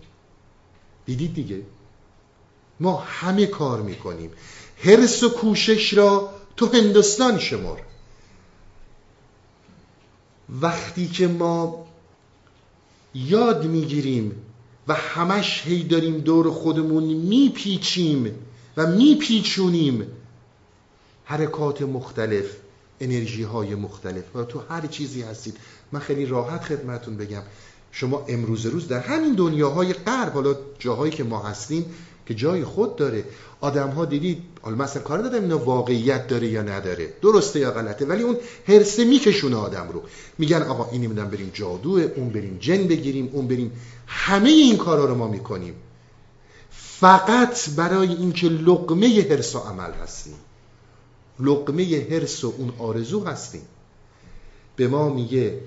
دیدید 1.05 1.33
دیگه؟ 1.33 1.61
ما 2.79 2.97
همه 3.07 3.45
کار 3.45 3.81
می‌کنیم. 3.81 4.31
حرس 4.77 5.23
و 5.23 5.29
کوشش 5.29 5.93
را 5.93 6.29
تو 6.57 6.65
هندوستان 6.65 7.39
شمار. 7.39 7.81
وقتی 10.61 11.07
که 11.07 11.27
ما 11.27 11.85
یاد 13.13 13.65
می‌گیریم 13.65 14.41
و 14.87 14.93
همش 14.93 15.63
هی 15.65 15.83
داریم 15.83 16.17
دور 16.17 16.51
خودمون 16.51 17.03
میپیچیم 17.03 18.35
و 18.77 18.87
میپیچونیم 18.87 20.07
حرکات 21.25 21.81
مختلف 21.81 22.45
انرژی 22.99 23.43
های 23.43 23.75
مختلف. 23.75 24.35
و 24.35 24.43
تو 24.43 24.59
هر 24.69 24.87
چیزی 24.87 25.21
هستید. 25.21 25.57
من 25.91 25.99
خیلی 25.99 26.25
راحت 26.25 26.63
خدمتون 26.63 27.17
بگم. 27.17 27.41
شما 27.91 28.25
امروز 28.27 28.65
روز 28.65 28.87
در 28.87 28.99
همین 28.99 29.33
دنیاهای 29.33 29.93
غرب 29.93 30.33
حالا 30.33 30.55
جاهایی 30.79 31.11
که 31.11 31.23
ما 31.23 31.43
هستیم 31.43 31.85
که 32.25 32.33
جای 32.33 32.63
خود 32.63 32.95
داره. 32.95 33.23
آدم 33.61 33.89
ها 33.89 34.05
دیدید 34.05 34.43
حالا 34.61 34.75
مثلا 34.75 35.01
کار 35.01 35.21
دادم 35.21 35.41
اینا 35.41 35.57
واقعیت 35.57 36.27
داره 36.27 36.47
یا 36.47 36.61
نداره. 36.61 37.13
درسته 37.21 37.59
یا 37.59 37.71
غلطه 37.71 38.05
ولی 38.05 38.23
اون 38.23 38.37
هرسه 38.67 39.05
میکشونه 39.05 39.55
آدم 39.55 39.89
رو. 39.93 40.01
میگن 40.37 40.61
آقا 40.61 40.89
اینی 40.91 41.07
میدن 41.07 41.29
بریم 41.29 41.51
جادو 41.53 41.91
اون 42.15 42.29
بریم 42.29 42.57
جن 42.59 42.87
بگیریم 42.87 43.29
اون 43.33 43.47
بریم. 43.47 43.71
همه 44.07 44.49
این 44.49 44.77
کارا 44.77 45.05
رو 45.05 45.15
ما 45.15 45.27
می‌کنیم. 45.27 45.75
فقط 46.71 47.69
برای 47.69 48.07
اینکه 48.07 48.47
لقمه 48.47 49.27
هرس 49.29 49.55
و 49.55 49.59
عمل 49.59 49.91
هستیم. 50.03 50.35
لقمه 51.39 52.07
هرس 52.11 52.43
و 52.43 52.53
اون 52.57 52.73
آرزو 52.79 53.23
هستیم. 53.23 53.61
به 54.75 54.87
ما 54.87 55.09
میگه 55.09 55.59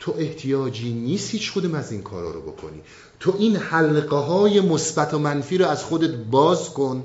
تو 0.00 0.14
احتیاجی 0.18 0.92
نیست 0.92 1.30
هیچ 1.30 1.50
خودم 1.50 1.74
از 1.74 1.92
این 1.92 2.02
کارا 2.02 2.30
رو 2.30 2.40
بکنی. 2.40 2.80
تو 3.20 3.34
این 3.38 3.56
حلقه 3.56 4.16
های 4.16 4.60
مثبت 4.60 5.14
و 5.14 5.18
منفی 5.18 5.58
رو 5.58 5.66
از 5.66 5.84
خودت 5.84 6.10
باز 6.10 6.70
کن. 6.70 7.04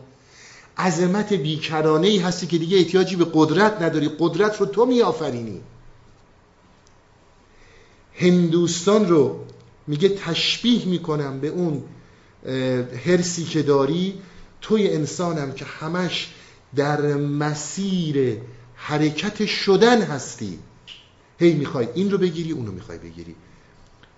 عظمت 0.78 1.34
بیکرانه 1.34 2.08
ای 2.08 2.18
هستی 2.18 2.48
که 2.48 2.58
دیگه 2.58 2.78
احتیاجی 2.78 3.16
به 3.16 3.28
قدرت 3.34 3.82
نداری. 3.82 4.10
قدرت 4.20 4.60
رو 4.60 4.66
تو 4.66 4.86
میآفرینی. 4.86 5.62
هندوستان 8.14 9.10
رو 9.10 9.40
میگه 9.88 10.10
تشبیه 10.10 10.86
می‌کنم 10.86 11.40
به 11.40 11.48
اون 11.48 11.84
هرسی 13.06 13.44
که 13.44 13.64
داری. 13.64 14.14
توی 14.62 14.90
انسانم 14.90 15.52
که 15.52 15.66
همش 15.66 16.34
در 16.76 17.02
مسیر 17.18 18.38
حرکت 18.76 19.46
شدن 19.46 20.02
هستی. 20.02 20.60
هی 21.40 21.54
می‌خوای 21.54 21.88
این 21.96 22.12
رو 22.12 22.18
بگیری 22.18 22.52
اون 22.52 22.66
رو 22.66 22.72
می‌خوای 22.72 22.98
بگیری. 22.98 23.36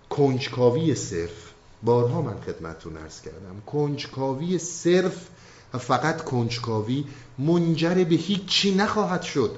کنجکاوی 0.10 0.96
صرف 0.96 1.52
بارها 1.84 2.22
من 2.22 2.42
خدمتتون 2.42 2.98
ارز 2.98 3.22
کردم. 3.22 3.62
کنجکاوی 3.66 4.58
صرف 4.58 5.28
و 5.74 5.78
فقط 5.78 6.24
کنجکاوی 6.24 7.06
منجر 7.40 8.04
به 8.04 8.16
هیچی 8.16 8.76
نخواهد 8.76 9.22
شد. 9.22 9.56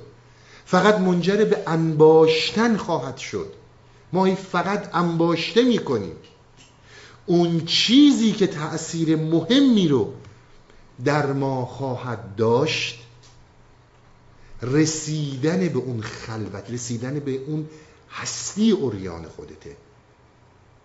فقط 0.66 0.96
منجر 0.96 1.46
به 1.46 1.64
انباشتن 1.68 2.78
خواهد 2.78 3.18
شد. 3.18 3.54
ما 4.14 4.36
فقط 4.36 4.96
انباشته 4.96 5.62
می‌کنیم. 5.62 6.16
اون 7.26 7.66
چیزی 7.66 8.32
که 8.32 8.48
تأثیر 8.48 9.16
مهمی 9.16 9.88
رو 9.88 10.14
در 11.06 11.34
ما 11.34 11.66
خواهد 11.66 12.36
داشت 12.36 13.00
رسیدن 14.62 15.70
به 15.70 15.80
اون 15.80 16.02
خلوت 16.02 16.72
رسیدن 16.72 17.20
به 17.20 17.32
اون 17.32 17.70
هستی 18.12 18.72
اوریان 18.72 19.26
خودته. 19.28 19.78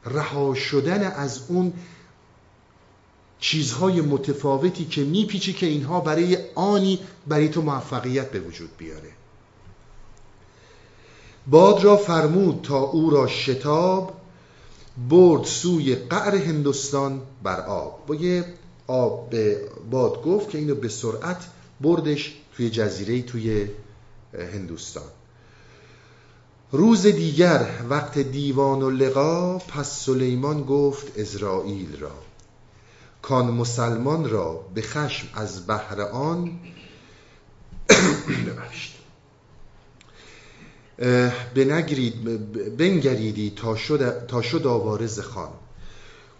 رها 0.04 0.54
شدن 0.54 1.02
از 1.02 1.40
اون 1.48 1.72
چیزهای 3.38 4.00
متفاوتی 4.00 4.84
که 4.84 5.04
میپیچی 5.04 5.52
که 5.52 5.66
اینها 5.66 6.00
برای 6.00 6.38
آنی 6.54 6.98
برای 7.26 7.48
تو 7.48 7.62
موفقیت 7.62 8.30
به 8.30 8.40
وجود 8.40 8.70
بیاره. 8.78 9.10
باد 11.46 11.84
را 11.84 11.96
فرمود 11.96 12.60
تا 12.62 12.78
او 12.78 13.10
را 13.10 13.26
شتاب 13.26 14.14
برد 15.10 15.44
سوی 15.44 15.94
قعر 15.94 16.36
هندوستان 16.36 17.22
بر 17.42 17.60
آب. 17.60 18.06
با 18.06 18.14
یه 18.14 18.44
آب 18.86 19.30
به 19.30 19.68
باد 19.90 20.22
گفت 20.22 20.50
که 20.50 20.58
اینو 20.58 20.74
به 20.74 20.88
سرعت 20.88 21.44
بردش 21.80 22.36
توی 22.56 22.70
جزیره 22.70 23.22
توی 23.22 23.68
هندوستان. 24.52 25.04
روز 26.72 27.06
دیگر 27.06 27.70
وقت 27.88 28.18
دیوان 28.18 28.82
و 28.82 28.90
لقا 28.90 29.58
پس 29.58 30.04
سلیمان 30.06 30.62
گفت 30.62 31.18
ازرائیل 31.18 31.96
را. 32.00 32.14
کان 33.22 33.46
مسلمان 33.46 34.30
را 34.30 34.64
به 34.74 34.82
خشم 34.82 35.28
از 35.34 35.66
بهر 35.66 36.00
آن 36.00 36.60
بنگرید 41.54 42.24
بنگریدی 42.76 43.52
تا 43.56 43.76
شد, 43.76 44.26
تا 44.26 44.42
شد 44.42 44.66
آوارز 44.66 45.20
خان. 45.20 45.52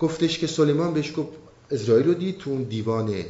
گفتش 0.01 0.39
که 0.39 0.47
سلیمان 0.47 0.95
بهش 0.95 1.13
گفت 1.17 1.31
اسرائیل 1.71 2.07
رو 2.07 2.15
دید 2.15 2.39
تو 2.39 2.51
اون 2.51 2.63
دیوان 2.63 3.25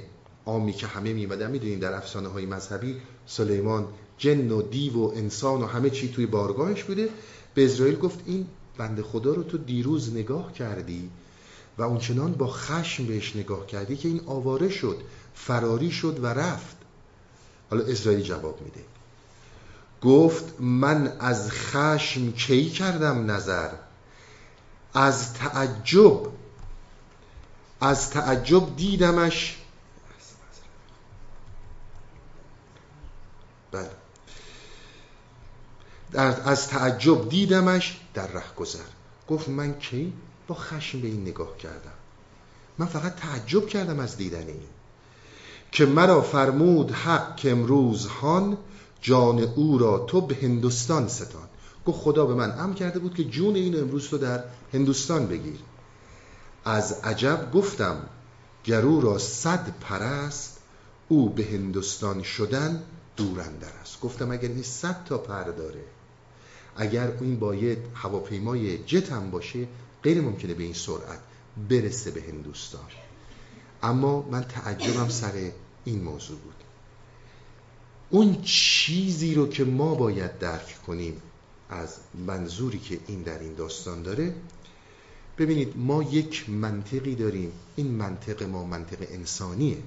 عامی 0.47 0.73
که 0.73 0.87
همه 0.87 1.13
میمدن 1.13 1.51
می‌دونیم 1.51 1.79
در 1.79 1.95
افسانه 1.95 2.29
های 2.29 2.47
مذهبی 2.47 2.97
سلیمان 3.27 3.89
جن 4.19 4.51
و 4.51 4.63
دیو 4.63 4.93
و 4.93 5.13
انسان 5.17 5.63
و 5.63 5.67
همه 5.67 5.91
چی 5.91 6.09
توی 6.09 6.27
بارگاهش 6.27 6.83
بوده. 6.85 7.09
به 7.55 7.65
اسرائیل 7.65 7.97
گفت 7.97 8.21
این 8.27 8.47
بند 8.79 9.01
خدا 9.01 9.33
رو 9.33 9.43
تو 9.43 9.59
دیروز 9.59 10.15
نگاه 10.15 10.53
کردی 10.53 11.11
و 11.79 11.83
اونچنان 11.83 12.33
با 12.33 12.47
خشم 12.47 13.07
بهش 13.07 13.37
نگاه 13.37 13.67
کردی 13.67 13.97
که 13.97 14.09
این 14.09 14.21
آواره 14.27 14.69
شد 14.69 15.01
فراری 15.35 15.91
شد 15.91 16.19
و 16.23 16.27
رفت. 16.27 16.77
حالا 17.71 17.85
اسرائیل 17.85 18.23
جواب 18.23 18.61
میده. 18.63 18.81
گفت 20.03 20.61
من 20.61 21.13
از 21.21 21.51
خشم 21.51 22.33
کی 22.33 22.71
کردم 22.71 23.31
نظر؟ 23.31 23.71
از 24.95 25.35
تعجب. 25.35 26.21
از 27.81 28.11
تعجب 28.11 28.77
دیدمش 28.77 29.59
بله. 33.75 33.90
از 36.44 36.68
تعجب 36.68 37.29
دیدمش 37.29 38.00
در 38.14 38.27
ره 38.27 38.54
گذر 38.56 38.79
گفت 39.29 39.48
من 39.48 39.79
کی؟ 39.79 40.12
با 40.48 40.54
خشم 40.54 41.00
به 41.00 41.08
این 41.08 41.22
نگاه 41.22 41.56
کردم. 41.56 41.92
من 42.79 42.87
فقط 42.87 43.16
تعجب 43.16 43.66
کردم 43.66 44.00
از 44.00 44.16
دیدن 44.16 44.46
این. 44.46 44.68
که 45.72 45.87
مرا 45.87 46.22
فرمود 46.22 46.90
حق 46.90 47.37
که 47.37 47.50
امروز 47.50 48.06
هان 48.06 48.58
جان 49.00 49.38
او 49.38 49.79
را 49.79 49.98
تو 49.98 50.20
به 50.20 50.35
هندوستان 50.42 51.08
ستان. 51.08 51.48
گفت 51.87 52.00
خدا 52.00 52.27
به 52.27 52.35
من 52.35 52.50
ام 52.58 52.75
کرده 52.75 52.98
بود 52.98 53.14
که 53.14 53.25
جون 53.25 53.54
این 53.54 53.81
امروز 53.81 54.08
تو 54.08 54.18
در 54.18 54.44
هندوستان 54.72 55.27
بگیر. 55.27 55.58
از 56.64 56.92
عجب 56.92 57.50
گفتم 57.54 57.96
گرو 58.64 59.00
را 59.00 59.18
صد 59.18 59.79
پرست 59.81 60.58
او 61.08 61.29
به 61.31 61.44
هندوستان 61.44 62.22
شدن 62.22 62.83
دورندر 63.17 63.73
است. 63.83 64.00
گفتم 64.00 64.31
اگر 64.31 64.48
این 64.48 64.62
صد 64.62 65.04
تا 65.04 65.19
پر 65.19 65.44
داره 65.44 65.85
اگر 66.77 67.12
این 67.21 67.38
باید 67.38 67.79
هواپیمای 67.94 68.79
جت 68.79 69.12
هم 69.12 69.31
باشه 69.31 69.69
غیر 70.02 70.21
ممکنه 70.21 70.54
به 70.54 70.62
این 70.62 70.73
سرعت 70.73 71.21
برسه 71.69 72.10
به 72.10 72.23
هندوستان. 72.23 72.88
اما 73.83 74.23
من 74.31 74.42
تعجبم 74.42 75.08
سر 75.08 75.50
این 75.85 76.02
موضوع 76.02 76.38
بود. 76.38 76.54
اون 78.10 78.42
چیزی 78.42 79.35
رو 79.35 79.48
که 79.48 79.65
ما 79.65 79.94
باید 79.94 80.38
درک 80.38 80.83
کنیم 80.87 81.23
از 81.71 81.96
منظوری 82.27 82.79
که 82.79 83.00
این 83.06 83.23
در 83.23 83.38
این 83.38 83.54
داستان 83.54 84.02
داره 84.02 84.35
ببینید 85.38 85.73
ما 85.77 86.02
یک 86.02 86.50
منطقی 86.50 87.15
داریم. 87.15 87.52
این 87.77 87.87
منطق 87.87 88.42
ما 88.42 88.65
منطق 88.65 88.98
انسانیه. 89.10 89.79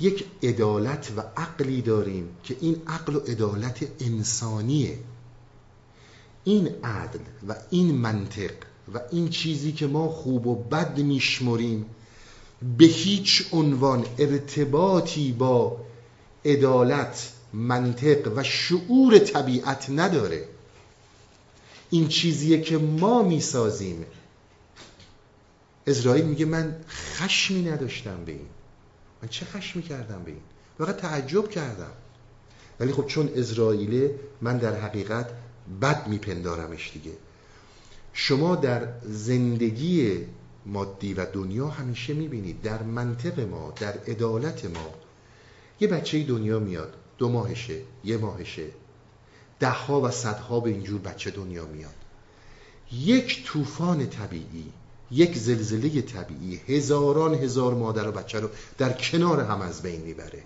یک 0.00 0.24
عدالت 0.42 1.12
و 1.16 1.20
عقلی 1.36 1.82
داریم 1.82 2.28
که 2.44 2.56
این 2.60 2.82
عقل 2.86 3.16
و 3.16 3.18
عدالت 3.18 3.88
انسانیه. 4.00 4.98
این 6.44 6.66
عدل 6.84 7.20
و 7.48 7.54
این 7.70 7.94
منطق 7.94 8.52
و 8.94 9.00
این 9.10 9.28
چیزی 9.28 9.72
که 9.72 9.86
ما 9.86 10.08
خوب 10.08 10.46
و 10.46 10.54
بد 10.54 10.98
میشمریم 10.98 11.86
به 12.78 12.84
هیچ 12.84 13.48
عنوان 13.52 14.06
ارتباطی 14.18 15.32
با 15.32 15.76
عدالت 16.44 17.32
منطق 17.52 18.32
و 18.36 18.42
شعور 18.42 19.18
طبیعت 19.18 19.90
نداره. 19.90 20.48
این 21.90 22.08
چیزیه 22.08 22.60
که 22.60 22.78
ما 22.78 23.22
می‌سازیم. 23.22 24.06
اسرائیل 25.86 26.24
میگه 26.24 26.44
من 26.44 26.76
خشمی 26.88 27.62
نداشتم 27.62 28.24
به 28.24 28.32
این. 28.32 28.46
من 29.22 29.28
چه 29.28 29.46
خشمی 29.46 29.82
کردم 29.82 30.22
به 30.22 30.30
این؟ 30.30 30.40
فقط 30.78 30.96
تعجب 30.96 31.50
کردم. 31.50 31.92
ولی 32.80 32.92
خب 32.92 33.06
چون 33.06 33.30
اسرائیله 33.34 34.20
من 34.40 34.58
در 34.58 34.80
حقیقت 34.80 35.30
بد 35.82 36.06
میپندارمش 36.06 36.90
دیگه. 36.92 37.12
شما 38.12 38.56
در 38.56 38.88
زندگی 39.02 40.26
مادی 40.66 41.14
و 41.14 41.26
دنیا 41.26 41.68
همیشه 41.68 42.14
می‌بینید 42.14 42.62
در 42.62 42.82
منطق 42.82 43.40
ما 43.40 43.72
در 43.80 43.98
عدالت 43.98 44.64
ما 44.64 44.94
یه 45.80 45.88
بچه 45.88 46.24
دنیا 46.24 46.58
میاد 46.58 46.94
دو 47.18 47.28
ماهشه 47.28 47.80
یه 48.04 48.16
ماهشه. 48.16 48.66
ده 49.60 49.70
ها 49.70 50.00
و 50.00 50.10
صدها 50.10 50.60
به 50.60 50.70
اینجور 50.70 51.00
بچه 51.00 51.30
دنیا 51.30 51.66
میاد. 51.66 51.94
یک 52.92 53.44
طوفان 53.44 54.06
طبیعی 54.06 54.72
یک 55.10 55.38
زلزله 55.38 56.02
طبیعی 56.02 56.56
هزاران 56.56 57.34
هزار 57.34 57.74
مادر 57.74 58.08
و 58.08 58.12
بچه 58.12 58.40
رو 58.40 58.48
در 58.78 58.92
کنار 58.92 59.40
هم 59.40 59.60
از 59.60 59.82
بین 59.82 60.00
می‌بره. 60.00 60.42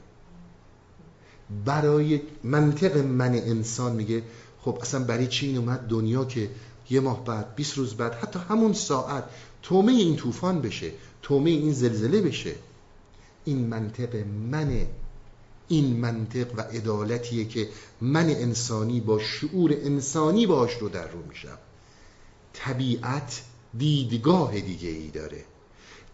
برای 1.65 2.21
منطق 2.45 2.97
من 2.97 3.35
انسان 3.35 3.93
میگه 3.97 4.23
خب 4.61 4.79
اصلا 4.83 5.05
برای 5.05 5.27
چی 5.27 5.47
این 5.47 5.59
اومد 5.59 5.81
دنیا 5.81 6.25
که 6.25 6.51
یه 6.91 7.01
ماه 7.01 7.25
بعد 7.25 7.55
20 7.55 7.79
روز 7.79 7.95
بعد 7.95 8.15
حتی 8.15 8.39
همون 8.39 8.73
ساعت 8.73 9.25
تومه 9.63 9.93
این 9.93 10.17
طوفان 10.17 10.61
بشه 10.61 10.93
تومه 11.23 11.51
این 11.51 11.73
زلزله 11.73 12.21
بشه. 12.21 12.55
این 13.45 13.67
منطق 13.67 14.17
منه 14.51 14.87
این 15.69 15.97
منطق 15.97 16.47
و 16.57 16.61
عدالتیه 16.61 17.45
که 17.45 17.69
من 18.01 18.31
انسانی 18.31 19.01
با 19.01 19.19
شعور 19.19 19.73
انسانی 19.73 20.47
باش 20.47 20.73
رو 20.75 20.89
در 20.89 21.09
رو 21.09 21.23
میشم. 21.29 21.59
طبیعت 22.53 23.43
دیدگاه 23.79 24.61
دیگه 24.61 24.89
ای 24.89 25.09
داره. 25.09 25.45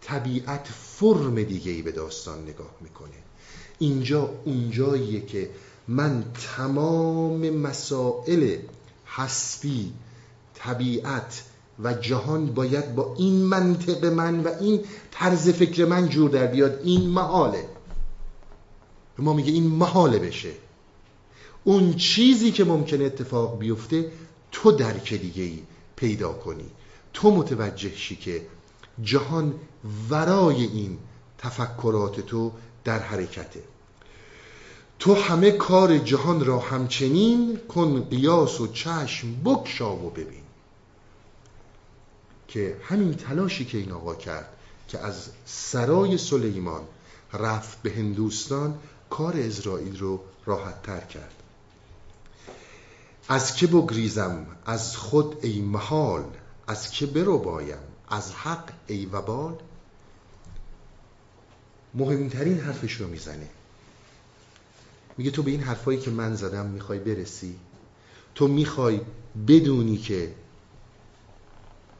طبیعت 0.01 0.67
فرم 0.67 1.43
دیگه 1.43 1.71
ای 1.71 1.81
به 1.81 1.91
داستان 1.91 2.43
نگاه 2.43 2.71
می‌کنه. 2.81 3.09
اینجا 3.79 4.29
اونجاییه 4.45 5.25
که 5.25 5.49
من 5.87 6.23
تمام 6.55 7.49
مسائل 7.49 8.57
هستی 9.07 9.93
طبیعت 10.53 11.43
و 11.83 11.93
جهان 11.93 12.45
باید 12.45 12.95
با 12.95 13.15
این 13.17 13.33
منطق 13.33 14.05
من 14.05 14.39
و 14.39 14.49
این 14.59 14.83
طرز 15.11 15.49
فکر 15.49 15.85
من 15.85 16.09
جور 16.09 16.29
در 16.29 16.47
بیاد. 16.47 16.81
این 16.83 17.09
محاله. 17.09 17.65
ما 19.17 19.33
میگه 19.33 19.51
این 19.51 19.67
محاله 19.67 20.19
بشه. 20.19 20.51
اون 21.63 21.93
چیزی 21.93 22.51
که 22.51 22.63
ممکنه 22.63 23.05
اتفاق 23.05 23.59
بیفته 23.59 24.11
تو 24.51 24.71
درک 24.71 25.13
دیگه 25.13 25.43
ای 25.43 25.59
پیدا 25.95 26.33
کنی. 26.33 26.71
تو 27.19 27.31
متوجه 27.31 27.95
شی 27.95 28.15
که 28.15 28.45
جهان 29.03 29.53
ورای 30.09 30.63
این 30.63 30.97
تفکرات 31.37 32.19
تو 32.19 32.51
در 32.83 32.99
حرکته. 32.99 33.63
تو 34.99 35.13
همه 35.15 35.51
کار 35.51 35.97
جهان 35.97 36.45
را 36.45 36.59
همچنین 36.59 37.59
کن 37.69 38.03
قیاس 38.03 38.61
و 38.61 38.67
چشم 38.67 39.43
بکشا 39.45 39.95
و 39.95 40.09
ببین. 40.09 40.43
که 42.47 42.77
همین 42.83 43.13
تلاشی 43.13 43.65
که 43.65 43.77
این 43.77 43.91
آقا 43.91 44.15
کرد 44.15 44.49
که 44.87 44.99
از 44.99 45.29
سرای 45.45 46.17
سلیمان 46.17 46.81
رفت 47.33 47.81
به 47.81 47.91
هندوستان 47.91 48.79
کار 49.09 49.33
اسرائیل 49.37 49.99
رو 49.99 50.19
راحت 50.45 50.81
تر 50.83 50.99
کرد. 50.99 51.33
از 53.27 53.55
که 53.55 53.67
بگریزم؟ 53.67 54.45
از 54.65 54.97
خود 54.97 55.37
ای 55.41 55.61
محال. 55.61 56.23
از 56.69 56.91
که 56.91 57.05
برو 57.05 57.37
بایم؟ 57.37 57.77
از 58.09 58.31
حق 58.31 58.69
ای 58.87 59.05
وبال؟ 59.05 59.55
مهمترین 61.93 62.59
حرفش 62.59 62.93
رو 62.93 63.07
می‌زنه. 63.07 63.49
میگه 65.17 65.31
تو 65.31 65.43
به 65.43 65.51
این 65.51 65.61
حرفایی 65.63 65.99
که 65.99 66.11
من 66.11 66.35
زدم 66.35 66.65
می‌خوای 66.65 66.99
برسی؟ 66.99 67.55
تو 68.35 68.47
می‌خوای 68.47 69.01
بدونی 69.47 69.97
که 69.97 70.35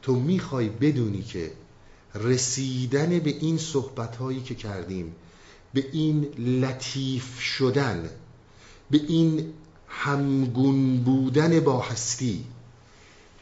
تو 0.02 0.14
می‌خوای 0.14 0.68
بدونی 0.68 1.22
که 1.22 1.52
رسیدن 2.14 3.18
به 3.18 3.30
این 3.30 3.58
صحبت 3.58 4.16
هایی 4.16 4.40
که 4.40 4.54
کردیم 4.54 5.14
به 5.74 5.86
این 5.92 6.22
لطیف 6.60 7.40
شدن 7.40 8.10
به 8.90 9.00
این 9.08 9.52
همگون 9.88 11.04
بودن 11.04 11.60
با 11.60 11.80
هستی 11.80 12.44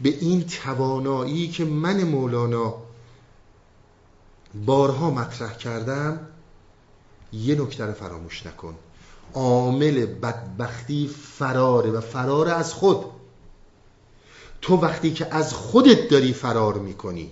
به 0.01 0.09
این 0.09 0.45
توانایی 0.47 1.49
که 1.49 1.65
من 1.65 2.05
مولانا 2.05 2.75
بارها 4.67 5.11
مطرح 5.11 5.57
کردم 5.57 6.21
یه 7.33 7.55
نکته 7.55 7.87
رو 7.87 7.93
فراموش 7.93 8.47
نکن. 8.47 8.75
عامل 9.35 10.07
بدبختی 10.07 11.11
فراره 11.39 11.91
و 11.91 12.01
فرار 12.01 12.49
از 12.49 12.73
خود. 12.73 13.05
تو 14.61 14.77
وقتی 14.77 15.13
که 15.13 15.35
از 15.35 15.53
خودت 15.55 16.09
داری 16.09 16.33
فرار 16.33 16.79
می‌کنی 16.79 17.31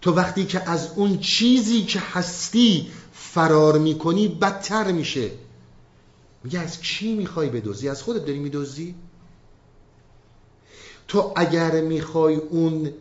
تو 0.00 0.12
وقتی 0.14 0.44
که 0.44 0.70
از 0.70 0.92
اون 0.96 1.18
چیزی 1.18 1.82
که 1.82 2.00
هستی 2.00 2.90
فرار 3.12 3.78
می‌کنی 3.78 4.28
بدتر 4.28 4.92
میشه. 4.92 5.30
میگه 6.44 6.58
از 6.58 6.82
چی 6.82 7.14
می‌خوای 7.14 7.48
بدوزی؟ 7.48 7.88
از 7.88 8.02
خودت 8.02 8.26
داری 8.26 8.38
میدوزی؟ 8.38 8.94
تو 11.12 11.32
اگر 11.36 11.80
می‌خوای 11.80 12.34
اون 12.34 12.92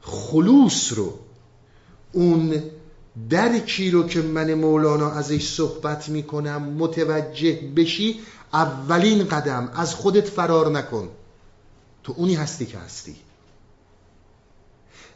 خلوص 0.00 0.92
رو 0.92 1.18
اون 2.12 2.62
درکی 3.30 3.90
رو 3.90 4.06
که 4.06 4.22
من 4.22 4.54
مولانا 4.54 5.10
ازش 5.10 5.48
صحبت 5.48 6.08
می‌کنم 6.08 6.62
متوجه 6.62 7.60
بشی 7.76 8.20
اولین 8.52 9.24
قدم 9.28 9.72
از 9.74 9.94
خودت 9.94 10.28
فرار 10.28 10.70
نکن. 10.70 11.08
تو 12.04 12.14
اونی 12.16 12.34
هستی 12.34 12.66
که 12.66 12.78
هستی. 12.78 13.16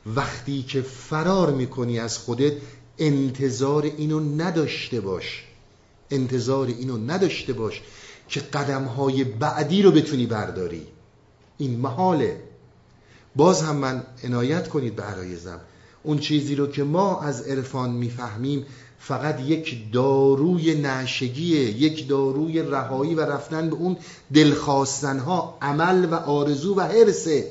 وقتی 0.07 0.63
که 0.63 0.83
فرار 0.83 1.51
می‌کنی 1.51 1.99
از 1.99 2.19
خودت 2.19 2.53
انتظار 2.99 3.83
اینو 3.83 4.21
نداشته 4.43 5.01
باش. 5.01 5.45
انتظار 6.11 6.67
اینو 6.67 6.97
نداشته 6.99 7.53
باش 7.53 7.83
که 8.29 8.41
قدم 8.41 8.85
های 8.85 9.25
بعدی 9.25 9.83
رو 9.83 9.91
بتونی 9.91 10.27
برداری. 10.27 10.87
این 11.59 11.79
محاله. 11.81 12.41
باز 13.37 13.63
هم 13.63 13.77
من 13.77 14.03
عنایت 14.25 14.69
کنید 14.69 14.97
به 14.97 15.03
عرایزم. 15.03 15.61
اون 16.03 16.19
چیزی 16.19 16.55
رو 16.55 16.67
که 16.67 16.85
ما 16.85 17.21
از 17.21 17.43
عرفان 17.43 17.91
می‌فهمیم 17.91 18.67
فقط 18.99 19.41
یک 19.41 19.93
داروی 19.93 20.75
نشگیه 20.75 21.61
یک 21.61 22.09
داروی 22.09 22.63
رهایی 22.63 23.15
و 23.15 23.21
رفتن 23.21 23.71
به 23.71 23.77
اون 23.77 23.97
دلخواستنها 24.35 25.59
عمل 25.63 26.05
و 26.05 26.15
آرزو 26.15 26.77
و 26.77 26.81
حرسه 26.81 27.51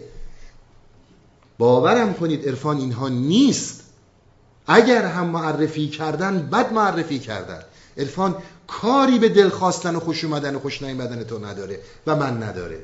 باورم 1.57 2.13
کنید 2.13 2.47
عرفان 2.47 2.77
اینها 2.77 3.09
نیست. 3.09 3.81
اگر 4.67 5.05
هم 5.05 5.27
معرفی 5.27 5.87
کردن 5.87 6.49
بد 6.49 6.73
معرفی 6.73 7.19
کردن. 7.19 7.59
عرفان 7.97 8.35
کاری 8.67 9.19
به 9.19 9.29
دل 9.29 9.49
خواستن 9.49 9.95
و 9.95 9.99
خوش 9.99 10.23
اومدن 10.23 10.55
و 10.55 10.59
خوش 10.59 10.81
نیومدن 10.81 11.23
تو 11.23 11.45
نداره 11.45 11.79
و 12.07 12.15
من 12.15 12.43
نداره. 12.43 12.83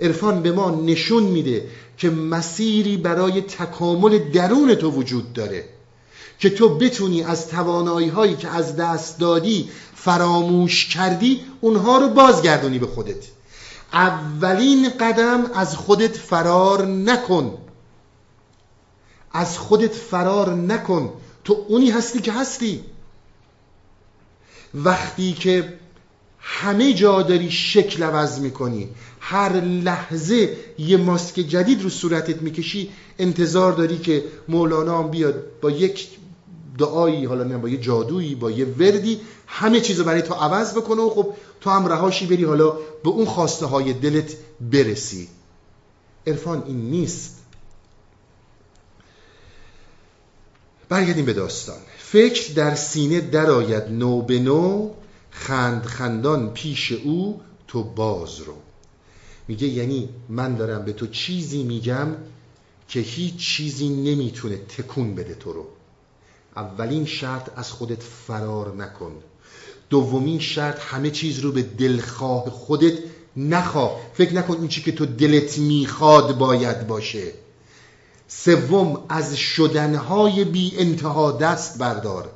عرفان 0.00 0.42
به 0.42 0.52
ما 0.52 0.70
نشون 0.70 1.22
میده 1.22 1.68
که 1.98 2.10
مسیری 2.10 2.96
برای 2.96 3.40
تکامل 3.40 4.18
درون 4.18 4.74
تو 4.74 4.90
وجود 4.90 5.32
داره 5.32 5.64
که 6.38 6.50
تو 6.50 6.78
بتونی 6.78 7.22
از 7.22 7.48
توانایی 7.48 8.08
هایی 8.08 8.36
که 8.36 8.48
از 8.48 8.76
دست 8.76 9.18
دادی 9.18 9.70
فراموش 9.94 10.88
کردی 10.88 11.40
اونها 11.60 11.98
رو 11.98 12.08
بازگردونی 12.08 12.78
به 12.78 12.86
خودت. 12.86 13.24
اولین 13.92 14.88
قدم 14.88 15.50
از 15.54 15.76
خودت 15.76 16.16
فرار 16.16 16.86
نکن. 16.86 17.58
از 19.32 19.58
خودت 19.58 19.92
فرار 19.94 20.54
نکن. 20.54 21.12
تو 21.44 21.64
اونی 21.68 21.90
هستی 21.90 22.20
که 22.20 22.32
هستی. 22.32 22.84
وقتی 24.74 25.32
که 25.32 25.78
همه 26.46 26.92
جا 26.94 27.22
داری 27.22 27.50
شکل 27.50 28.02
عوض 28.02 28.38
می‌کنی. 28.38 28.88
هر 29.20 29.60
لحظه 29.60 30.56
یه 30.78 30.96
ماسک 30.96 31.34
جدید 31.34 31.82
رو 31.82 31.90
صورتت 31.90 32.42
می‌کشی 32.42 32.90
انتظار 33.18 33.72
داری 33.72 33.98
که 33.98 34.24
مولانا 34.48 34.98
هم 35.02 35.10
بیاد 35.10 35.44
با 35.60 35.70
یک 35.70 36.08
دعایی 36.78 37.24
حالا 37.24 37.44
نه 37.44 37.58
با 37.58 37.68
یه 37.68 37.76
جادویی 37.76 38.34
با 38.34 38.50
یه 38.50 38.64
وردی 38.64 39.20
همه 39.46 39.80
چیز 39.80 40.00
برای 40.00 40.22
تو 40.22 40.34
عوض 40.34 40.72
بکنه 40.74 41.02
و 41.02 41.10
خب 41.10 41.34
تو 41.60 41.70
هم 41.70 41.86
رهاشی 41.86 42.26
بری 42.26 42.44
حالا 42.44 42.70
به 43.04 43.08
اون 43.08 43.24
خواسته 43.24 43.66
های 43.66 43.92
دلت 43.92 44.36
برسی. 44.60 45.28
عرفان 46.26 46.62
این 46.66 46.90
نیست. 46.90 47.36
برگردیم 50.88 51.24
به 51.24 51.32
داستان. 51.32 51.78
فکر 51.98 52.52
در 52.52 52.74
سینه 52.74 53.20
درآید 53.20 53.84
نو 53.90 54.22
به 54.22 54.38
نو. 54.38 54.90
خند 55.34 55.84
خندان 55.84 56.50
پیش 56.50 56.92
او 56.92 57.40
تو 57.68 57.82
باز 57.82 58.40
رو. 58.40 58.54
میگه 59.48 59.66
یعنی 59.66 60.08
من 60.28 60.54
دارم 60.54 60.84
به 60.84 60.92
تو 60.92 61.06
چیزی 61.06 61.62
میگم 61.62 62.08
که 62.88 63.00
هیچ 63.00 63.36
چیزی 63.36 63.88
نمی‌تونه 63.88 64.56
تکون 64.56 65.14
بده 65.14 65.34
تو 65.34 65.52
رو. 65.52 65.66
اولین 66.56 67.04
شرط 67.04 67.50
از 67.56 67.72
خودت 67.72 68.02
فرار 68.02 68.74
نکن. 68.76 69.12
دومین 69.90 70.40
شرط 70.40 70.80
همه 70.80 71.10
چیز 71.10 71.38
رو 71.38 71.52
به 71.52 71.62
دلخواه 71.62 72.50
خودت 72.50 72.98
نخواه. 73.36 74.00
فکر 74.14 74.34
نکن 74.34 74.54
اون 74.54 74.68
چی 74.68 74.82
که 74.82 74.92
تو 74.92 75.06
دلت 75.06 75.58
می‌خواد 75.58 76.38
باید 76.38 76.86
باشه. 76.86 77.32
سوم 78.28 79.04
از 79.08 79.36
شدنهای 79.36 80.44
بی 80.44 80.72
انتها 80.78 81.32
دست 81.32 81.78
بردار. 81.78 82.30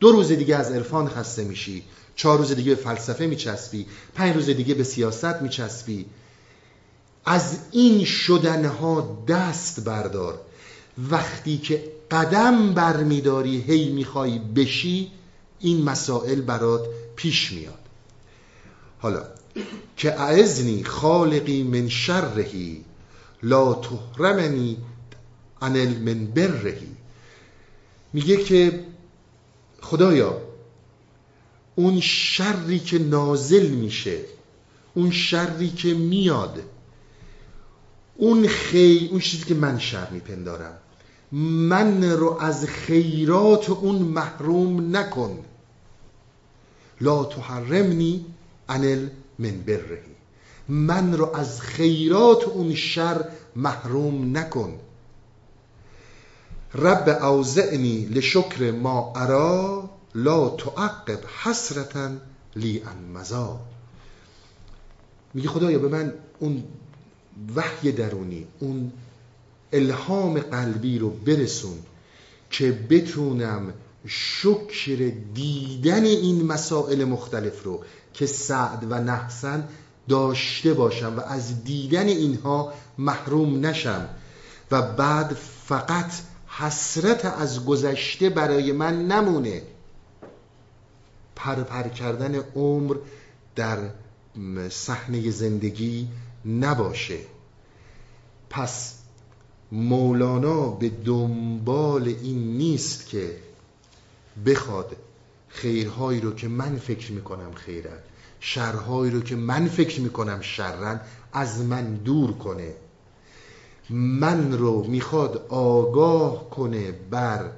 دو 0.00 0.12
روز 0.12 0.32
دیگه 0.32 0.56
از 0.56 0.72
عرفان 0.72 1.08
خسته 1.08 1.44
میشی. 1.44 1.82
چهار 2.18 2.38
روز 2.38 2.52
دیگه 2.52 2.74
به 2.74 2.82
فلسفه 2.82 3.26
میچسبی 3.26 3.86
پنج 4.14 4.34
روز 4.34 4.46
دیگه 4.46 4.74
به 4.74 4.84
سیاست 4.84 5.42
میچسبی. 5.42 6.06
از 7.24 7.58
این 7.72 8.04
شدنها 8.04 9.24
دست 9.28 9.84
بردار. 9.84 10.40
وقتی 11.10 11.58
که 11.58 11.92
قدم 12.10 12.74
برمیداری 12.74 13.60
هی 13.60 13.92
می‌خوای 13.92 14.38
بشی 14.38 15.12
این 15.60 15.82
مسائل 15.82 16.40
برات 16.40 16.86
پیش 17.16 17.52
میاد. 17.52 17.78
حالا 18.98 19.22
که 19.96 20.20
اعزنی 20.20 20.84
خالقی 20.84 21.62
من 21.62 21.88
شرهی 21.88 22.84
لا 23.42 23.74
تحرمنی 23.74 24.76
عن 25.62 25.86
من 25.86 26.26
برهی 26.26 26.96
میگه 28.12 28.36
که 28.36 28.84
خدایا 29.80 30.47
اون 31.78 32.00
شری 32.00 32.78
که 32.78 32.98
نازل 32.98 33.66
میشه 33.68 34.18
اون 34.94 35.10
شری 35.10 35.70
که 35.70 35.94
میاد 35.94 36.62
اون 38.16 38.46
خی 38.46 39.08
اون 39.10 39.20
چیزی 39.20 39.44
که 39.44 39.54
من 39.54 39.78
شر 39.78 40.10
میپندارم. 40.10 40.78
من 41.32 42.04
رو 42.04 42.38
از 42.40 42.64
خیرات 42.66 43.70
اون 43.70 43.96
محروم 43.96 44.96
نکن. 44.96 45.44
لا 47.00 47.24
تحرمنی 47.24 48.24
عن 48.68 49.10
من 49.38 49.60
برهی 49.66 50.14
من 50.68 51.12
رو 51.12 51.36
از 51.36 51.60
خیرات 51.60 52.44
اون 52.44 52.74
شر 52.74 53.24
محروم 53.56 54.36
نکن. 54.36 54.78
رب 56.74 57.08
اوزعنی 57.08 58.04
لشکر 58.04 58.70
ما 58.70 59.12
ارا. 59.16 59.97
لا 60.24 60.48
تعقب 60.48 61.20
حسرتا 61.42 62.10
لی 62.56 62.82
ان 62.82 63.18
مزا 63.18 63.60
میگه 65.34 65.48
خدایا 65.48 65.78
به 65.78 65.88
من 65.88 66.12
اون 66.38 66.64
وحی 67.56 67.92
درونی 67.92 68.46
اون 68.58 68.92
الهام 69.72 70.40
قلبی 70.40 70.98
رو 70.98 71.10
برسون 71.10 71.78
که 72.50 72.72
بتونم 72.90 73.72
شکر 74.06 75.12
دیدن 75.34 76.04
این 76.04 76.46
مسائل 76.46 77.04
مختلف 77.04 77.64
رو 77.64 77.84
که 78.14 78.26
سعد 78.26 78.86
و 78.90 78.94
نحسن 78.94 79.68
داشته 80.08 80.74
باشم 80.74 81.14
و 81.16 81.20
از 81.20 81.64
دیدن 81.64 82.06
اینها 82.06 82.72
محروم 82.98 83.66
نشم 83.66 84.08
و 84.70 84.82
بعد 84.82 85.36
فقط 85.66 86.12
حسرت 86.46 87.24
از 87.24 87.64
گذشته 87.64 88.28
برای 88.28 88.72
من 88.72 89.06
نمونه. 89.06 89.62
پرپر 91.38 91.88
کردن 91.88 92.34
عمر 92.34 92.96
در 93.56 93.78
صحنه 94.68 95.30
زندگی 95.30 96.08
نباشه. 96.46 97.18
پس 98.50 98.94
مولانا 99.72 100.68
به 100.68 100.88
دنبال 100.88 102.08
این 102.08 102.56
نیست 102.56 103.06
که 103.06 103.36
بخواد 104.46 104.96
خیرهایی 105.48 106.20
رو 106.20 106.34
که 106.34 106.48
من 106.48 106.76
فکر 106.76 107.12
می‌کنم 107.12 107.52
خیرن 107.54 107.98
شرهایی 108.40 109.10
رو 109.10 109.20
که 109.20 109.36
من 109.36 109.68
فکر 109.68 110.00
می‌کنم 110.00 110.40
شرن 110.40 111.00
از 111.32 111.60
من 111.60 111.94
دور 111.94 112.32
کنه. 112.32 112.74
من 113.90 114.52
رو 114.52 114.84
می‌خواد 114.84 115.46
آگاه 115.48 116.50
کنه 116.50 116.92
بر 116.92 117.50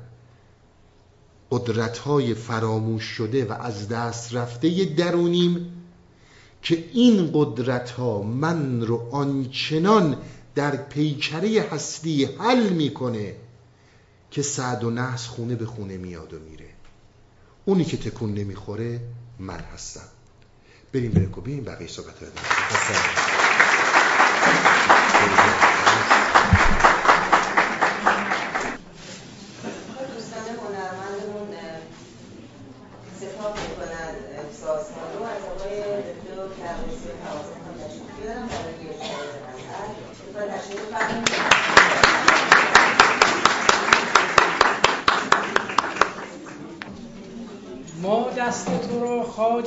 قدرتهای 1.50 2.34
فراموش 2.34 3.04
شده 3.04 3.44
و 3.44 3.52
از 3.52 3.88
دست 3.88 4.34
رفته 4.34 4.84
درونیم 4.84 5.72
که 6.62 6.84
این 6.92 7.30
قدرت 7.34 7.90
ها 7.90 8.22
من 8.22 8.80
رو 8.80 9.08
آنچنان 9.12 10.16
در 10.54 10.76
پیکره 10.76 11.68
هستی 11.72 12.24
حل 12.24 12.68
می‌کنه 12.68 13.34
که 14.30 14.42
سعد 14.42 14.84
و 14.84 14.90
نحس 14.90 15.26
خونه 15.26 15.54
به 15.54 15.66
خونه 15.66 15.96
میاد 15.96 16.34
و 16.34 16.38
میره. 16.38 16.68
اونی 17.64 17.84
که 17.84 17.96
تکون 17.96 18.34
نمی‌خوره 18.34 19.00
من 19.38 19.60
هستم 19.74 20.08
بریم 20.92 21.10
بریم 21.10 21.30
بریم 21.30 21.64
بقیه 21.64 21.88
صحبت 21.88 22.22
رو 22.22 22.28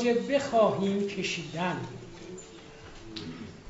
خواجه 0.04 0.20
بخواهیم 0.20 1.08
کشیدن. 1.08 1.82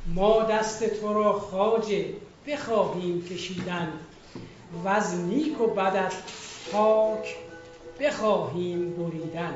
ما 0.07 0.43
دست 0.43 0.83
تو 0.83 1.13
را 1.13 1.33
خواجه 1.39 2.05
بخواهیم 2.47 3.25
کشیدن. 3.25 3.93
و 4.83 4.87
از 4.87 5.15
نیک 5.15 5.61
و 5.61 5.67
بدت 5.67 6.13
پاک 6.71 7.35
بخواهیم 7.99 8.93
بریدن. 8.93 9.53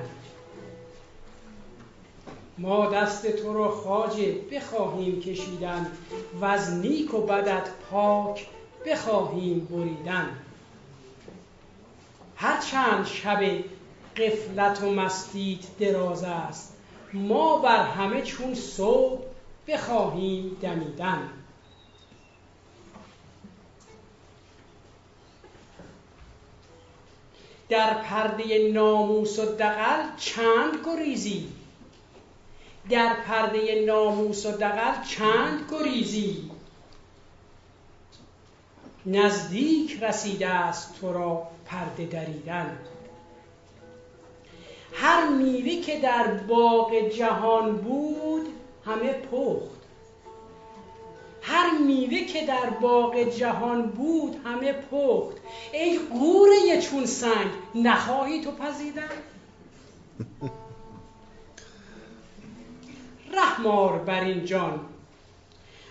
ما 2.58 2.90
دست 2.90 3.28
تو 3.28 3.54
را 3.54 3.72
خواجه 3.72 4.36
بخواهیم 4.52 5.22
کشیدن. 5.22 5.92
و 6.42 6.46
از 6.46 6.74
نیک 6.74 7.14
و 7.14 7.22
بدت 7.22 7.70
پاک 7.92 8.48
بخواهیم 8.86 9.68
بریدن. 9.72 10.30
هر 12.36 12.62
چند 12.62 13.06
شب 13.06 13.40
قفلت 14.18 14.84
و 14.84 14.90
مستیت 14.90 15.78
دراز 15.80 16.24
است. 16.24 16.74
ما 17.14 17.58
بر 17.58 17.84
همه 17.84 18.22
چون 18.22 18.56
صبح 18.56 19.24
بخواهیم 19.68 20.58
دمیدن. 20.62 21.30
در 27.70 27.94
پرده 27.94 28.72
ناموس 28.74 29.40
و 29.40 29.46
دقل 29.46 30.04
چند 30.18 30.74
گریزی؟ 30.86 31.48
در 32.90 33.14
پرده 33.14 33.86
ناموس 33.88 34.46
و 34.46 34.52
دقل 34.52 35.04
چند 35.04 35.72
گریزی؟ 35.72 36.52
نزدیک 39.06 40.04
رسیده 40.04 40.48
است 40.48 41.00
تو 41.02 41.14
را 41.14 41.48
پرده 41.66 42.06
دریدن. 42.06 42.78
هر 45.00 45.30
میوه 45.30 45.82
که 45.82 46.00
در 46.00 46.28
باغ 46.28 47.10
جهان 47.10 47.78
بود 47.78 48.48
همه 48.86 49.14
پخت. 49.14 49.78
هر 51.42 51.78
میوه 51.78 52.26
که 52.26 52.46
در 52.46 52.70
باغ 52.70 53.24
جهان 53.24 53.88
بود 53.88 54.36
همه 54.46 54.74
پخت. 54.74 55.38
ای 55.74 56.00
قوره 56.00 56.82
چون 56.82 57.06
سنگ 57.06 57.52
نخواهی 57.76 58.42
تو 58.42 58.52
پزیدن؟ 58.52 59.10
رحمار 63.38 64.00
بر 64.00 64.24
این 64.24 64.46
جان. 64.46 64.80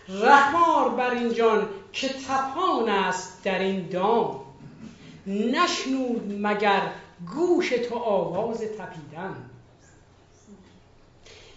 رحمار 0.08 0.88
بر 0.88 1.10
این 1.10 1.32
جان 1.34 1.68
که 1.92 2.08
تپان 2.08 2.88
است 2.88 3.44
در 3.44 3.58
این 3.58 3.88
دام. 3.88 4.40
نشنود 5.26 6.38
مگر 6.40 6.82
گوش 7.34 7.68
تو 7.68 7.94
آواز 7.94 8.60
تپیدن. 8.60 9.50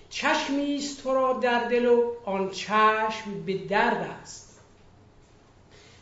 چشمی 0.09 0.75
است 0.75 1.03
تو 1.03 1.13
را 1.13 1.33
در 1.33 1.67
دل 1.67 1.85
و 1.85 2.11
آن 2.25 2.49
چشم 2.49 3.43
به 3.45 3.57
درد 3.57 4.09
است. 4.21 4.59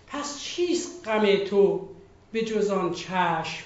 پس 0.07 0.39
چیست 0.39 1.07
غم 1.07 1.45
تو 1.45 1.89
به 2.31 2.41
جز 2.41 2.69
آن 2.69 2.93
چشم 2.93 3.63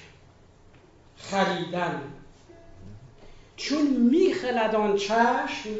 خریدن؟ 1.16 2.02
چون 3.56 3.86
میخلد 3.86 4.74
آن 4.74 4.96
چشم 4.96 5.70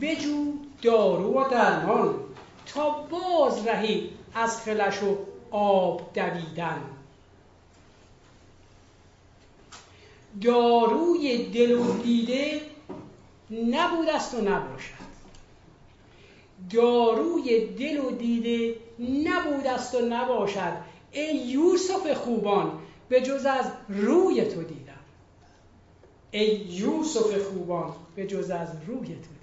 بجو 0.00 0.52
دارو 0.82 1.40
و 1.40 1.48
درمان 1.48 2.14
تا 2.66 2.90
باز 2.90 3.66
رهی 3.66 4.10
از 4.34 4.62
خلش 4.62 5.02
و 5.02 5.16
آب 5.50 6.10
دویدن. 6.14 6.93
داروی 10.40 11.44
دل 11.44 11.72
و 11.72 12.02
دیده 12.02 12.60
نبود 13.50 14.08
است 14.08 14.34
و 14.34 14.40
نباشد. 14.40 15.04
داروی 16.70 17.66
دل 17.66 17.98
و 17.98 18.10
دیده 18.10 18.74
نبود 18.98 19.66
است 19.66 19.94
و 19.94 19.98
نباشد. 20.06 20.72
ای 21.12 21.36
یوسف 21.36 22.12
خوبان 22.12 22.78
به 23.08 23.20
جز 23.20 23.46
از 23.46 23.66
روی 23.88 24.44
تو 24.44 24.62
دیدم. 24.62 24.92
ای 26.30 26.56
یوسف 26.56 27.38
خوبان 27.38 27.92
به 28.16 28.26
جز 28.26 28.50
از 28.50 28.68
روی 28.86 29.06
تو 29.06 29.33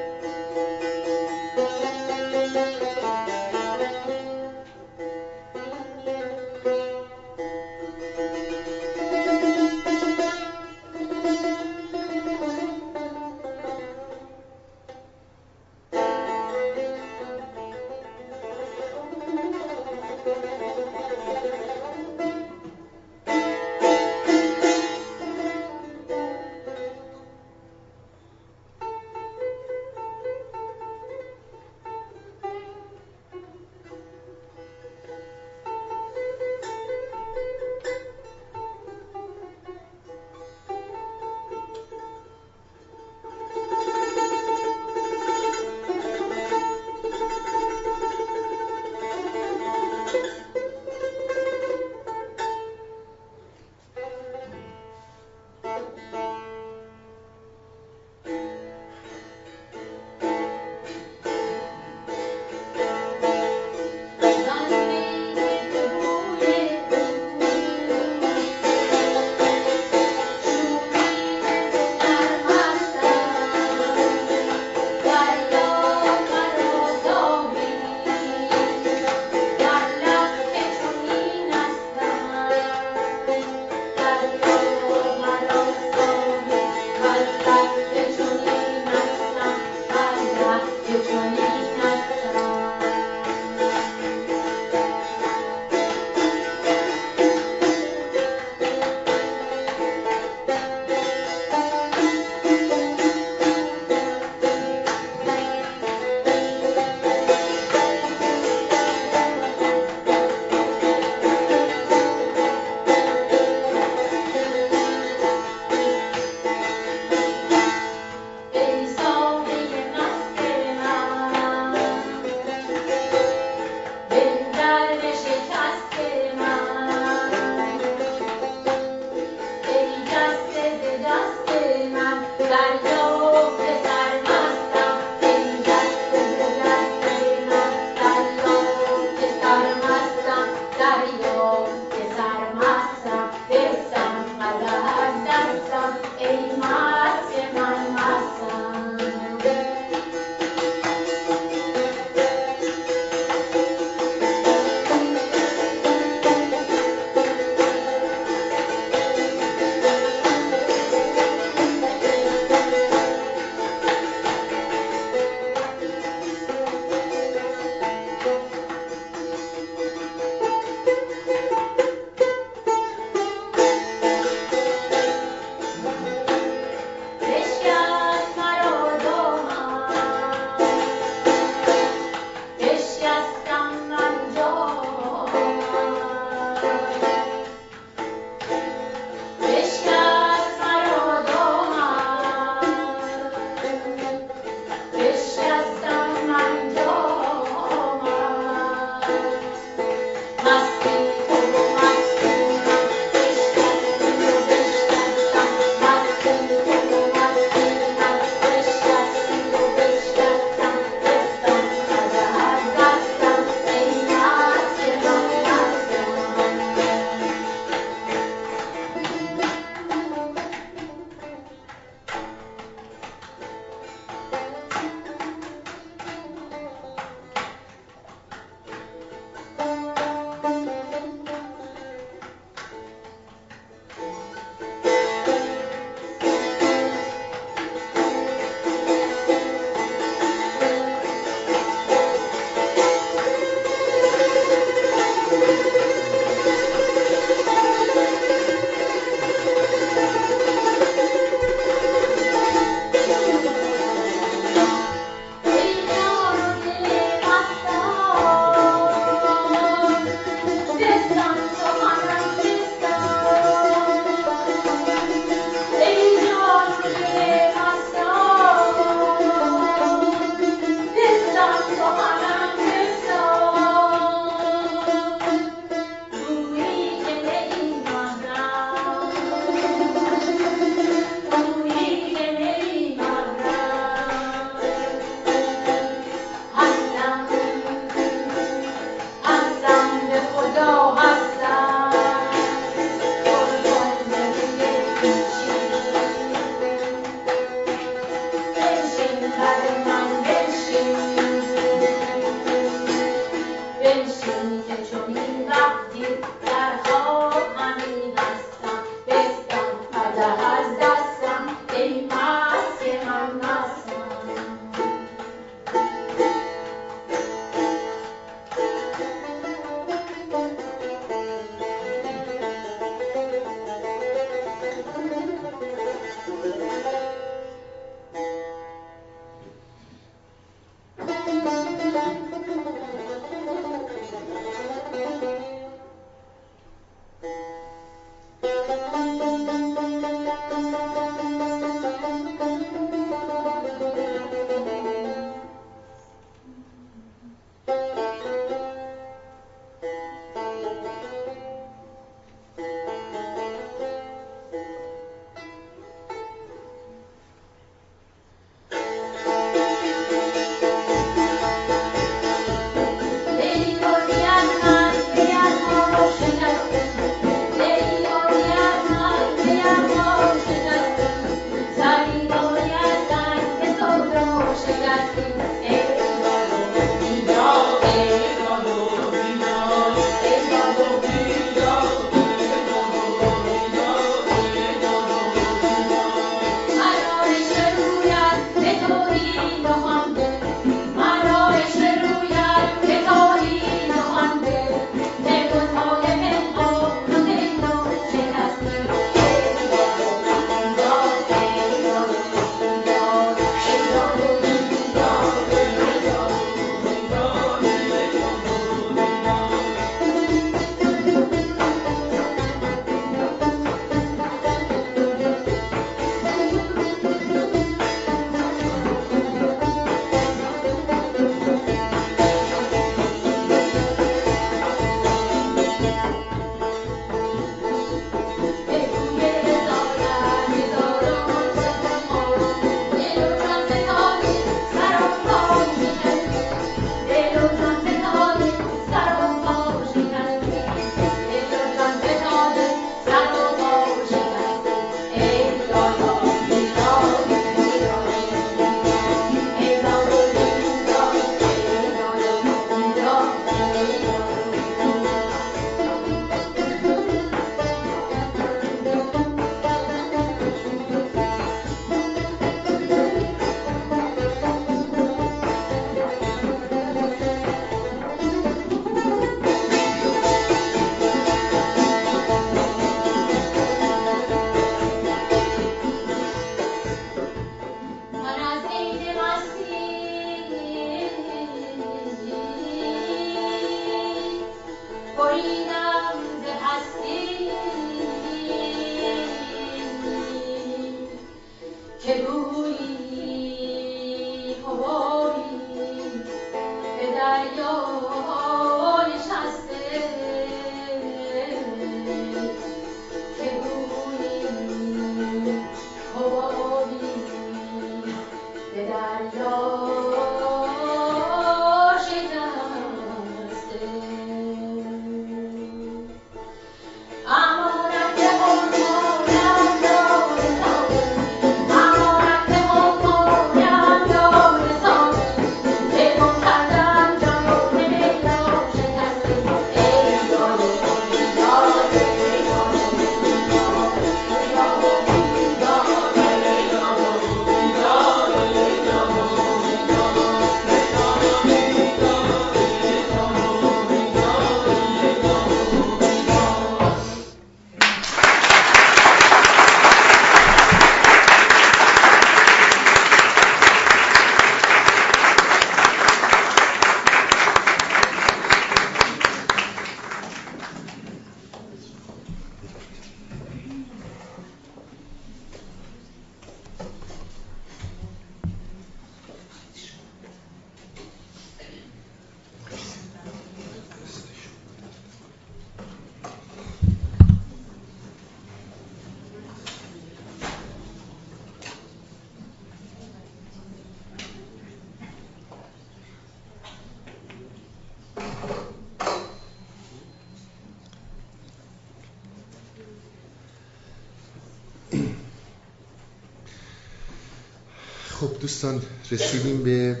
دوستان 598.48 598.82
رسیدیم 599.10 599.62
به 599.62 600.00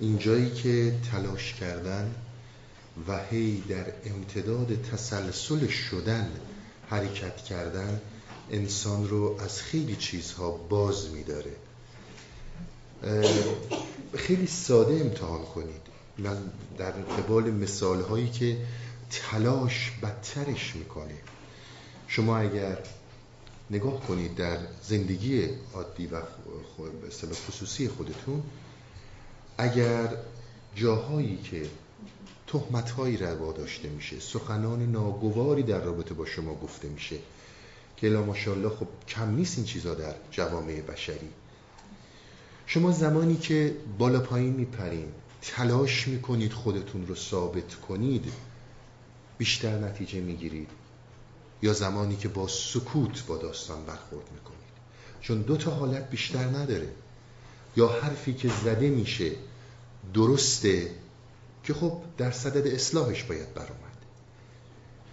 اینجایی 0.00 0.50
که 0.50 0.94
تلاش 1.12 1.54
کردن 1.54 2.14
و 3.08 3.18
هی 3.30 3.60
در 3.68 3.84
امتداد 4.04 4.82
تسلسل 4.82 5.66
شدن 5.66 6.30
حرکت 6.90 7.36
کردن 7.36 8.00
انسان 8.50 9.08
رو 9.08 9.36
از 9.40 9.62
خیلی 9.62 9.96
چیزها 9.96 10.50
باز 10.50 11.08
میداره. 11.10 11.52
خیلی 14.16 14.46
ساده 14.46 14.94
امتحان 15.00 15.44
کنید. 15.44 15.82
من 16.18 16.36
در 16.78 16.90
قبال 16.90 17.50
مثال 17.50 18.02
هایی 18.02 18.30
که 18.30 18.56
تلاش 19.10 19.92
بدترش 20.02 20.76
می‌کنه. 20.76 21.14
شما 22.08 22.38
اگر 22.38 22.78
نگاه 23.72 24.00
کنید 24.00 24.34
در 24.34 24.58
زندگی 24.82 25.48
عادی 25.74 26.06
و 26.06 26.22
خصوصی 27.48 27.88
خودتون 27.88 28.42
اگر 29.58 30.16
جاهایی 30.74 31.36
که 31.36 31.66
تهمتهایی 32.46 33.16
روا 33.16 33.52
داشته 33.52 33.88
میشه 33.88 34.20
سخنان 34.20 34.92
ناگواری 34.92 35.62
در 35.62 35.80
رابطه 35.80 36.14
با 36.14 36.26
شما 36.26 36.54
گفته 36.54 36.88
میشه 36.88 37.16
که 37.96 38.06
الا 38.06 38.22
ماشاءالله 38.22 38.68
خب 38.68 38.86
کم 39.08 39.34
نیست 39.34 39.58
این 39.58 39.66
چیزا 39.66 39.94
در 39.94 40.14
جوامع 40.30 40.80
بشری. 40.80 41.28
شما 42.66 42.92
زمانی 42.92 43.36
که 43.36 43.76
بالا 43.98 44.20
پایین 44.20 44.52
میپرین 44.52 45.08
تلاش 45.42 46.08
می‌کنید 46.08 46.52
خودتون 46.52 47.06
رو 47.06 47.14
ثابت 47.14 47.74
کنید 47.74 48.32
بیشتر 49.38 49.78
نتیجه 49.78 50.20
می‌گیرید. 50.20 50.68
یا 51.62 51.72
زمانی 51.72 52.16
که 52.16 52.28
با 52.28 52.48
سکوت 52.48 53.26
با 53.26 53.36
داستان 53.36 53.84
برخورد 53.84 54.30
می‌کنید. 54.32 54.72
چون 55.20 55.42
دو 55.42 55.56
تا 55.56 55.70
حالت 55.70 56.10
بیشتر 56.10 56.44
نداره. 56.44 56.88
یا 57.76 57.88
حرفی 57.88 58.34
که 58.34 58.50
زده 58.64 58.88
میشه 58.88 59.32
درسته 60.14 60.90
که 61.64 61.74
خب 61.74 62.00
در 62.18 62.30
صدد 62.30 62.66
اصلاحش 62.66 63.22
باید 63.22 63.54
برآمد. 63.54 63.72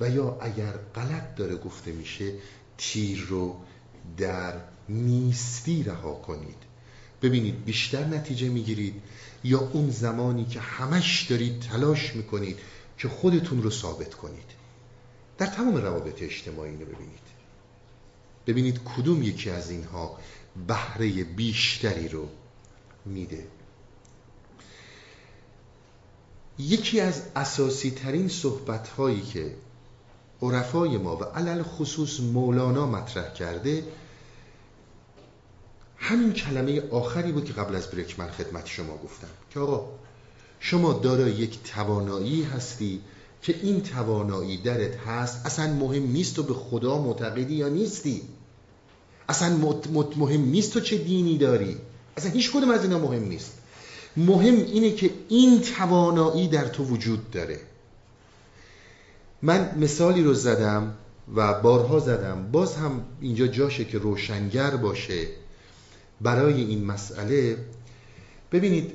و 0.02 0.10
یا 0.10 0.38
اگر 0.42 0.72
غلط 0.96 1.36
داره 1.36 1.56
گفته 1.56 1.92
میشه 1.92 2.34
تیر 2.78 3.26
رو 3.30 3.56
در 4.18 4.54
نیستی 4.90 5.84
رها 5.84 6.14
کنید. 6.14 6.58
ببینید 7.22 7.66
بیشتر 7.66 8.06
نتیجه 8.06 8.50
می‌گیرید. 8.50 9.02
یا 9.44 9.60
اون 9.60 9.90
زمانی 9.90 10.46
که 10.46 10.60
همش 10.60 11.28
دارید 11.30 11.60
تلاش 11.60 12.16
می‌کنید 12.16 12.60
که 12.98 13.08
خودتون 13.08 13.64
رو 13.64 13.70
ثابت 13.70 14.14
کنید. 14.14 14.59
در 15.40 15.46
تمام 15.46 15.76
روابط 15.76 16.24
اجتماعی 16.24 16.78
رو 16.78 16.86
ببینید. 16.86 17.20
ببینید 18.48 18.80
کدوم 18.84 19.24
یکی 19.24 19.50
از 19.50 19.70
اینها 19.70 20.18
بهره 20.68 21.24
بیشتری 21.24 22.08
رو 22.08 22.28
میده. 23.06 23.48
یکی 26.60 27.00
از 27.00 27.22
اساسی 27.36 27.92
ترین 27.92 28.28
صحبت 28.28 28.88
هایی 28.88 29.22
که 29.22 29.56
عرفای 30.42 30.98
ما 30.98 31.16
و 31.16 31.24
علل 31.24 31.64
خصوص 31.64 32.20
مولانا 32.20 32.86
مطرح 32.86 33.34
کرده 33.34 33.84
همین 35.98 36.34
کلمه 36.34 36.90
آخری 36.92 37.32
بود 37.32 37.46
که 37.46 37.54
قبل 37.54 37.76
از 37.76 37.92
بریک 37.92 38.20
من 38.20 38.32
خدمت 38.32 38.68
شما 38.68 38.98
گفتم 38.98 39.28
که 39.50 39.60
آقا 39.60 39.90
شما 40.60 40.94
دارای 40.94 41.32
یک 41.32 41.64
توانایی 41.64 42.44
هستی 42.44 43.02
که 43.42 43.56
این 43.62 43.82
توانایی 43.82 44.58
درت 44.58 44.96
هست 44.98 45.46
اصلا 45.46 45.74
مهم 45.74 46.12
نیست 46.12 46.36
تو 46.36 46.44
به 46.44 46.54
خدا 46.54 47.02
معتقدی 47.02 47.56
یا 47.56 47.70
نیستی. 47.70 48.22
اصلا 49.30 49.58
مهم 50.18 50.42
نیست 50.42 50.74
تو 50.74 50.80
چه 50.80 50.98
دینی 50.98 51.38
داری. 51.38 51.78
اصلا 52.18 52.32
هیچ 52.32 52.52
کدوم 52.52 52.70
از 52.70 52.84
اینا 52.84 53.00
مهم 53.00 53.24
نیست. 53.24 53.52
مهم 54.18 54.56
اینه 54.56 54.92
که 54.92 55.12
این 55.30 55.62
توانایی 55.62 56.48
در 56.48 56.68
تو 56.68 56.84
وجود 56.84 57.32
داره. 57.32 57.60
من 59.42 59.76
مثالی 59.80 60.24
رو 60.24 60.34
زدم 60.34 60.94
و 61.36 61.62
بارها 61.62 62.00
زدم. 62.00 62.52
باز 62.52 62.76
هم 62.76 63.06
اینجا 63.22 63.48
جاشه 63.48 63.86
که 63.86 63.98
روشنگر 63.98 64.76
باشه 64.76 65.28
برای 66.22 66.62
این 66.62 66.86
مسئله. 66.86 67.58
ببینید 68.52 68.92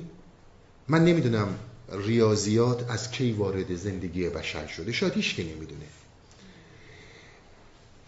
من 0.87 1.05
نمی‌دونم 1.05 1.47
ریاضیات 1.91 2.91
از 2.91 3.11
کی 3.11 3.31
وارد 3.31 3.75
زندگی 3.75 4.29
بشر 4.29 4.67
شده؟ 4.67 4.91
شاید 4.91 5.13
هیچ 5.13 5.35
که 5.35 5.43
نمی‌دونه. 5.43 5.85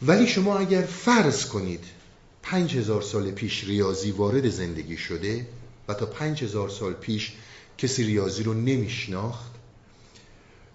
ولی 0.02 0.28
شما 0.28 0.58
اگر 0.58 0.82
فرض 0.82 1.46
کنید 1.46 1.84
پنج 2.44 2.78
هزار 2.78 3.02
سال 3.02 3.32
پیش 3.32 3.64
ریاضی 3.64 4.12
وارد 4.12 4.50
زندگی 4.50 4.98
شده 4.98 5.48
و 5.88 5.94
تا 5.94 6.06
پنج 6.06 6.44
هزار 6.44 6.70
سال 6.70 6.94
پیش 6.94 7.34
کسی 7.78 8.04
ریاضی 8.04 8.44
رو 8.44 8.54
نمیشناخت 8.54 9.52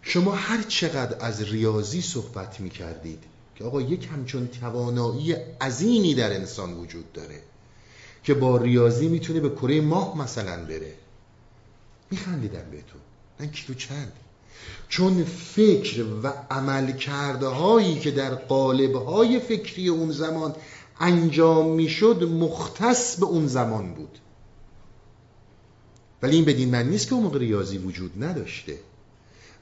شما 0.03 0.33
هر 0.33 0.63
چقدر 0.63 1.27
از 1.27 1.43
ریاضی 1.43 2.01
صحبت 2.01 2.61
می 2.61 2.71
کردید 2.71 3.25
که 3.57 3.65
آقا 3.65 3.81
یک 3.81 4.09
همچون 4.13 4.49
توانایی 4.49 5.33
عظیمی 5.61 6.15
در 6.15 6.33
انسان 6.33 6.73
وجود 6.75 7.13
داره 7.13 7.41
که 8.25 8.35
با 8.35 8.57
ریاضی 8.57 9.09
می‌تونه 9.09 9.41
به 9.41 9.51
کره 9.51 9.81
ماه 9.81 10.19
مثلا 10.19 10.65
بره. 10.65 10.95
میخندیدم 12.13 12.71
بهتون. 12.71 13.01
من 13.41 13.51
کیلو 13.51 13.79
چند؟ 13.79 14.13
چون 14.89 15.25
فکر 15.25 16.05
و 16.23 16.33
عمل 16.51 16.93
کرده 16.93 17.47
هایی 17.47 17.99
که 17.99 18.11
در 18.11 18.35
قالب 18.35 18.95
های 18.95 19.41
فکری 19.41 19.89
اون 19.89 20.13
زمان 20.13 20.55
انجام 21.01 21.75
می‌شد 21.75 22.25
مختص 22.25 23.17
به 23.17 23.27
اون 23.27 23.47
زمان 23.47 23.95
بود. 23.95 24.19
ولی 26.23 26.37
این 26.37 26.45
بدین 26.45 26.71
معنی 26.71 26.91
نیست 26.91 27.09
که 27.09 27.15
اون 27.15 27.23
موقع 27.23 27.39
ریاضی 27.39 27.79
وجود 27.79 28.25
نداشته. 28.25 28.79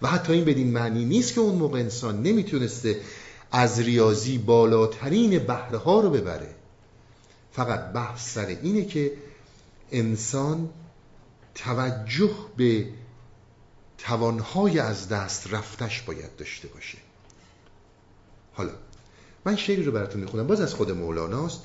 و 0.02 0.08
حتی 0.08 0.32
این 0.32 0.44
بدین 0.44 0.72
معنی 0.72 1.04
نیست 1.04 1.34
که 1.34 1.40
اون 1.40 1.54
موقع 1.54 1.78
انسان 1.78 2.22
نمی‌تونسته 2.22 3.00
از 3.52 3.80
ریاضی 3.80 4.38
بالاترین 4.38 5.38
بهره 5.38 5.78
ها 5.78 6.00
رو 6.00 6.10
ببره. 6.10 6.54
فقط 7.52 7.92
بحث 7.92 8.34
سر 8.34 8.46
اینه 8.46 8.84
که 8.84 9.12
انسان 9.92 10.68
توجه 11.54 12.34
به 12.56 12.88
توانهای 13.98 14.78
از 14.78 15.08
دست 15.08 15.54
رفتش 15.54 16.02
باید 16.02 16.36
داشته 16.36 16.68
باشه. 16.68 16.98
حالا 18.52 18.72
من 19.44 19.56
شعری 19.56 19.82
رو 19.82 19.92
براتون 19.92 20.20
می‌خونم 20.20 20.46
باز 20.46 20.60
از 20.60 20.74
خود 20.74 20.90
مولاناست 20.90 21.62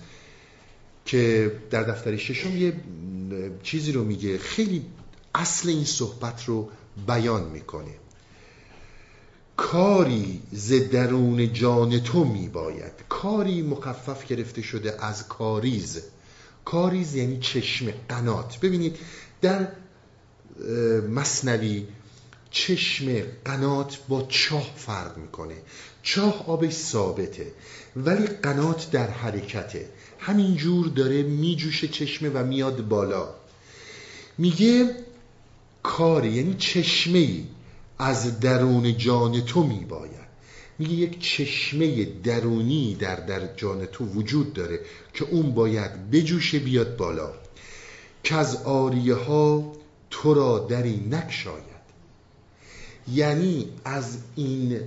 که 1.05 1.51
در 1.69 1.83
دفتر 1.83 2.17
ششم 2.17 2.57
یه 2.57 2.73
چیزی 3.63 3.91
رو 3.91 4.03
میگه 4.03 4.37
خیلی 4.37 4.85
اصل 5.35 5.69
این 5.69 5.85
صحبت 5.85 6.45
رو 6.45 6.69
بیان 7.07 7.43
می‌کنه. 7.43 7.91
کاری 9.57 10.41
ز 10.51 10.73
درون 10.73 11.53
جان 11.53 11.99
تو 11.99 12.23
میباید. 12.23 12.93
کاری 13.09 13.61
مخفف 13.61 14.27
گرفته 14.27 14.61
شده 14.61 15.05
از 15.05 15.27
کاریز. 15.27 16.01
کاریز 16.65 17.15
یعنی 17.15 17.39
چشم 17.39 17.93
قنات. 18.09 18.59
ببینید 18.59 18.97
در 19.41 19.67
مصنوی 21.09 21.87
چشم 22.51 23.21
قنات 23.45 23.99
با 24.09 24.25
چاه 24.29 24.71
فرق 24.75 25.17
می‌کنه. 25.17 25.55
چاه 26.03 26.47
آبش 26.47 26.73
ثابته 26.73 27.51
ولی 27.95 28.27
قنات 28.27 28.91
در 28.91 29.09
حرکته. 29.09 29.89
همینجور 30.19 30.87
داره 30.87 31.23
میجوشه 31.23 31.87
چشمه 31.87 32.29
و 32.29 32.45
میاد 32.45 32.87
بالا. 32.87 33.29
میگه 34.37 34.95
کاری 35.83 36.31
یعنی 36.31 36.55
چشمه 36.59 37.19
ای 37.19 37.43
از 37.99 38.39
درون 38.39 38.97
جان 38.97 39.41
تو 39.41 39.63
میباید. 39.63 40.25
میگه 40.79 40.93
یک 40.93 41.19
چشمه 41.19 42.05
درونی 42.05 42.95
در 42.95 43.15
در 43.15 43.55
جان 43.55 43.85
تو 43.85 44.05
وجود 44.05 44.53
داره 44.53 44.79
که 45.13 45.25
اون 45.25 45.53
باید 45.53 46.11
بجوشه 46.11 46.59
بیاد 46.59 46.97
بالا. 46.97 47.33
که 48.25 48.35
از 48.35 48.63
آریه 48.63 49.15
ها 49.15 49.71
تو 50.09 50.33
را 50.33 50.59
دری 50.59 51.07
نکشاید 51.11 51.75
یعنی 53.11 53.69
از 53.85 54.17
این 54.35 54.79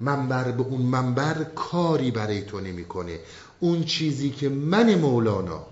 منبر 0.00 0.52
به 0.52 0.62
اون 0.62 0.82
منبر 0.82 1.44
کاری 1.44 2.10
برای 2.10 2.42
تو 2.42 2.60
نمی‌کنه. 2.60 3.18
اون 3.60 3.84
چیزی 3.84 4.30
که 4.30 4.48
من 4.48 4.94
مولانا 4.94 5.66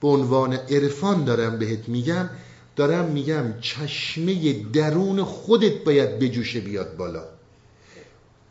به 0.00 0.08
عنوان 0.08 0.52
عرفان 0.52 1.24
دارم 1.24 1.58
بهت 1.58 1.88
میگم 1.88 2.28
دارم 2.76 3.04
میگم 3.04 3.60
چشمه 3.60 4.52
درون 4.72 5.24
خودت 5.24 5.84
باید 5.84 6.18
بجوشه 6.18 6.60
بیاد 6.60 6.96
بالا. 6.96 7.24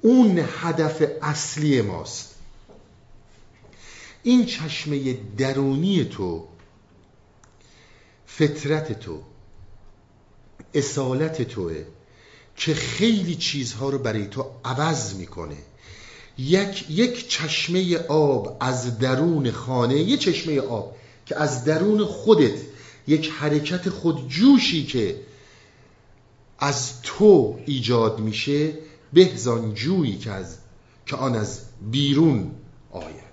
اون 0.01 0.45
هدف 0.61 1.03
اصلی 1.21 1.81
ماست. 1.81 2.36
این 4.27 4.45
چشمه 4.45 5.13
درونی 5.37 6.05
تو 6.05 6.47
فطرت 8.25 8.99
تو 8.99 9.21
اصالت 10.73 11.41
توه 11.41 11.83
که 12.55 12.73
خیلی 12.73 13.35
چیزها 13.35 13.89
رو 13.89 13.97
برای 13.97 14.27
تو 14.27 14.45
عوض 14.65 15.15
می‌کنه. 15.15 15.57
یک, 16.37 16.85
یک 16.89 17.29
چشمه 17.29 17.97
آب 17.97 18.57
از 18.59 18.99
درون 18.99 19.51
خانه 19.51 19.95
یه 19.95 20.17
چشمه 20.17 20.59
آب 20.59 20.95
که 21.25 21.41
از 21.41 21.65
درون 21.65 22.05
خودت 22.05 22.59
یک 23.07 23.29
حرکت 23.29 23.89
خودجوشی 23.89 24.85
که 24.85 25.19
از 26.59 27.01
تو 27.01 27.59
ایجاد 27.65 28.19
میشه 28.19 28.73
بهزان 29.13 29.73
جویی 29.73 30.17
که 30.17 30.31
از 30.31 30.57
که 31.05 31.15
آن 31.15 31.35
از 31.35 31.61
بیرون 31.91 32.51
آید. 32.91 33.26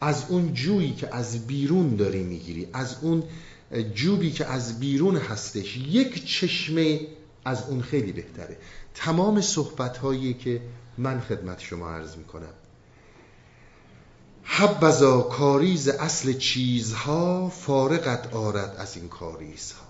از 0.00 0.24
اون 0.28 0.54
جویی 0.54 0.94
که 0.94 1.14
از 1.14 1.46
بیرون 1.46 1.96
داری 1.96 2.22
می‌گیری 2.22 2.68
از 2.72 2.96
اون 3.00 3.22
جوبی 3.94 4.30
که 4.30 4.46
از 4.46 4.80
بیرون 4.80 5.16
هستش 5.16 5.76
یک 5.76 6.26
چشمه 6.26 7.00
از 7.44 7.68
اون 7.68 7.82
خیلی 7.82 8.12
بهتره. 8.12 8.56
تمام 8.94 9.40
صحبت 9.40 9.96
هایی 9.96 10.34
که 10.34 10.60
من 10.98 11.20
خدمت 11.20 11.60
شما 11.60 11.90
عرض 11.90 12.16
می‌کنم. 12.16 12.54
حبزا 14.42 15.20
کاریز 15.20 15.88
اصل 15.88 16.32
چیزها 16.32 17.48
فارغت 17.48 18.34
آرد 18.34 18.76
از 18.78 18.96
این 18.96 19.08
کاریزها. 19.08 19.86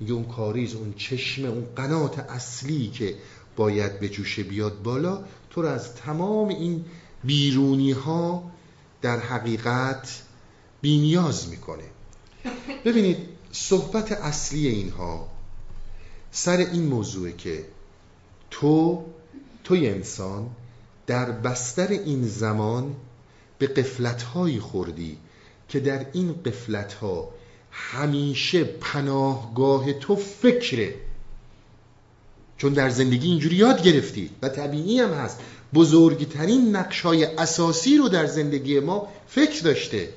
میگه 0.00 0.12
اون 0.12 0.24
کاریز 0.24 0.74
اون 0.74 0.94
چشم 0.96 1.44
اون 1.44 1.66
قنات 1.76 2.18
اصلی 2.18 2.88
که 2.88 3.14
باید 3.56 4.00
به 4.00 4.08
جوشه 4.08 4.42
بیاد 4.42 4.82
بالا 4.82 5.24
تو 5.50 5.60
از 5.60 5.94
تمام 5.94 6.48
این 6.48 6.84
بیرونی 7.24 7.92
ها 7.92 8.51
در 9.02 9.18
حقیقت 9.18 10.22
بینیاز 10.80 11.48
می‌کنه. 11.48 11.84
ببینید 12.84 13.16
صحبت 13.52 14.12
اصلی 14.12 14.68
اینها 14.68 15.28
سر 16.30 16.56
این 16.56 16.86
موضوعه 16.86 17.32
که 17.32 17.64
تو 18.50 19.04
توی 19.64 19.88
انسان 19.88 20.50
در 21.06 21.30
بستر 21.30 21.88
این 21.88 22.28
زمان 22.28 22.96
به 23.58 23.66
قفلتهایی 23.66 24.60
خوردی 24.60 25.18
که 25.68 25.80
در 25.80 26.06
این 26.12 26.32
قفلتها 26.32 27.28
همیشه 27.70 28.64
پناهگاه 28.64 29.92
تو 29.92 30.16
فکره. 30.16 30.94
چون 32.58 32.72
در 32.72 32.90
زندگی 32.90 33.28
اینجوری 33.28 33.56
یاد 33.56 33.82
گرفتی 33.82 34.30
و 34.42 34.48
طبیعی 34.48 35.00
هم 35.00 35.12
هست. 35.12 35.40
بزرگترین 35.74 36.76
نقش 36.76 37.00
های 37.00 37.24
اساسی 37.24 37.96
رو 37.96 38.08
در 38.08 38.26
زندگی 38.26 38.80
ما 38.80 39.08
فکر 39.28 39.62
داشته. 39.62 40.08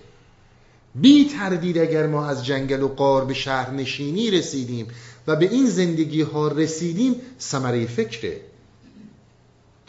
بی 0.95 1.26
تردید 1.26 1.78
اگر 1.78 2.08
ما 2.08 2.26
از 2.26 2.45
جنگل 2.45 2.82
و 2.82 2.88
قار 2.88 3.26
به 3.26 3.34
شهر 3.34 3.72
نشینی 3.72 4.32
رسیدیم 4.32 4.88
و 5.28 5.36
به 5.36 5.49
این 5.51 5.70
زندگی 5.70 6.22
ها 6.22 6.47
رسیدیم 6.47 7.16
سمره 7.38 7.86
فکره. 7.86 8.41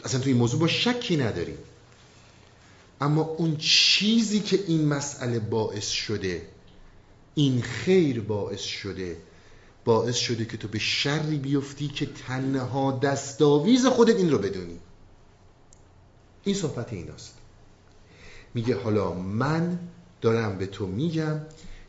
اصلا 0.05 0.19
توی 0.19 0.31
این 0.31 0.41
موضوع 0.41 0.59
با 0.59 0.67
شکی 0.67 1.17
نداریم. 1.17 1.57
اما 3.01 3.21
اون 3.21 3.57
چیزی 3.57 4.39
که 4.39 4.59
این 4.67 4.85
مسئله 4.85 5.39
باعث 5.39 5.87
شده 5.87 6.41
این 7.35 7.61
خیر 7.61 8.21
باعث 8.21 8.61
شده 8.61 9.17
باعث 9.85 10.15
شده 10.15 10.45
که 10.45 10.57
تو 10.57 10.67
به 10.67 10.79
شری 10.79 11.37
بیفتی 11.37 11.87
که 11.87 12.05
تنها 12.27 12.99
دستاویز 12.99 13.85
خودت 13.85 14.15
این 14.15 14.31
رو 14.31 14.37
بدونی. 14.37 14.79
این 16.47 16.55
صحبت 16.55 16.93
ایناست. 16.93 17.33
میگه 18.53 18.77
حالا 18.77 19.13
من 19.13 19.79
دارم 20.21 20.57
به 20.57 20.65
تو 20.65 20.87
میگم 20.87 21.41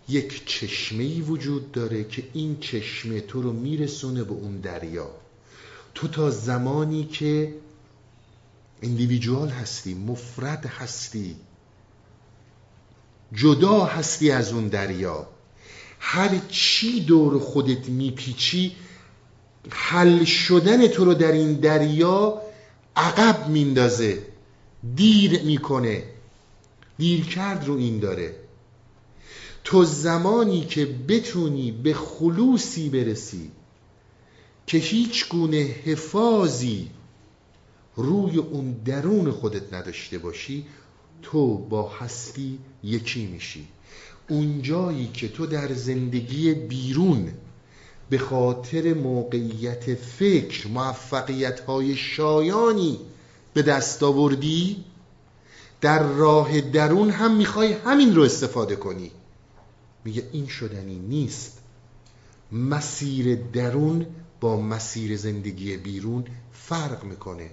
یک 0.09 0.46
چشمه 0.46 1.20
وجود 1.20 1.72
داره 1.72 2.04
که 2.04 2.24
این 2.32 2.61
چشمه 2.61 3.20
تو 3.20 3.42
رو 3.42 3.52
میرسونه 3.52 4.24
به 4.24 4.32
اون 4.32 4.61
دریا. 4.61 5.11
تو 5.94 6.09
تا 6.09 6.30
زمانی 6.30 7.04
که 7.04 7.55
اندیویجوال 8.82 9.48
هستی 9.48 9.94
مفرد 9.94 10.66
هستی 10.66 11.36
جدا 13.35 13.85
هستی 13.85 14.30
از 14.30 14.52
اون 14.52 14.68
دریا 14.68 15.26
هر 16.01 16.39
چی 16.48 17.01
دور 17.01 17.39
خودت 17.39 17.89
میپیچی 17.89 18.76
حل 19.70 20.24
شدن 20.24 20.86
تو 20.86 21.05
رو 21.05 21.14
در 21.14 21.32
این 21.32 21.52
دریا 21.52 22.43
عقب 22.97 23.48
میندازه. 23.48 24.18
دیر 24.96 25.42
می‌کنه. 25.42 26.05
دیر 26.98 27.24
کرد 27.24 27.66
رو 27.66 27.76
این 27.76 27.98
داره. 27.98 28.36
تو 29.64 29.84
زمانی 29.84 30.64
که 30.64 30.86
بتونی 30.86 31.72
به 31.72 31.94
خلوصی 31.94 32.88
برسی 32.88 33.50
که 34.66 34.78
هیچ 34.78 35.28
گونه 35.28 35.56
حفاظی 35.56 36.90
روی 37.96 38.38
اون 38.38 38.72
درون 38.72 39.30
خودت 39.30 39.72
نداشته 39.72 40.18
باشی 40.18 40.66
تو 41.22 41.59
با 41.59 41.88
هستی 41.88 42.59
یکی 42.84 43.26
میشی. 43.26 43.66
اون 44.28 44.62
جایی 44.62 45.10
که 45.14 45.28
تو 45.28 45.46
در 45.46 45.72
زندگی 45.74 46.55
بیرون 46.55 47.32
به 48.10 48.18
خاطر 48.18 48.94
موقعیت 48.94 49.94
فکر 49.94 50.68
موفقیت 50.68 51.60
های 51.60 51.96
شایانی 51.96 52.98
به 53.55 53.62
دست 53.62 54.03
آوردی 54.03 54.85
در 55.81 56.03
راه 56.03 56.61
درون 56.61 57.11
هم 57.11 57.37
می‌خوای 57.37 57.73
همین 57.73 58.15
رو 58.15 58.23
استفاده 58.23 58.77
کنی. 58.77 59.11
میگه 60.05 60.29
این 60.33 60.47
شدنی 60.47 60.99
نیست. 60.99 61.59
مسیر 62.53 63.37
درون 63.53 64.07
با 64.41 64.61
مسیر 64.61 65.16
زندگی 65.16 65.77
بیرون 65.77 66.25
فرق 66.53 67.05
می‌کنه. 67.05 67.51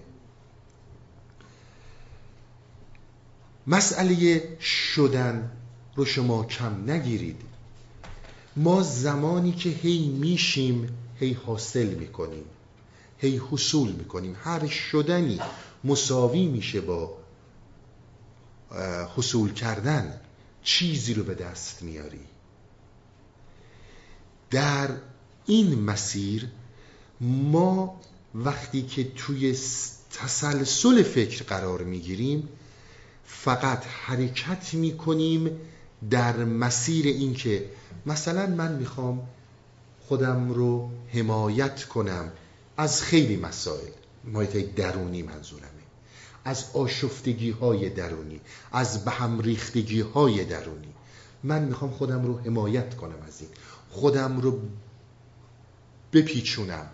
مسئله 3.67 4.43
شدن 4.59 5.51
رو 5.95 6.05
شما 6.05 6.43
کم 6.43 6.91
نگیرید. 6.91 7.41
ما 8.55 8.81
زمانی 8.83 9.51
که 9.51 9.69
هی 9.69 10.07
میشیم 10.07 10.97
هی 11.19 11.33
حاصل 11.33 11.87
می‌کنیم 11.87 12.43
هی 13.17 13.41
حصول 13.51 13.91
می‌کنیم. 13.91 14.35
هر 14.43 14.67
شدنی 14.67 15.39
مساوی 15.85 16.45
میشه 16.45 16.81
با 16.81 17.17
حصول 19.15 19.53
کردن. 19.53 20.19
چیزی 20.63 21.13
رو 21.13 21.23
به 21.23 21.35
دست 21.35 21.83
میاری. 21.83 22.25
در 24.51 24.89
این 25.45 25.79
مسیر 25.81 26.47
ما 27.21 28.01
وقتی 28.35 28.81
که 28.81 29.03
توی 29.03 29.57
تسلسل 30.11 31.03
فکر 31.03 31.43
قرار 31.43 31.83
می‌گیریم 31.83 32.49
فقط 33.25 33.85
حرکت 33.85 34.73
می‌کنیم 34.73 35.49
در 36.09 36.37
مسیر 36.37 37.05
اینکه 37.05 37.69
مثلا 38.05 38.47
من 38.47 38.75
می‌خوام 38.75 39.27
خودم 40.07 40.49
رو 40.49 40.91
حمایت 41.13 41.83
کنم 41.83 42.31
از 42.77 43.01
خیلی 43.01 43.37
مسائل. 43.37 43.91
حمایت 44.27 44.75
درونی 44.75 45.21
منظورمه 45.23 45.74
از 46.45 46.65
آشفتگی 46.73 47.51
های 47.51 47.89
درونی 47.89 48.41
از 48.71 49.05
به 49.05 49.11
هم 49.11 49.39
ریختگی 49.39 50.01
های 50.01 50.45
درونی. 50.45 50.93
من 51.43 51.65
می‌خوام 51.65 51.91
خودم 51.91 52.25
رو 52.25 52.39
حمایت 52.39 52.95
کنم 52.95 53.21
از 53.27 53.41
این. 53.41 53.49
خودم 53.89 54.41
رو 54.41 54.59
بپیچونم 56.13 56.89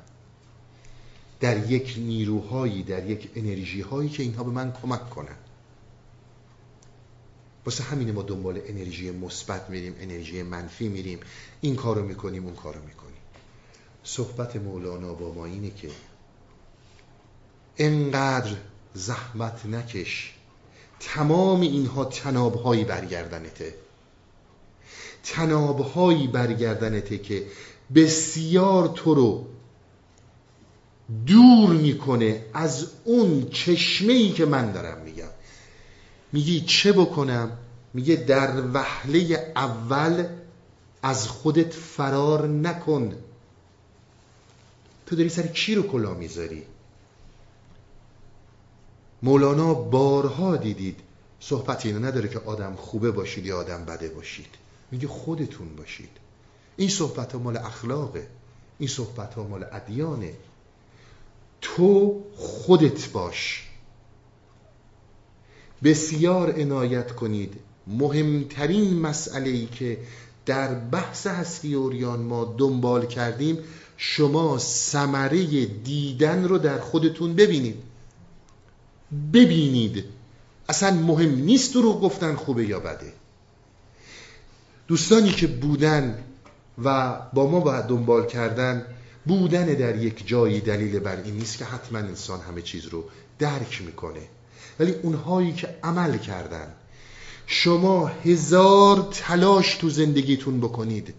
در 1.40 1.72
یک 1.72 1.96
نیروهایی 1.98 2.84
در 2.84 3.10
یک 3.10 3.32
انرژی 3.36 3.82
هایی 3.82 4.10
که 4.10 4.24
اینها 4.24 4.44
به 4.44 4.52
من 4.52 4.74
کمک 4.82 5.10
کنن. 5.10 5.36
واسه 7.66 7.84
همین 7.84 8.12
ما 8.12 8.22
دنبال 8.22 8.62
انرژی 8.66 9.12
مثبت 9.12 9.70
میریم 9.70 9.96
انرژی 10.00 10.44
منفی 10.44 10.88
میریم. 10.88 11.20
این 11.62 11.76
کارو 11.76 12.06
می‌کنیم 12.06 12.46
اون 12.46 12.56
کارو 12.56 12.82
می‌کنیم. 12.86 13.12
صحبت 14.04 14.56
مولانا 14.56 15.14
با 15.14 15.34
ما 15.34 15.46
اینه 15.46 15.70
که 15.70 15.90
انقدر 17.78 18.56
زحمت 18.94 19.66
نکش. 19.66 20.34
تمام 21.00 21.62
اینها 21.62 22.06
تنابهایی 22.06 22.84
برگردنته. 22.84 23.74
تنابهایی 25.24 26.28
برگردنته 26.28 27.18
که 27.18 27.48
بسیار 27.96 28.88
تو 28.88 29.14
رو 29.14 29.48
دور 31.28 31.70
می‌کنه 31.70 32.46
از 32.54 32.88
اون 33.04 33.50
چشمه 33.50 34.14
ای 34.14 34.32
که 34.32 34.46
من 34.46 34.72
دارم 34.72 35.02
میگم. 35.02 35.30
میگی 36.32 36.62
چه 36.62 36.92
بکنم؟ 36.92 37.58
میگه 37.94 38.16
در 38.16 38.64
وهله 38.74 39.52
اول 39.56 40.26
از 41.04 41.28
خودت 41.28 41.74
فرار 41.74 42.48
نکن. 42.48 43.14
تو 45.06 45.16
داری 45.16 45.30
سر 45.30 45.48
کی 45.48 45.76
رو 45.76 45.84
کلا 45.84 46.14
می‌ذاری؟ 46.14 46.64
مولانا 49.24 49.74
بارها 49.74 50.56
دیدید. 50.56 51.00
صحبت 51.40 51.86
اینو 51.86 52.06
نداره 52.06 52.30
که 52.30 52.40
آدم 52.40 52.76
خوبه 52.76 53.12
باشید 53.12 53.46
یا 53.46 53.58
آدم 53.58 53.86
بده 53.86 54.10
باشید. 54.10 54.50
میگه 54.92 55.08
خودتون 55.08 55.76
باشید. 55.76 56.10
این 56.78 56.90
صحبت 56.90 57.34
ها 57.34 57.40
مال 57.40 57.58
اخلاقه. 57.58 58.28
این 58.80 58.90
صحبت 58.90 59.34
ها 59.34 59.44
مال 59.44 59.66
ادیانه. 59.72 60.34
تو 61.62 62.22
خودت 62.36 63.10
باش. 63.10 63.68
بسیار 65.84 66.62
عنایت 66.62 67.12
کنید. 67.12 67.54
مهمترین 67.88 69.00
مسئله 69.00 69.50
ای 69.50 69.66
که 69.66 69.98
در 70.46 70.74
بحث 70.74 71.28
هستی 71.28 71.74
اوریان 71.74 72.20
ما 72.20 72.56
دنبال 72.58 73.06
کردیم 73.06 73.58
شما 73.98 74.58
ثمره 74.58 75.66
دیدن 75.66 76.44
رو 76.44 76.58
در 76.58 76.80
خودتون 76.80 77.34
ببینید. 77.36 77.91
ببینید. 79.34 80.04
اصلا 80.70 80.92
مهم 80.92 81.36
نیست 81.36 81.74
دروغ 81.74 82.02
گفتن 82.02 82.36
خوبه 82.36 82.66
یا 82.66 82.80
بده. 82.80 83.14
دوستانی 84.88 85.32
که 85.32 85.48
بودن 85.48 86.24
و 86.84 87.20
با 87.34 87.48
ما 87.52 87.60
باید 87.60 87.86
دنبال 87.86 88.26
کردن 88.26 88.86
بودن 89.26 89.66
در 89.66 89.96
یک 89.96 90.28
جایی 90.28 90.60
دلیل 90.60 91.00
بر 91.00 91.22
این 91.24 91.34
نیست 91.34 91.58
که 91.58 91.66
حتما 91.66 92.00
انسان 92.00 92.40
همه 92.40 92.62
چیز 92.62 92.86
رو 92.86 93.04
درک 93.40 93.82
می‌کنه. 93.86 94.22
ولی 94.80 94.92
اونهایی 94.92 95.54
که 95.54 95.76
عمل 95.84 96.18
کردن 96.18 96.68
شما 97.48 98.08
هزار 98.08 99.08
تلاش 99.12 99.76
تو 99.76 99.90
زندگیتون 99.90 100.60
بکنید. 100.60 101.14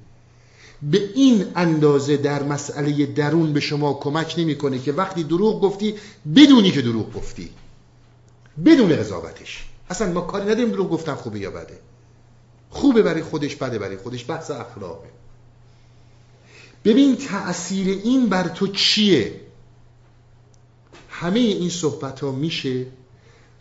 به 0.83 1.11
این 1.15 1.47
اندازه 1.57 2.17
در 2.17 2.43
مسئله 2.43 3.07
درون 3.07 3.53
به 3.53 3.61
شما 3.61 3.95
کمک 3.95 4.35
نمی‌کنه 4.39 4.79
که 4.79 4.93
وقتی 4.93 5.25
دروغ 5.25 5.61
گفتی 5.61 5.95
بدونی 6.37 6.71
که 6.71 6.83
دروغ 6.83 7.13
گفتی. 7.13 7.51
بدون 8.65 8.97
قضاوتش 8.97 9.65
اصلا 9.91 10.13
ما 10.13 10.21
کاری 10.21 10.45
نداریم 10.45 10.71
دروغ 10.71 10.91
گفتن 10.91 11.15
خوبه 11.15 11.39
یا 11.39 11.51
بده. 11.51 11.79
خوبه 12.71 13.03
برای 13.03 13.23
خودش 13.23 13.57
بده 13.57 13.79
برای 13.79 13.97
خودش. 13.97 14.31
بحث 14.31 14.51
اخلاقه. 14.51 15.09
ببین 16.85 17.17
تأثیر 17.17 17.89
این 17.89 18.29
بر 18.29 18.49
تو 18.49 18.67
چیه؟ 18.67 19.41
همه 21.09 21.41
این 21.41 21.71
صحبت 21.71 22.21
ها 22.21 22.33
میشه 22.33 22.87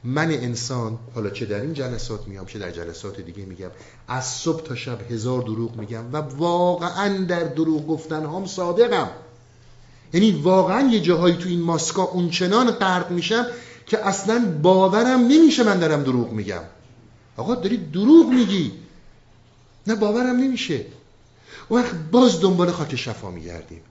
من 0.03 0.31
انسان 0.31 0.99
حالا 1.15 1.30
چه 1.30 1.45
در 1.45 1.61
این 1.61 1.73
جلسات 1.73 2.27
میام 2.27 2.45
چه 2.45 2.59
در 2.59 2.72
جلسات 2.72 3.22
دیگه 3.22 3.45
میگم. 3.45 3.72
از 4.07 4.26
صبح 4.26 4.63
تا 4.63 4.76
شب 4.76 5.11
هزار 5.11 5.41
دروغ 5.41 5.76
میگم 5.76 6.13
و 6.13 6.18
واقعا 6.18 7.26
در 7.26 7.43
دروغ 7.43 7.88
گفتن 7.88 8.26
هم 8.26 8.45
صادقم. 8.45 9.09
یعنی 10.13 10.31
واقعا 10.31 10.89
یه 10.89 10.99
جاهایی 10.99 11.35
تو 11.35 11.49
این 11.49 11.61
ماسکا 11.61 12.03
اونچنان 12.03 12.72
غرق 12.72 13.11
میشم 13.11 13.45
که 13.85 14.07
اصلا 14.07 14.59
باورم 14.61 15.19
نمیشه 15.19 15.63
من 15.63 15.79
دارم 15.79 16.03
دروغ 16.03 16.31
میگم. 16.31 16.61
آقا 17.37 17.55
داری 17.55 17.77
دروغ 17.77 18.29
میگی. 18.29 18.71
نه 19.87 19.95
باورم 19.95 20.35
نمیشه. 20.35 20.85
اون 21.69 21.81
وقت 21.81 21.95
باز 22.11 22.41
دنبال 22.41 22.71
خاک 22.71 22.95
شفا 22.95 23.31
میگردیم. 23.31 23.81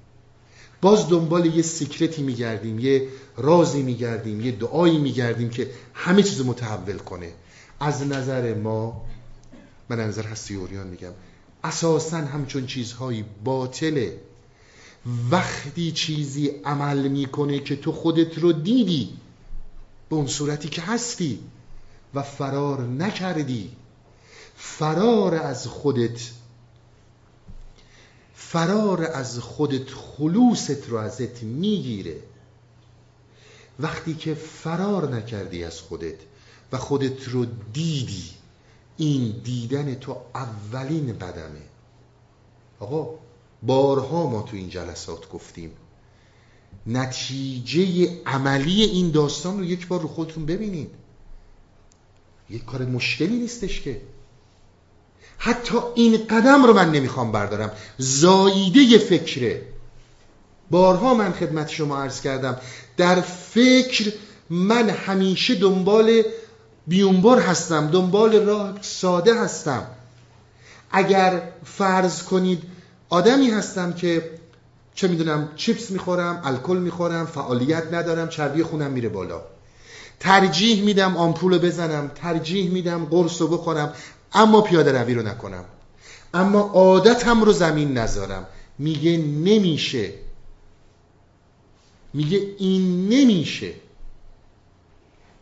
باز 0.80 1.08
دنبال 1.08 1.46
یه 1.46 1.62
سیکرتی 1.62 2.22
میگردیم 2.22 2.78
یه 2.78 3.08
رازی 3.36 3.82
میگردیم 3.82 4.40
یه 4.40 4.52
دعایی 4.52 4.98
میگردیم 4.98 5.50
که 5.50 5.70
همه 5.94 6.22
چیز 6.22 6.40
متحول 6.40 6.98
کنه. 6.98 7.32
از 7.80 8.06
نظر 8.06 8.54
ما 8.54 9.02
من 9.88 10.00
نظر 10.00 10.22
هستی 10.22 10.54
اوریان 10.54 10.86
میگم 10.86 11.12
اساسا 11.64 12.16
همچون 12.16 12.66
چیزهایی 12.66 13.24
باطله. 13.44 14.20
وقتی 15.30 15.92
چیزی 15.92 16.48
عمل 16.64 17.08
می‌کنه 17.08 17.58
که 17.58 17.76
تو 17.76 17.92
خودت 17.92 18.38
رو 18.38 18.52
دیدی 18.52 19.08
به 20.10 20.16
اون 20.16 20.26
صورتی 20.26 20.68
که 20.68 20.82
هستی 20.82 21.40
و 22.14 22.22
فرار 22.22 22.80
نکردی. 22.80 23.76
فرار 24.56 25.34
از 25.34 25.66
خودت. 25.66 26.20
فرار 28.34 29.04
از 29.04 29.38
خودت 29.38 29.90
خلوصت 29.90 30.88
رو 30.88 30.96
ازت 30.96 31.42
می‌گیره. 31.42 32.16
وقتی 33.80 34.14
که 34.14 34.34
فرار 34.34 35.14
نکردی 35.14 35.64
از 35.64 35.80
خودت 35.80 36.18
و 36.72 36.78
خودت 36.78 37.28
رو 37.28 37.46
دیدی 37.72 38.30
این 38.96 39.40
دیدن 39.44 39.94
تو 39.94 40.16
اولین 40.34 41.18
قدمه 41.18 41.62
آقا 42.80 43.14
بارها 43.62 44.26
ما 44.26 44.42
تو 44.42 44.56
این 44.56 44.68
جلسات 44.68 45.30
گفتیم 45.30 45.72
نتیجه 46.86 48.08
عملی 48.26 48.82
این 48.82 49.10
داستان 49.10 49.58
رو 49.58 49.64
یک 49.64 49.88
بار 49.88 50.00
رو 50.00 50.08
خودتون 50.08 50.46
ببینید. 50.46 50.90
یک 52.50 52.64
کار 52.64 52.84
مشکلی 52.84 53.36
نیستش 53.36 53.80
که. 53.80 54.00
حتی 55.38 55.78
این 55.94 56.16
قدم 56.16 56.66
رو 56.66 56.72
من 56.72 56.92
نمی‌خوام 56.92 57.32
بردارم. 57.32 57.70
زاییده 57.98 58.98
فکره 58.98 59.62
بارها 60.70 61.14
من 61.14 61.32
خدمت 61.32 61.68
شما 61.68 62.02
عرض 62.02 62.20
کردم. 62.20 62.56
در 62.96 63.20
فکر 63.20 64.12
من 64.50 64.90
همیشه 64.90 65.54
دنبال 65.54 66.22
بیونبر 66.86 67.40
هستم 67.40 67.90
دنبال 67.90 68.36
راه 68.46 68.82
ساده 68.82 69.40
هستم. 69.40 69.86
اگر 70.90 71.42
فرض 71.64 72.22
کنید 72.22 72.62
آدمی 73.08 73.50
هستم 73.50 73.92
که 73.92 74.39
چه 74.94 75.08
می‌دونم 75.08 75.48
چیپس 75.56 75.90
می‌خورم 75.90 76.42
الکل 76.44 76.76
می‌خورم 76.76 77.26
فعالیت 77.26 77.92
ندارم 77.92 78.28
چربی 78.28 78.62
خونم 78.62 78.90
میره 78.90 79.08
بالا. 79.08 79.42
ترجیح 80.20 80.84
میدم 80.84 81.16
آمپول 81.16 81.58
بزنم 81.58 82.10
ترجیح 82.14 82.70
میدم 82.70 83.04
قرص 83.04 83.40
رو 83.40 83.48
بخورم 83.48 83.92
اما 84.32 84.60
پیاده 84.60 85.02
روی 85.02 85.14
رو 85.14 85.22
نکنم. 85.22 85.64
اما 86.34 86.60
عادتم 86.60 87.42
رو 87.42 87.52
زمین 87.52 87.98
نذارم. 87.98 88.46
میگه 88.78 89.16
نمیشه. 89.18 90.12
میگه 92.14 92.40
این 92.58 93.08
نمیشه. 93.08 93.72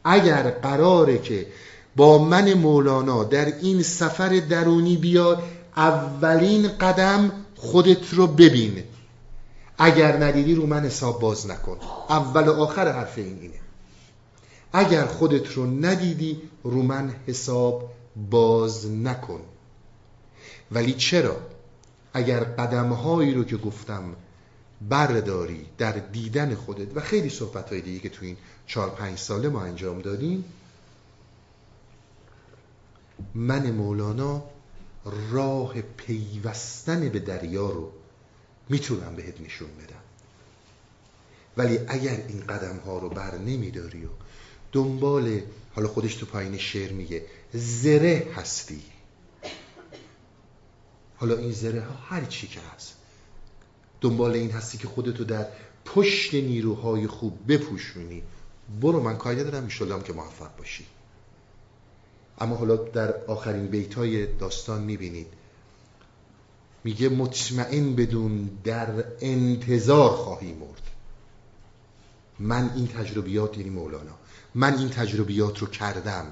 اگر 0.04 0.50
قراره 0.50 1.18
که 1.18 1.46
با 1.96 2.18
من 2.18 2.54
مولانا 2.54 3.24
در 3.24 3.44
این 3.44 3.82
سفر 3.82 4.28
درونی 4.28 4.96
بیا 4.96 5.42
اولین 5.76 6.68
قدم 6.68 7.32
خودت 7.56 8.14
رو 8.14 8.26
ببین. 8.26 8.82
اگر 9.78 10.24
ندیدی 10.24 10.54
رو 10.54 10.66
من 10.66 10.84
حساب 10.84 11.20
باز 11.20 11.46
نکن. 11.46 11.78
اول 12.08 12.48
و 12.48 12.52
آخر 12.52 12.92
حرف 12.92 13.18
این 13.18 13.38
اینه. 13.40 13.60
اگر 14.72 15.06
خودت 15.06 15.52
رو 15.52 15.66
ندیدی 15.66 16.42
رو 16.62 16.82
من 16.82 17.14
حساب 17.26 17.90
باز 18.30 18.90
نکن. 18.90 19.40
ولی 20.72 20.92
چرا؟ 20.92 21.36
اگر 22.12 22.44
قدمهایی 22.44 23.34
رو 23.34 23.44
که 23.44 23.56
گفتم 23.56 24.16
برداری 24.88 25.66
در 25.78 25.92
دیدن 25.92 26.54
خودت 26.54 26.96
و 26.96 27.00
خیلی 27.00 27.30
صحبت 27.30 27.72
های 27.72 27.80
دیگه 27.80 27.98
که 27.98 28.08
تو 28.08 28.24
این 28.24 28.36
چهار 28.66 28.90
پنج 28.90 29.18
ساله 29.18 29.48
ما 29.48 29.62
انجام 29.62 30.00
دادیم 30.00 30.44
من 33.34 33.70
مولانا 33.70 34.42
راه 35.30 35.80
پیوستن 35.80 37.08
به 37.08 37.18
دریا 37.18 37.70
رو 37.70 37.90
می‌تونم 38.68 39.16
بهت 39.16 39.40
نشون 39.40 39.68
بدم. 39.68 40.02
ولی 41.56 41.78
اگر 41.88 42.24
این 42.28 42.40
قدم 42.40 42.76
ها 42.76 42.98
رو 42.98 43.08
بر 43.08 43.38
نمیداری 43.38 44.04
و 44.04 44.08
دنبال 44.72 45.40
حالا 45.74 45.88
خودش 45.88 46.14
تو 46.14 46.26
پایین 46.26 46.58
شعر 46.58 46.92
میگه 46.92 47.26
زره 47.52 48.26
هستی. 48.34 48.82
حالا 51.16 51.36
این 51.36 51.52
زره 51.52 51.80
ها 51.80 51.94
هر 51.94 52.24
چی 52.24 52.46
که 52.46 52.60
هست. 52.74 52.94
دنبال 54.00 54.32
این 54.32 54.50
هستی 54.50 54.78
که 54.78 54.88
خودتو 54.88 55.24
در 55.24 55.46
پشت 55.84 56.34
نیروهای 56.34 57.06
خوب 57.06 57.52
بپوشونی. 57.52 58.22
برو 58.80 59.02
من 59.02 59.16
کاری 59.16 59.40
ندارم 59.40 59.64
ایشالله 59.64 60.02
که 60.02 60.12
موفق 60.12 60.56
باشی. 60.56 60.86
اما 62.38 62.56
حالا 62.56 62.76
در 62.76 63.24
آخرین 63.24 63.66
بیت 63.66 63.94
های 63.94 64.26
داستان 64.26 64.82
می‌بینید. 64.82 65.26
میگه 66.84 67.08
مطمئن 67.08 67.94
بدون 67.94 68.50
در 68.64 69.04
انتظار 69.20 70.10
خواهی 70.10 70.52
مرد. 70.52 70.82
من 72.38 72.70
این 72.74 72.86
تجربیات 72.86 73.58
یعنی 73.58 73.70
مولانا 73.70 74.14
من 74.54 74.78
این 74.78 74.88
تجربیات 74.88 75.58
رو 75.58 75.66
کردم. 75.66 76.26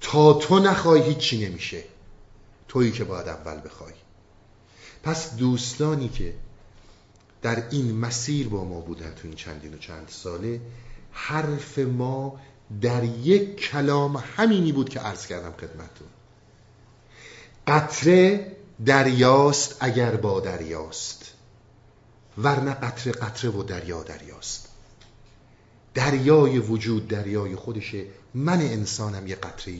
تا 0.00 0.32
تو 0.32 0.58
نخواهی 0.58 1.02
هیچی 1.02 1.46
نمیشه. 1.46 1.84
تویی 2.68 2.92
که 2.92 3.04
باید 3.04 3.28
اول 3.28 3.60
بخوای. 3.64 3.92
پس 5.02 5.36
دوستانی 5.36 6.08
که 6.08 6.34
در 7.42 7.68
این 7.70 7.96
مسیر 7.96 8.48
با 8.48 8.64
ما 8.64 8.80
بودن 8.80 9.14
تو 9.14 9.20
این 9.24 9.34
چندین 9.34 9.74
و 9.74 9.78
چند 9.78 10.08
ساله 10.08 10.60
حرف 11.12 11.78
ما 11.78 12.40
در 12.80 13.04
یک 13.04 13.56
کلام 13.56 14.24
همینی 14.36 14.72
بود 14.72 14.88
که 14.88 15.00
عرض 15.00 15.26
کردم 15.26 15.52
خدمتتون. 15.52 16.08
قطره 17.66 18.56
دریاست 18.86 19.76
اگر 19.80 20.16
با 20.16 20.40
دریاست 20.40 21.32
ورنه 22.38 22.74
قطره 22.74 23.12
قطره 23.12 23.50
و 23.50 23.62
دریا 23.62 24.02
دریاست. 24.02 24.68
دریای 25.94 26.58
وجود 26.58 27.08
دریای 27.08 27.56
خودشه. 27.56 28.04
من 28.34 28.60
انسانم 28.60 29.26
یه 29.26 29.34
قطره 29.34 29.74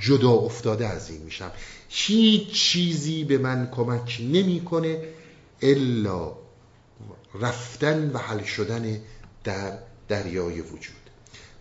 جدا 0.00 0.30
افتاده 0.30 0.86
از 0.86 1.10
این 1.10 1.22
میشم. 1.22 1.50
هیچ 1.88 2.52
چیزی 2.52 3.24
به 3.24 3.38
من 3.38 3.70
کمک 3.70 4.18
نمی‌کنه 4.20 5.02
الا 5.62 6.32
رفتن 7.34 8.10
و 8.10 8.18
حل 8.18 8.42
شدن 8.42 9.00
در 9.44 9.78
دریای 10.08 10.60
وجود. 10.60 11.10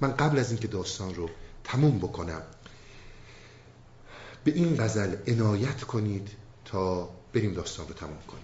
من 0.01 0.11
قبل 0.11 0.39
از 0.39 0.51
اینکه 0.51 0.67
داستان 0.67 1.15
رو 1.15 1.29
تموم 1.63 1.97
بکنم 1.97 2.41
به 4.43 4.51
این 4.51 4.75
غزل 4.77 5.15
عنایت 5.27 5.81
کنید. 5.81 6.42
تا 6.73 7.09
بریم 7.33 7.53
داستان 7.53 7.87
رو 7.87 7.93
تمام 7.93 8.21
کنیم. 8.27 8.43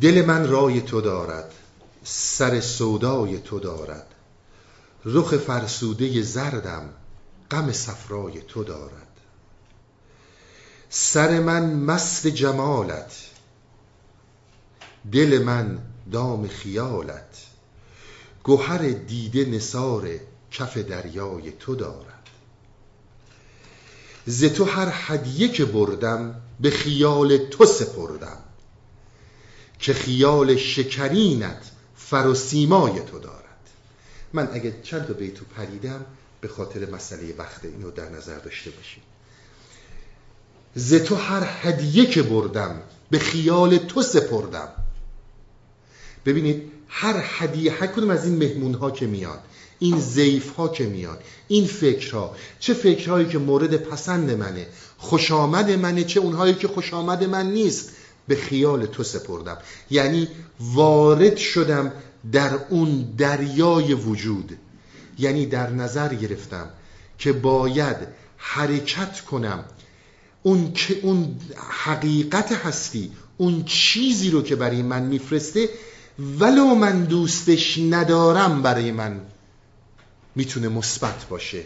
دل 0.00 0.24
من 0.24 0.48
رای 0.48 0.80
تو 0.80 1.00
دارد 1.00 1.54
سر 2.04 2.60
سودای 2.60 3.38
تو 3.38 3.60
دارد. 3.60 4.06
رخ 5.04 5.36
فرسوده 5.36 6.22
زردم 6.22 6.90
غم 7.50 7.72
صفرای 7.72 8.42
تو 8.42 8.64
دارد. 8.64 9.08
سر 10.90 11.40
من 11.40 11.74
مست 11.74 12.26
جمالت 12.26 13.16
دل 15.12 15.42
من 15.42 15.78
دام 16.12 16.48
خیالت. 16.48 17.46
گوهر 18.42 18.78
دیده 18.78 19.44
نثار 19.44 20.08
کف 20.50 20.76
دریای 20.78 21.52
تو 21.52 21.74
دارد. 21.74 22.11
ز 24.26 24.44
تو 24.44 24.64
هر 24.64 24.88
هدیه 24.92 25.48
که 25.48 25.64
بردم 25.64 26.34
به 26.60 26.70
خیال 26.70 27.36
تو 27.36 27.64
سپردم. 27.64 28.38
که 29.78 29.92
خیال 29.92 30.56
شکرینت 30.56 31.70
فر 31.96 32.26
و 32.26 32.34
سیمای 32.34 33.00
تو 33.00 33.18
دارد. 33.18 33.42
من 34.32 34.48
اگه 34.52 34.74
چند 34.82 35.06
تا 35.06 35.12
بیتو 35.12 35.44
پریدم 35.56 36.04
به 36.40 36.48
خاطر 36.48 36.90
مسئله 36.90 37.34
وقت 37.38 37.64
اینو 37.64 37.90
در 37.90 38.08
نظر 38.08 38.38
داشته 38.38 38.70
باشید 38.70 39.02
ز 40.74 40.94
تو 40.94 41.14
هر 41.14 41.48
هدیه 41.62 42.06
که 42.06 42.22
بردم 42.22 42.82
به 43.10 43.18
خیال 43.18 43.78
تو 43.78 44.02
سپردم. 44.02 44.68
ببینید 46.26 46.72
هر 46.88 47.24
هدیه 47.24 47.72
هر 47.72 47.86
کدوم 47.86 48.10
از 48.10 48.24
این 48.24 48.36
مهمون 48.36 48.74
ها 48.74 48.90
که 48.90 49.06
میان 49.06 49.38
این 49.82 50.00
زیف 50.00 50.50
ها 50.50 50.68
که 50.68 50.84
میان 50.84 51.16
این 51.48 51.66
فکرها. 51.66 52.36
چه 52.60 52.74
فکرهایی 52.74 53.28
که 53.28 53.38
مورد 53.38 53.76
پسند 53.76 54.30
منه 54.30 54.66
خوش 54.98 55.30
آمد 55.30 55.70
منه 55.70 56.04
چه 56.04 56.20
اونهایی 56.20 56.54
که 56.54 56.68
خوش 56.68 56.94
آمد 56.94 57.24
من 57.24 57.52
نیست. 57.52 57.90
به 58.28 58.36
خیال 58.36 58.86
تو 58.86 59.02
سپردم. 59.02 59.58
یعنی 59.90 60.28
وارد 60.60 61.36
شدم 61.36 61.92
در 62.32 62.58
اون 62.70 63.14
دریای 63.18 63.94
وجود. 63.94 64.58
یعنی 65.18 65.46
در 65.46 65.70
نظر 65.70 66.14
گرفتم 66.14 66.70
که 67.18 67.32
باید 67.32 67.96
حرکت 68.36 69.20
کنم. 69.20 69.64
اون 70.42 70.72
که 70.72 71.00
اون 71.02 71.36
حقیقت 71.68 72.52
هستی 72.52 73.12
اون 73.36 73.64
چیزی 73.64 74.30
رو 74.30 74.42
که 74.42 74.56
برای 74.56 74.82
من 74.82 75.02
میفرسته 75.02 75.68
ولو 76.38 76.74
من 76.74 77.04
دوستش 77.04 77.78
ندارم 77.78 78.62
برای 78.62 78.92
من. 78.92 79.20
می‌تونه 80.34 80.68
مثبت 80.68 81.24
باشه. 81.24 81.64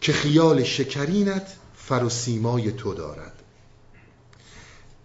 که 0.00 0.12
خیال 0.12 0.64
شکرینت 0.64 1.52
فر 1.76 2.04
و 2.04 2.08
سیمای 2.08 2.72
تو 2.72 2.94
دارد. 2.94 3.42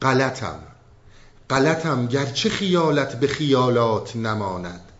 غلطم 0.02 0.60
غلطم 1.50 2.08
گرچه 2.08 2.50
خیالت 2.50 3.20
به 3.20 3.28
خیالات 3.28 4.16
نماند. 4.16 4.92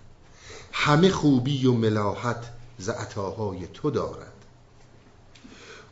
همه 0.72 1.10
خوبی 1.10 1.66
و 1.66 1.74
ملاحت 1.74 2.46
ز 2.78 2.90
عطاهای 2.90 3.68
تو 3.74 3.92
دارد. 3.92 4.34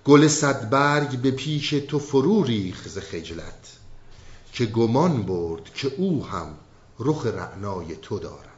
گل 0.06 0.28
صدبرگ 0.28 1.20
به 1.20 1.32
پیش 1.32 1.70
تو 1.70 2.00
فرو 2.00 2.44
ریخ 2.44 2.88
ز 2.88 2.98
خجلت. 2.98 3.78
که 4.54 4.66
گمان 4.66 5.24
برد 5.24 5.74
که 5.74 5.88
او 5.98 6.26
هم 6.26 6.58
رخ 7.00 7.26
رعنای 7.26 7.96
تو 7.96 8.20
دارد. 8.20 8.49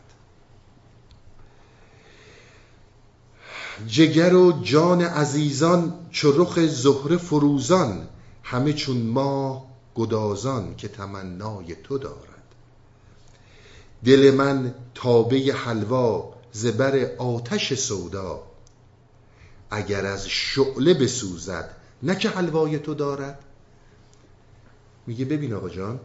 جگر 3.87 4.33
و 4.33 4.61
جان 4.63 5.01
عزیزان 5.01 5.93
چو 6.11 6.31
رخ 6.31 6.59
زهره 6.59 7.17
فروزان 7.17 8.07
همه 8.43 8.73
چون 8.73 8.97
ماه 8.97 9.65
گدازان 9.95 10.75
که 10.75 10.87
تمنای 10.87 11.75
تو 11.75 11.97
دارد. 11.97 12.55
دل 14.05 14.31
من 14.31 14.75
تابه 14.95 15.53
حلوا 15.53 16.33
زبر 16.51 17.15
آتش 17.17 17.73
سودا 17.73 18.43
اگر 19.69 20.05
از 20.05 20.27
شعله 20.27 20.93
بسوزد 20.93 21.75
نه 22.03 22.15
که 22.15 22.29
حلوای 22.29 22.79
تو 22.79 22.93
دارد. 22.93 23.39
میگه 25.07 25.25
ببین 25.25 25.53
آقا 25.53 25.69
جان 25.69 25.99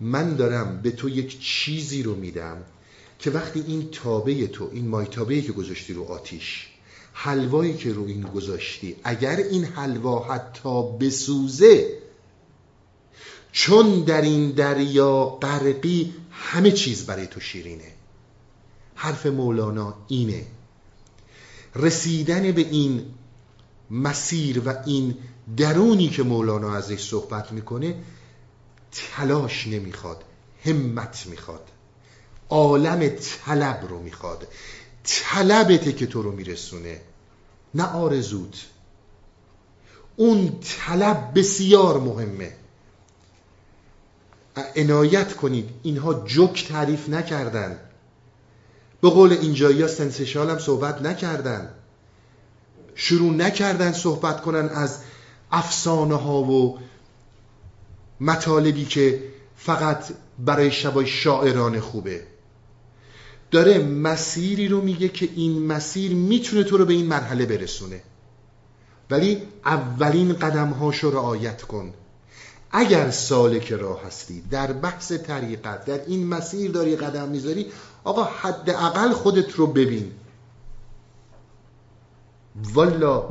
من 0.00 0.36
دارم 0.36 0.82
به 0.82 0.90
تو 0.90 1.08
یک 1.08 1.40
چیزی 1.40 2.02
رو 2.02 2.14
میدم 2.14 2.56
که 3.18 3.30
وقتی 3.30 3.60
این 3.60 3.88
تابه 3.90 4.46
تو 4.46 4.70
این 4.72 4.88
مایتابه 4.88 5.42
که 5.42 5.52
گذاشتی 5.52 5.92
رو 5.92 6.04
آتیش 6.04 6.71
حلوایی 7.12 7.74
که 7.74 7.92
رو 7.92 8.06
این 8.06 8.22
گذاشتی 8.22 8.96
اگر 9.04 9.36
این 9.36 9.64
حلوا 9.64 10.24
حتی 10.24 10.82
بسوزه 10.98 11.98
چون 13.52 14.00
در 14.00 14.22
این 14.22 14.50
دریا 14.50 15.24
غرقی 15.24 16.14
همه 16.30 16.70
چیز 16.70 17.06
برای 17.06 17.26
تو 17.26 17.40
شیرینه. 17.40 17.92
حرف 18.94 19.26
مولانا 19.26 19.94
اینه 20.08 20.46
رسیدن 21.74 22.52
به 22.52 22.60
این 22.60 23.04
مسیر 23.90 24.62
و 24.68 24.74
این 24.86 25.18
درونی 25.56 26.08
که 26.08 26.22
مولانا 26.22 26.74
ازش 26.74 27.08
صحبت 27.08 27.52
می‌کنه 27.52 27.94
تلاش 28.92 29.66
نمی‌خواد 29.66 30.24
همت 30.64 31.26
می‌خواد 31.26 31.68
عالم 32.50 33.08
طلب 33.08 33.86
رو 33.88 34.02
می‌خواد. 34.02 34.46
طلبته 35.04 35.92
که 35.92 36.06
تو 36.06 36.22
رو 36.22 36.32
میرسونه. 36.32 37.00
نه 37.74 37.84
آرزوت. 37.84 38.66
اون 40.16 40.58
طلب 40.60 41.32
بسیار 41.34 42.00
مهمه. 42.00 42.52
عنایت 44.76 45.36
کنید. 45.36 45.70
اینها 45.82 46.14
جک 46.26 46.68
تعریف 46.68 47.08
نکردن. 47.08 47.78
به 49.00 49.10
قول 49.10 49.32
اینجایی 49.32 49.82
ها 49.82 49.88
سنسشال 49.88 50.50
هم 50.50 50.58
صحبت 50.58 51.02
نکردن. 51.02 51.74
شروع 52.94 53.34
نکردن 53.34 53.92
صحبت 53.92 54.42
کنن 54.42 54.68
از 54.68 54.98
افسانه 55.52 56.14
ها 56.14 56.42
و 56.42 56.78
مطالبی 58.20 58.84
که 58.84 59.22
فقط 59.56 60.04
برای 60.38 60.70
شبای 60.70 61.06
شاعران 61.06 61.80
خوبه. 61.80 62.26
داره 63.52 63.78
مسیری 63.78 64.68
رو 64.68 64.80
میگه 64.80 65.08
که 65.08 65.28
این 65.36 65.66
مسیر 65.66 66.14
می‌تونه 66.14 66.64
تو 66.64 66.76
رو 66.76 66.84
به 66.84 66.92
این 66.92 67.06
مرحله 67.06 67.46
برسونه. 67.46 68.02
ولی 69.10 69.42
اولین 69.64 70.32
قدم 70.32 70.68
هاشو 70.68 71.10
رعایت 71.10 71.62
کن. 71.62 71.94
اگر 72.70 73.10
سالک 73.10 73.72
راه 73.72 74.04
هستی 74.04 74.40
در 74.40 74.72
بحث 74.72 75.12
طریقت 75.12 75.84
در 75.84 76.00
این 76.06 76.26
مسیر 76.26 76.70
داری 76.70 76.96
قدم 76.96 77.28
می‌ذاری 77.28 77.66
آقا 78.04 78.24
حداقل 78.24 79.12
خودت 79.12 79.52
رو 79.52 79.66
ببین. 79.66 80.12
والا 82.74 83.28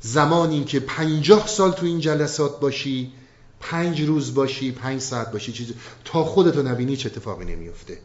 زمانی 0.00 0.64
که 0.64 0.80
پنجاه 0.80 1.46
سال 1.46 1.72
تو 1.72 1.86
این 1.86 2.00
جلسات 2.00 2.60
باشی 2.60 3.12
پنج 3.60 4.00
روز 4.00 4.34
باشی 4.34 4.72
پنج 4.72 5.00
ساعت 5.00 5.32
باشی 5.32 5.52
چیزی 5.52 5.74
تا 6.04 6.24
خودتو 6.24 6.62
نبینی 6.62 6.96
چه 6.96 7.08
اتفاقی 7.08 7.44
نمیفته 7.44 7.98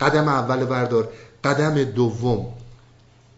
قدم 0.00 0.28
اول 0.28 0.64
بردار 0.64 1.12
قدم 1.44 1.84
دوم. 1.84 2.54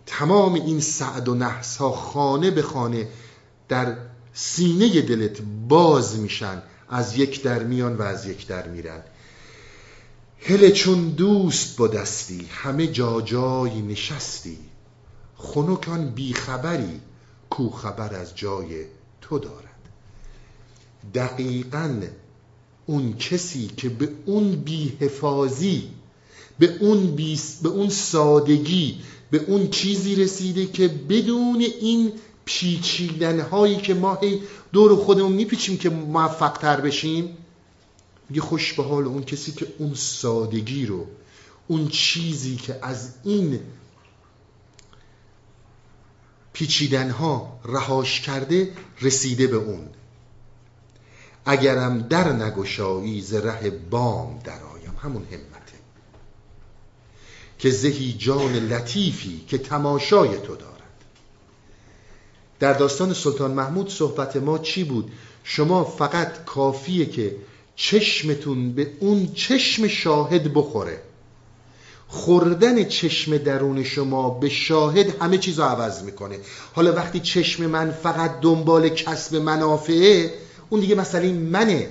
تمام 0.07 0.55
این 0.55 0.81
سعد 0.81 1.29
و 1.29 1.35
نحس 1.35 1.77
ها 1.77 1.93
خانه 1.93 2.51
به 2.51 2.63
خانه 2.63 3.09
در 3.69 3.97
سینه 4.33 5.01
دلت 5.01 5.39
باز 5.69 6.19
میشن 6.19 6.63
از 6.89 7.17
یک 7.17 7.43
در 7.43 7.63
میان 7.63 7.97
و 7.97 8.03
از 8.03 8.27
یک 8.27 8.47
در 8.47 8.69
میرن. 8.69 9.03
هل 10.41 10.71
چون 10.71 11.09
دوست 11.09 11.77
با 11.77 11.89
دستی 11.89 12.47
همه 12.51 12.87
جا 12.87 13.21
جای 13.21 13.83
نشستی. 13.83 14.59
خنکان 15.37 16.11
بیخبری 16.11 17.01
کو 17.51 17.71
خبر 17.71 18.15
از 18.15 18.37
جای 18.37 18.85
تو 19.21 19.39
دارد. 19.39 19.65
دقیقا 21.15 22.01
اون 22.87 23.17
کسی 23.17 23.67
که 23.67 23.89
به 23.89 24.09
اون 24.27 24.51
بیحفاظی 24.51 25.91
به 26.59 26.77
اون, 26.81 27.07
بیس، 27.07 27.57
به 27.63 27.69
اون 27.69 27.89
سادگی 27.89 29.01
به 29.31 29.39
اون 29.39 29.71
چیزی 29.71 30.15
رسیده 30.15 30.67
که 30.67 30.89
بدون 30.89 31.61
این 31.61 32.13
پیچیدن 32.45 33.41
هایی 33.41 33.77
که 33.77 33.95
ما 33.95 34.15
هی 34.15 34.43
دور 34.73 34.97
خودمون 34.97 35.33
میپیچیم 35.33 35.79
که 35.79 35.91
موفق 35.91 36.59
تر 36.59 36.81
بشیم 36.81 37.37
میگه 38.29 38.41
خوش 38.41 38.73
به 38.73 38.83
حال 38.83 39.05
اون 39.05 39.23
کسی 39.25 39.53
که 39.53 39.67
اون 39.79 39.95
سادگی 39.95 40.87
رو 40.87 41.07
اون 41.69 41.89
چیزی 41.89 42.57
که 42.57 42.79
از 42.83 43.13
این 43.25 43.61
پیچیدن 46.53 47.11
ها 47.11 47.61
رهاش 47.65 48.21
کرده 48.21 48.73
رسیده 49.01 49.47
به 49.47 49.57
اون. 49.57 49.89
اگرم 51.45 51.99
در 51.99 52.33
نگشایی 52.33 53.21
ز 53.21 53.35
ره 53.35 53.71
بام 53.71 54.39
درآیم 54.45 54.95
همون 55.03 55.23
همته 55.25 55.68
که 57.59 57.71
زهی 57.71 58.13
جان 58.19 58.53
لطیفی 58.53 59.45
که 59.49 59.59
تماشای 59.59 60.29
تو 60.29 60.57
دارد. 60.57 60.79
در 62.61 62.73
داستان 62.73 63.15
سلطان 63.15 63.51
محمود 63.51 63.91
صحبت 63.91 64.37
ما 64.37 64.59
چی 64.59 64.85
بود؟ 64.85 65.13
شما 65.45 65.85
فقط 65.85 66.45
کافیه 66.45 67.07
که 67.07 67.37
چشمتون 67.77 68.73
به 68.73 68.91
اون 69.01 69.33
چشم 69.35 69.89
شاهد 69.89 70.55
بخوره. 70.55 71.03
خوردن 72.09 72.85
چشم 72.85 73.37
درون 73.37 73.85
شما 73.85 74.31
به 74.31 74.49
شاهد 74.49 75.23
همه 75.23 75.39
چیز 75.39 75.59
رو 75.59 75.65
عوض 75.65 76.03
می‌کنه. 76.03 76.39
حالا 76.75 76.93
وقتی 76.93 77.21
چشم 77.21 77.67
من 77.67 77.91
فقط 77.91 78.41
دنبال 78.41 78.89
کسب 78.89 79.37
منافعه 79.37 80.35
اون 80.71 80.81
دیگه 80.81 80.95
مسئله 80.95 81.33
منه. 81.33 81.89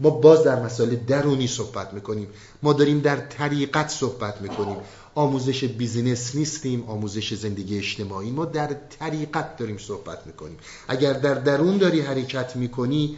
ما 0.00 0.10
باز 0.10 0.44
در 0.44 0.62
مسائل 0.62 0.96
درونی 0.96 1.46
صحبت 1.46 1.94
می‌کنیم. 1.94 2.28
ما 2.62 2.72
داریم 2.72 3.00
در 3.00 3.16
طریقت 3.16 3.88
صحبت 3.88 4.40
می‌کنیم. 4.40 4.76
آموزش 5.14 5.64
بیزینس 5.64 6.34
نیستیم 6.34 6.84
آموزش 6.88 7.34
زندگی 7.34 7.78
اجتماعی. 7.78 8.30
ما 8.30 8.44
در 8.44 8.76
طریقت 8.98 9.56
داریم 9.56 9.78
صحبت 9.78 10.26
می‌کنیم. 10.26 10.58
اگر 10.88 11.12
در 11.12 11.34
درون 11.34 11.78
داری 11.78 12.00
حرکت 12.00 12.56
می‌کنی 12.56 13.16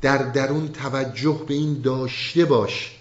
در 0.00 0.18
درون 0.18 0.68
توجه 0.68 1.40
به 1.48 1.54
این 1.54 1.80
داشته 1.80 2.44
باش 2.44 2.98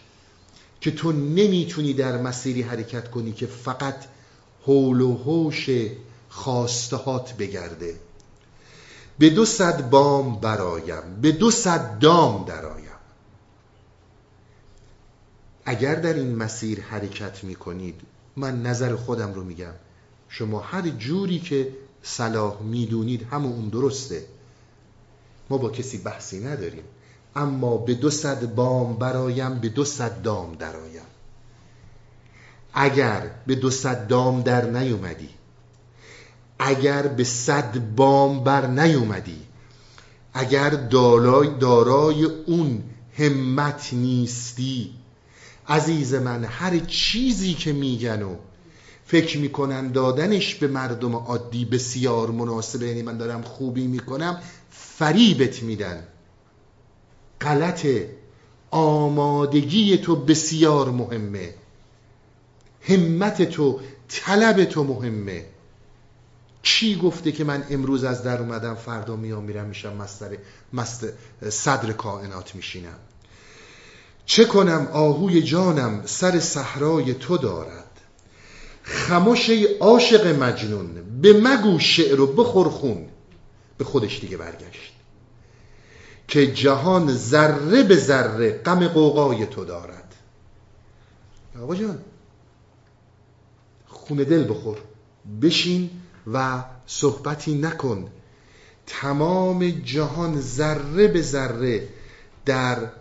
که 0.82 0.92
تو 0.92 1.12
نمی‌تونی 1.12 1.94
در 1.94 2.22
مسیری 2.22 2.62
حرکت 2.62 3.12
کنی 3.12 3.32
که 3.32 3.46
فقط 3.46 3.96
حول 4.66 5.02
و 5.02 5.16
حوش 5.16 5.70
خواستهات 6.30 7.34
بگرده. 7.34 7.96
به 9.20 9.30
دو 9.30 9.46
صد 9.46 9.90
بام 9.90 10.40
برایم. 10.40 11.22
به 11.22 11.32
دو 11.32 11.52
صد 11.52 12.00
دام 12.00 12.46
درایم 12.46 12.81
اگر 15.66 15.96
در 15.96 16.14
این 16.14 16.36
مسیر 16.36 16.82
حرکت 16.82 17.44
می‌کنید 17.44 18.02
من 18.36 18.64
نظر 18.64 18.96
خودم 18.96 19.34
رو 19.34 19.44
میگم. 19.44 19.74
شما 20.30 20.60
هر 20.60 20.82
جوری 20.90 21.40
که 21.40 21.74
صلاح 22.04 22.62
می‌دونید 22.62 23.28
همون 23.32 23.52
اون 23.52 23.70
درسته. 23.70 24.26
ما 25.50 25.58
با 25.58 25.70
کسی 25.70 25.98
بحثی 25.98 26.40
نداریم. 26.40 26.84
اما 27.36 27.78
به 27.78 27.94
دو 27.94 28.10
صد 28.10 28.56
بام 28.56 28.96
برایم 28.96 29.60
به 29.60 29.70
دو 29.70 29.86
صد 29.86 30.22
دام 30.22 30.56
درایم 30.56 31.02
اگر 32.74 33.32
به 33.48 33.56
دو 33.56 33.70
صد 33.70 34.08
دام 34.08 34.42
در 34.42 34.66
نیومدی 34.66 35.30
اگر 36.60 37.08
به 37.08 37.24
صد 37.24 37.96
بام 37.96 38.44
بر 38.44 38.68
نیومدی 38.68 39.42
اگر 40.34 40.70
دارای, 40.70 41.50
دارای 41.60 42.24
اون 42.26 42.84
همت 43.18 43.90
نیستی 43.94 44.92
عزیز 45.68 46.14
من 46.14 46.44
هر 46.44 46.80
چیزی 46.80 47.54
که 47.54 47.74
میگن 47.74 48.22
و 48.22 48.36
فکر 49.06 49.38
می‌کنن 49.38 49.92
دادنش 49.92 50.56
به 50.56 50.68
مردم 50.68 51.16
عادی 51.16 51.66
بسیار 51.66 52.32
مناسبه 52.32 52.88
یعنی 52.88 53.02
من 53.02 53.18
دارم 53.18 53.42
خوبی 53.42 53.88
می‌کنم 53.88 54.42
فریبت 54.72 55.64
میدن. 55.64 56.04
غلط 57.42 57.88
آمادگی 58.72 59.98
تو 59.98 60.16
بسیار 60.16 60.92
مهمه. 60.92 61.54
همت 62.82 63.42
تو 63.42 63.80
طلب 64.10 64.66
تو 64.66 64.84
مهمه. 64.84 65.46
کی 66.64 66.96
گفته 66.96 67.32
که 67.32 67.44
من 67.44 67.64
امروز 67.70 68.04
از 68.04 68.24
در 68.24 68.40
اومدم 68.40 68.76
فردا 68.76 69.16
میام 69.16 69.44
میرم 69.44 69.66
میشم 69.66 69.94
مستر 69.98 70.38
مست 70.74 71.06
صدر 71.50 71.92
کائنات 71.92 72.56
میشینم؟ 72.56 73.00
چه 74.32 74.46
کنم 74.46 74.88
آهوی 74.94 75.42
جانم 75.42 76.02
سر 76.06 76.40
صحرای 76.40 77.14
تو 77.14 77.38
دارد؟ 77.38 78.02
خموش 78.84 79.50
ای 79.50 79.78
عاشق 79.78 80.28
مجنون 80.28 81.20
به 81.22 81.34
مگو 81.34 81.80
شعر 81.80 82.22
و 82.22 82.28
بخور 82.28 82.70
خون. 82.70 83.08
به 83.78 83.84
خودش 83.84 84.20
دیگه 84.20 84.38
برگشت. 84.38 84.94
که 86.28 86.54
جهان 86.54 87.14
ذره 87.14 87.84
به 87.84 87.98
ذره 87.98 88.52
غم 88.52 88.88
قوقای 88.88 89.46
تو 89.46 89.66
دارد. 89.66 90.16
آقا 91.62 91.76
جان 91.76 92.00
خون 93.88 94.18
دل 94.18 94.50
بخور 94.50 94.78
بشین 95.42 95.90
و 96.34 96.64
صحبتی 96.86 97.56
نکن. 97.56 98.10
تمام 98.88 99.70
جهان 99.70 100.42
ذره 100.42 101.08
به 101.08 101.22
ذره 101.22 101.88
در 102.46 103.01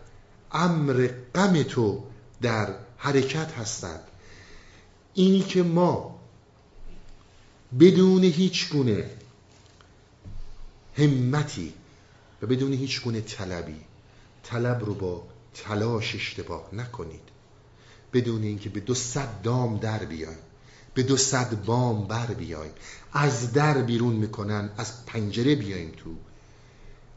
امر 0.53 1.09
غم 1.35 1.63
تو 1.63 2.05
در 2.43 2.75
حرکت 2.97 3.53
هستند. 3.53 4.01
اینی 5.15 5.41
که 5.41 5.63
ما 5.63 6.21
بدون 7.81 8.25
هیچ 8.25 8.69
گونه 8.73 9.11
همتی 10.97 11.73
و 12.43 12.47
بدون 12.47 12.73
هیچ 12.73 13.03
گونه 13.03 13.21
طلبی 13.21 13.81
طلب 14.43 14.85
رو 14.85 14.95
با 14.95 15.23
تلاش 15.55 16.15
اشتباه 16.15 16.69
نکنید. 16.73 17.21
بدون 18.13 18.43
اینکه 18.43 18.69
به 18.69 18.81
دو 18.81 18.95
صد 18.95 19.43
دام 19.43 19.77
در 19.79 19.99
بیایم 19.99 20.39
به 20.95 21.03
دو 21.03 21.17
صد 21.17 21.65
بام 21.65 22.07
بر 22.07 22.27
بیایم 22.27 22.73
از 23.13 23.53
در 23.53 23.83
بیرون 23.83 24.15
می‌کنن 24.15 24.71
از 24.77 25.07
پنجره 25.07 25.55
بیایم 25.55 25.93
تو. 25.97 26.11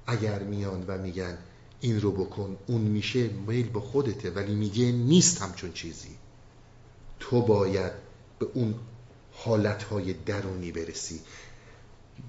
اگر 0.08 0.40
میان 0.40 0.84
و 0.88 0.98
میگن 0.98 1.38
این 1.84 2.02
رو 2.02 2.12
بکن 2.12 2.58
اون 2.68 2.82
میشه 2.82 3.28
میل 3.28 3.70
با 3.70 3.82
خودته 3.82 4.32
ولی 4.32 4.56
میگه 4.56 4.92
نیست 4.92 5.42
همچون 5.42 5.72
چیزی. 5.72 6.16
تو 7.20 7.42
باید 7.42 7.92
به 8.40 8.48
اون 8.54 8.76
حالتهای 9.32 10.14
درونی 10.14 10.72
برسی. 10.72 11.20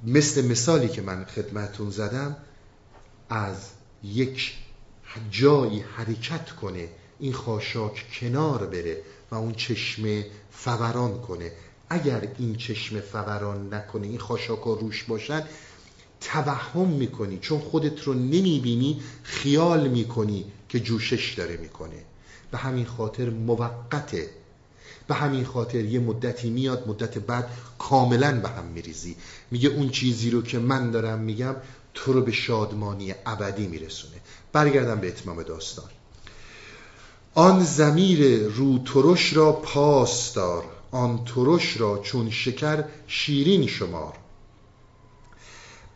مثل 0.04 0.46
مثالی 0.46 0.88
که 0.88 1.02
من 1.02 1.24
خدمتون 1.24 1.90
زدم 1.90 2.36
از 3.28 3.56
یک 4.04 4.54
جایی 5.30 5.80
حرکت 5.80 6.50
کنه 6.50 6.88
این 7.18 7.32
خاشاک 7.32 8.06
کنار 8.20 8.66
بره 8.66 9.02
و 9.30 9.34
اون 9.34 9.52
چشمه 9.52 10.26
فوران 10.50 11.20
کنه. 11.20 11.52
اگر 11.88 12.28
این 12.38 12.54
چشمه 12.54 13.00
فوران 13.00 13.74
نکنه 13.74 14.06
این 14.06 14.18
خاشاک 14.18 14.60
روش 14.60 15.04
باشن 15.04 15.44
توهم 16.24 16.88
می‌کنی 16.88 17.38
چون 17.38 17.58
خودت 17.58 18.02
رو 18.02 18.14
نمی‌بینی 18.14 19.00
خیال 19.22 19.88
می‌کنی 19.88 20.44
که 20.68 20.80
جوشش 20.80 21.34
داره 21.34 21.56
می‌کنه. 21.56 22.04
به 22.50 22.58
همین 22.58 22.86
خاطر 22.86 23.30
موقته. 23.30 24.30
به 25.08 25.14
همین 25.14 25.44
خاطر 25.44 25.84
یه 25.84 26.00
مدتی 26.00 26.50
میاد 26.50 26.88
مدت 26.88 27.18
بعد 27.18 27.50
کاملا 27.78 28.40
به 28.40 28.48
هم 28.48 28.64
میریزی. 28.64 29.16
میگه 29.50 29.68
اون 29.68 29.88
چیزی 29.88 30.30
رو 30.30 30.42
که 30.42 30.58
من 30.58 30.90
دارم 30.90 31.18
میگم 31.18 31.56
تو 31.94 32.12
رو 32.12 32.20
به 32.20 32.32
شادمانی 32.32 33.14
ابدی 33.26 33.66
میرسونه. 33.66 34.14
برگردم 34.52 35.00
به 35.00 35.08
اتمام 35.08 35.42
داستان. 35.42 35.88
آن 37.34 37.64
زمیر 37.64 38.38
رو 38.38 38.78
ترش 38.78 39.36
را 39.36 39.52
پاس 39.52 40.34
دار. 40.34 40.64
آن 40.90 41.24
ترش 41.24 41.80
را 41.80 41.98
چون 41.98 42.30
شکر 42.30 42.84
شیرین 43.06 43.66
شمار. 43.66 44.12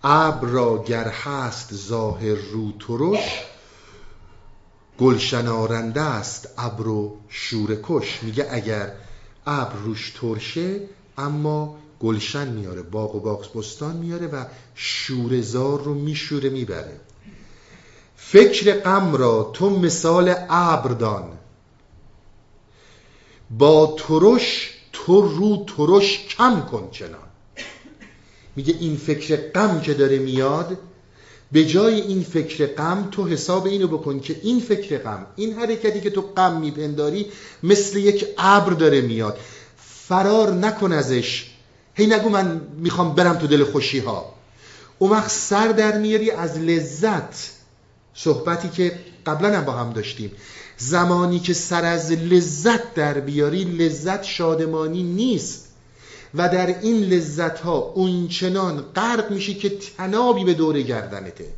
ابر 0.05 0.49
را 0.49 0.85
گر 0.85 1.09
هست 1.09 1.75
ظاهر 1.75 2.37
رو 2.53 2.73
ترش 2.73 3.45
گلشن 4.99 5.47
آرنده 5.47 6.01
است 6.01 6.49
ابر 6.59 6.89
و 6.89 7.17
شور 7.29 7.79
کش. 7.83 8.23
میگه 8.23 8.49
اگر 8.51 8.93
ابر 9.47 9.77
روش 9.77 10.11
ترشه 10.21 10.81
اما 11.19 11.77
گلشن 12.01 12.49
میاره 12.49 12.83
باغ 12.83 13.15
و 13.15 13.21
باغ 13.21 13.57
بستان 13.57 13.97
میاره 13.97 14.27
و 14.27 14.45
شورزار 14.75 15.83
رو 15.83 15.95
میشوره 15.95 16.51
می‌بره. 16.51 17.01
فکر 18.17 18.81
غم 18.81 19.17
را 19.17 19.51
تو 19.55 19.71
مثال 19.71 20.35
ابر 20.51 20.91
دان. 20.91 21.39
با 23.51 23.97
ترش 23.99 24.75
تو 24.93 25.23
رو 25.23 25.65
ترش 25.77 26.27
کم 26.27 26.61
کن 26.61 26.89
چنان. 26.91 27.28
میگه 28.59 28.75
این 28.81 28.97
فکر 28.97 29.37
غم 29.37 29.81
که 29.81 29.95
داره 29.95 30.19
میاد 30.19 30.79
به 31.53 31.65
جای 31.65 32.01
این 32.01 32.23
فکر 32.23 32.67
غم 32.67 33.09
تو 33.11 33.27
حساب 33.29 33.67
اینو 33.67 33.89
بکن 33.89 34.21
که 34.21 34.37
این 34.43 34.61
فکر 34.61 34.99
غم 34.99 35.27
این 35.37 35.53
حرکتی 35.53 36.01
که 36.01 36.11
تو 36.11 36.21
غم 36.21 36.61
میپنداری 36.61 37.27
مثل 37.63 37.99
یک 37.99 38.27
ابر 38.39 38.73
داره 38.73 39.01
میاد. 39.01 39.39
فرار 39.77 40.53
نکن 40.53 40.93
ازش. 40.93 41.51
هی 41.95 42.07
نگو 42.07 42.29
من 42.29 42.61
می‌خوام 42.79 43.15
برم 43.15 43.39
تو 43.39 43.47
دل 43.47 43.65
خوشی 43.65 43.99
ها 43.99 44.35
اون 44.99 45.11
وقت 45.11 45.31
سر 45.31 45.69
در 45.69 45.99
میاری 45.99 46.31
از 46.31 46.59
لذت. 46.59 47.51
صحبتی 48.15 48.69
که 48.69 48.99
قبلا 49.27 49.59
هم 49.59 49.65
با 49.65 49.73
هم 49.73 49.93
داشتیم. 49.93 50.33
زمانی 50.77 51.41
که 51.41 51.55
سر 51.55 51.85
از 51.85 52.13
لذت 52.13 52.95
در 52.95 53.21
بیاری 53.21 53.65
لذت 53.65 54.23
شادمانی 54.23 55.03
نیست. 55.03 55.68
و 56.35 56.49
در 56.49 56.67
این 56.67 57.05
لذت 57.05 57.61
ها 57.61 57.77
اونچنان 57.77 58.81
غرق 58.81 59.31
میشی 59.31 59.55
که 59.55 59.79
تنابی 59.79 60.45
به 60.45 60.55
دور 60.55 60.83
گردنته. 60.83 61.53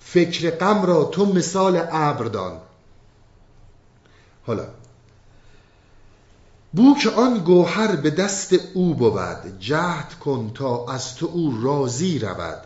فکر 0.00 0.50
غم 0.50 0.82
را 0.82 1.04
تو 1.04 1.26
مثال 1.26 1.86
ابر 1.90 2.24
دان. 2.24 2.60
حالا 4.46 4.66
بو 6.72 6.94
آن 7.16 7.38
گوهر 7.38 7.96
به 7.96 8.10
دست 8.10 8.52
او 8.74 8.94
بود. 8.94 9.58
جهد 9.60 10.14
کن 10.14 10.50
تا 10.54 10.86
از 10.86 11.14
تو 11.14 11.26
او 11.26 11.60
راضی 11.62 12.18
رود. 12.18 12.60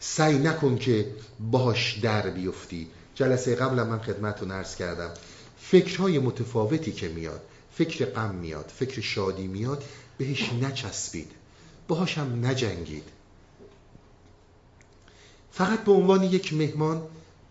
سعی 0.00 0.38
نکن 0.38 0.78
که 0.78 1.14
باش 1.50 1.98
در 1.98 2.30
بیفتی. 2.30 2.88
جلسه 3.14 3.54
قبل 3.54 3.82
من 3.82 3.98
خدمتتون 3.98 4.50
عرض 4.50 4.76
کردم. 4.76 5.10
فکرهای 5.58 6.18
متفاوتی 6.18 6.92
که 6.92 7.08
میاد. 7.08 7.40
فکر 7.78 8.04
غم 8.04 8.34
میاد 8.34 8.72
فکر 8.76 9.00
شادی 9.00 9.46
میاد 9.46 9.84
بهش 10.18 10.52
نچسبید. 10.52 11.30
باهاش 11.88 12.18
هم 12.18 12.46
نجنگید. 12.46 13.04
فقط 15.52 15.84
به 15.84 15.92
عنوان 15.92 16.22
یک 16.22 16.54
مهمان 16.54 17.02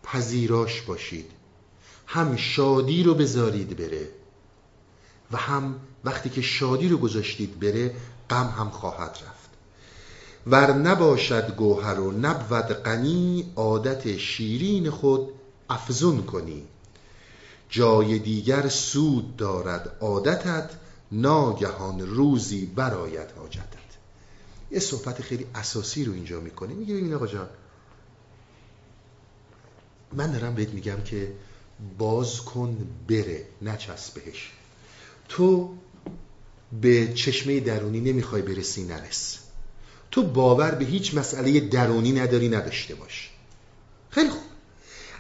پذیراش 0.04 0.82
باشید. 0.82 1.32
هم 2.08 2.36
شادی 2.36 3.04
رو 3.04 3.14
بذارید 3.14 3.78
بره 3.78 4.10
و 5.32 5.38
هم 5.38 5.76
وقتی 6.04 6.30
که 6.30 6.42
شادی 6.42 6.90
رو 6.90 6.98
گذاشتید 6.98 7.60
بره 7.60 7.96
غم 8.30 8.54
هم 8.58 8.70
خواهد 8.70 9.10
رفت. 9.10 9.50
ور 10.48 10.74
نباشد 10.74 11.56
گوهر 11.56 12.00
و 12.00 12.12
نبود 12.12 12.74
غنی 12.74 13.52
عادت 13.56 14.18
شیرین 14.18 14.90
خود 14.90 15.30
افزون 15.70 16.24
کنی. 16.24 16.64
جای 17.76 18.20
دیگر 18.20 18.70
سود 18.70 19.38
دارد 19.38 19.98
عادتت 20.02 20.70
ناگهان 21.12 22.00
روزی 22.00 22.66
براید 22.66 23.32
حاجتت. 23.38 23.86
یه 24.72 24.80
صحبت 24.80 25.22
خیلی 25.22 25.48
اساسی 25.56 26.06
رو 26.06 26.14
اینجا 26.14 26.40
می‌کنه 26.40 26.74
میگه 26.74 26.94
ببین 26.94 27.14
آقا 27.14 27.28
جان 27.28 27.50
من 30.14 30.32
دارم 30.32 30.56
بهت 30.56 30.70
میگم 30.70 31.02
که 31.02 31.34
باز 31.98 32.42
کن 32.42 32.88
بره 33.08 33.46
نچسب 33.62 34.14
بهش. 34.14 34.52
تو 35.30 35.76
به 36.82 37.14
چشمه 37.14 37.60
درونی 37.60 38.00
نمی‌خوای 38.00 38.42
برسی 38.42 38.84
نرس. 38.84 39.38
تو 40.12 40.24
باور 40.24 40.72
به 40.72 40.86
هیچ 40.86 41.14
مسئله 41.14 41.60
درونی 41.60 42.12
نداری 42.12 42.50
نداشته 42.50 42.96
باش. 42.96 43.30
خیلی 44.10 44.30
خوب. 44.30 44.45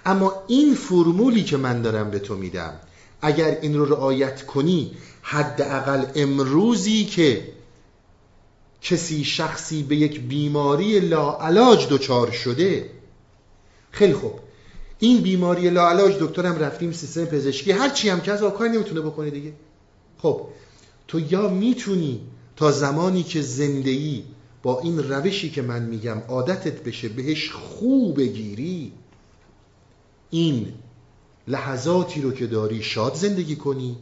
اما 0.06 0.44
این 0.48 0.74
فرمولی 0.74 1.44
که 1.44 1.58
من 1.58 1.82
دارم 1.82 2.12
به 2.12 2.20
تو 2.20 2.36
میدم 2.36 2.74
اگر 3.22 3.58
این 3.62 3.78
رو 3.78 3.86
رعایت 3.86 4.46
کنی 4.46 4.92
حداقل 5.22 6.06
امروزی 6.16 7.06
که 7.06 7.48
کسی 8.82 9.24
شخصی 9.24 9.84
به 9.84 9.96
یک 9.96 10.22
بیماری 10.22 11.00
لاعلاج 11.00 11.88
دچار 11.90 12.32
شده. 12.32 12.90
خیلی 13.92 14.14
خوب. 14.14 14.34
این 15.00 15.22
بیماری 15.22 15.70
لاعلاج 15.70 16.16
دکترم 16.20 16.60
رفتیم 16.60 16.92
سیستم 16.92 17.26
پزشکی. 17.26 17.72
هر 17.72 17.90
چی 17.90 18.10
هم 18.10 18.22
که 18.22 18.32
از 18.32 18.42
کاری 18.42 18.70
نمی‌تونه 18.70 19.02
بکنه 19.02 19.30
دیگه. 19.30 19.54
خب 20.18 20.48
تو 21.08 21.20
یا 21.20 21.50
می‌تونی 21.50 22.22
تا 22.56 22.72
زمانی 22.72 23.24
که 23.24 23.42
زندگی 23.42 24.24
با 24.64 24.80
این 24.80 25.10
روشی 25.10 25.50
که 25.50 25.62
من 25.62 25.84
میگم 25.84 26.18
عادتت 26.28 26.84
بشه 26.84 27.10
بهش 27.10 27.52
خوب 27.52 28.18
بگیری 28.18 28.92
این 30.30 30.74
لحظاتی 31.48 32.22
رو 32.22 32.32
که 32.32 32.48
داری 32.48 32.84
شاد 32.84 33.16
زندگی 33.16 33.56
کنی. 33.56 33.98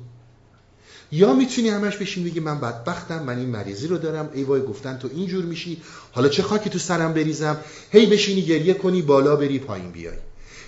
یا 1.12 1.34
می‌تونی 1.34 1.70
همش 1.70 1.98
بشین 1.98 2.24
بگی 2.24 2.40
من 2.40 2.60
بدبختم 2.60 3.24
من 3.24 3.38
این 3.38 3.50
مریضی 3.50 3.88
رو 3.88 3.98
دارم. 3.98 4.30
ای 4.34 4.44
وای 4.44 4.62
گفتن 4.62 4.98
تو 4.98 5.10
اینجور 5.16 5.46
میشی. 5.46 5.82
حالا 6.12 6.30
چه 6.30 6.44
خاکی 6.44 6.70
تو 6.70 6.80
سرم 6.80 7.14
بریزم؟ 7.14 7.58
هی 7.92 8.06
بشینی 8.06 8.42
گریه 8.42 8.74
کنی 8.74 9.02
بالا 9.02 9.36
بری 9.36 9.60
پایین 9.60 9.92
بیای. 9.92 10.18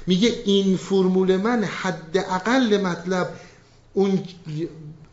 میگه 0.07 0.33
این 0.45 0.77
فرمول 0.77 1.37
من 1.37 1.63
حداقل 1.63 2.81
مطلب 2.81 3.29
اون 3.93 4.19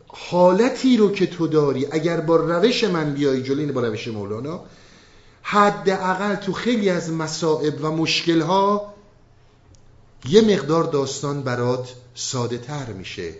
حالتی 0.07 0.97
رو 0.97 1.11
که 1.11 1.27
تو 1.27 1.47
داری 1.47 1.87
اگر 1.91 2.19
با 2.19 2.35
روش 2.35 2.83
من 2.83 3.13
بیای 3.13 3.43
جلوی 3.43 3.71
با 3.71 3.81
روش 3.81 4.07
مولانا 4.07 4.61
حداقل 5.41 6.35
تو 6.35 6.53
خیلی 6.53 6.89
از 6.89 7.11
مصائب 7.11 7.85
و 7.85 7.91
مشکلها 7.91 8.92
یه 10.25 10.41
مقدار 10.41 10.83
داستان 10.83 11.43
برات 11.43 11.95
ساده 12.15 12.57
تر 12.57 12.93
میشه. 12.93 13.33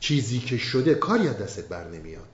چیزی 0.00 0.38
که 0.38 0.58
شده 0.58 0.94
کاری 0.94 1.28
از 1.28 1.38
دستت 1.38 1.68
بر 1.68 1.88
نمیاد. 1.88 2.28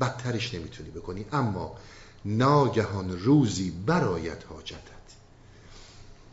بدترش 0.00 0.54
نمی‌تونی 0.54 0.90
بکنی. 0.90 1.24
اما 1.32 1.76
ناگهان 2.24 3.18
روزی 3.18 3.70
برایت 3.86 4.44
حاجتت. 4.48 4.92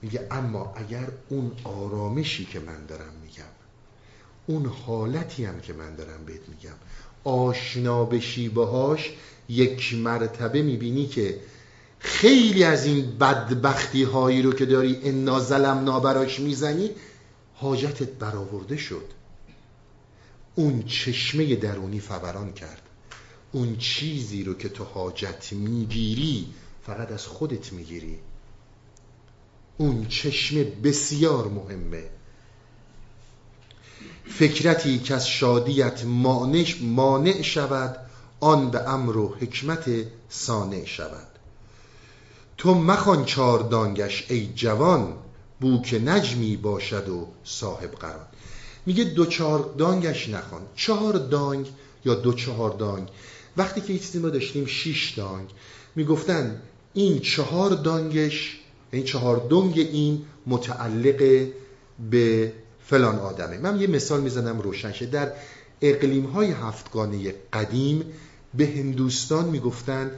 میگه 0.01 0.27
اما 0.31 0.73
اگر 0.75 1.07
اون 1.29 1.51
آرامشی 1.63 2.45
که 2.45 2.59
من 2.59 2.85
دارم 2.85 3.13
میگم 3.23 3.43
اون 4.47 4.65
حالتی 4.65 5.45
هم 5.45 5.59
که 5.59 5.73
من 5.73 5.95
دارم 5.95 6.25
بهت 6.25 6.49
میگم 6.49 6.75
آشنا 7.23 8.05
بشی 8.05 8.49
باهاش 8.49 9.11
یک 9.49 9.93
مرتبه 9.93 10.61
می‌بینی 10.61 11.07
که 11.07 11.39
خیلی 11.99 12.63
از 12.63 12.85
این 12.85 13.17
بدبختی 13.17 14.03
هایی 14.03 14.41
رو 14.41 14.53
که 14.53 14.65
داری 14.65 14.99
انا 15.03 15.39
ظلمنا 15.39 15.99
براش 15.99 16.39
می‌زنی 16.39 16.89
حاجتت 17.55 18.09
برآورده 18.09 18.77
شد. 18.77 19.05
اون 20.55 20.83
چشمه 20.83 21.55
درونی 21.55 21.99
فوران 21.99 22.53
کرد. 22.53 22.81
اون 23.51 23.77
چیزی 23.77 24.43
رو 24.43 24.53
که 24.53 24.69
تو 24.69 24.83
حاجت 24.83 25.53
می‌گیری 25.53 26.47
فقط 26.85 27.11
از 27.11 27.27
خودت 27.27 27.73
می‌گیری. 27.73 28.19
اون 29.77 30.05
چشمه 30.07 30.63
بسیار 30.63 31.47
مهمه. 31.47 32.03
فکرتی 34.25 34.99
که 34.99 35.15
از 35.15 35.29
شادیت 35.29 36.05
مانع, 36.81 37.41
شود 37.41 37.97
آن 38.39 38.71
به 38.71 38.89
امر 38.89 39.17
و 39.17 39.35
حکمت 39.41 39.89
سانع 40.29 40.85
شود. 40.85 41.28
تو 42.59 42.73
مخوان 42.73 43.25
چار 43.25 43.59
دانگش 43.59 44.25
ای 44.29 44.49
جوان 44.55 45.13
بو 45.59 45.81
که 45.81 45.99
نجمی 45.99 46.57
باشد 46.57 47.09
و 47.09 47.27
صاحب 47.43 47.91
قرار. 47.91 48.25
میگه 48.85 49.03
دو 49.03 49.25
چهار 49.25 49.73
دانگش 49.77 50.29
نخوان. 50.29 50.61
چهار 50.75 51.13
دانگ 51.13 51.67
یا 52.05 52.15
دو 52.15 52.33
چهار 52.33 52.69
دانگ؟ 52.69 53.07
وقتی 53.57 53.81
که 53.81 53.99
چیزی 53.99 54.19
ما 54.19 54.29
داشتیم 54.29 54.65
شیش 54.65 55.11
دانگ. 55.11 55.49
می‌گفتن 55.95 56.61
این 56.93 57.19
چهار 57.19 57.69
دانگش 57.69 58.59
این 58.91 59.03
چهار 59.03 59.47
دنگ 59.49 59.79
این 59.79 60.25
متعلق 60.47 61.47
به 62.11 62.53
فلان 62.85 63.19
آدمه. 63.19 63.57
من 63.57 63.81
یه 63.81 63.87
مثال 63.87 64.21
می‌زنم 64.21 64.61
روشنشه 64.61 65.05
در 65.05 65.31
اقلیم 65.81 66.25
های 66.25 66.51
هفتگانه 66.51 67.33
قدیم 67.53 68.05
به 68.53 68.65
هندوستان 68.67 69.45
می‌گفتن 69.45 70.11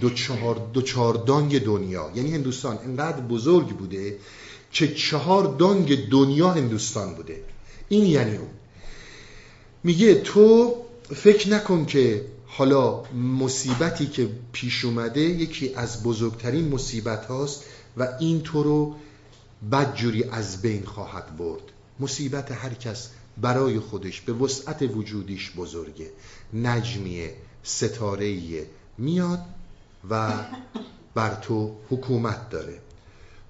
دو 0.00 0.10
چهار, 0.10 0.70
دو 0.72 0.82
چهار 0.82 1.14
دانگ 1.14 1.64
دنیا. 1.64 2.10
یعنی 2.14 2.34
هندوستان 2.34 2.78
انقدر 2.84 3.20
بزرگ 3.20 3.68
بوده 3.68 4.18
که 4.72 4.94
چهار 4.94 5.56
دانگ 5.56 6.08
دنیا 6.08 6.50
هندوستان 6.50 7.14
بوده. 7.14 7.42
این 7.88 8.06
یعنی 8.06 8.36
اون. 8.36 8.48
میگه 9.84 10.14
تو 10.14 10.74
فکر 11.14 11.48
نکن 11.48 11.86
که 11.86 12.24
حالا 12.46 13.02
مصیبتی 13.14 14.06
که 14.06 14.28
پیش 14.52 14.84
اومده 14.84 15.20
یکی 15.20 15.74
از 15.74 16.02
بزرگترین 16.02 16.68
مصیبت 16.68 17.26
هاست 17.26 17.64
و 17.96 18.08
این 18.20 18.40
تو 18.42 18.62
رو 18.62 18.94
بدجوری 19.72 20.24
از 20.24 20.62
بین 20.62 20.84
خواهد 20.84 21.36
برد. 21.36 21.62
مصیبت 22.00 22.52
هر 22.52 22.74
کس 22.74 23.08
برای 23.40 23.80
خودش 23.80 24.20
به 24.20 24.32
وسعت 24.32 24.82
وجودیش 24.82 25.50
بزرگه. 25.50 26.10
نجمیه 26.54 27.34
ستاره 27.62 28.66
میاد 28.98 29.38
و 30.10 30.32
بر 31.14 31.34
تو 31.34 31.76
حکومت 31.90 32.50
داره. 32.50 32.80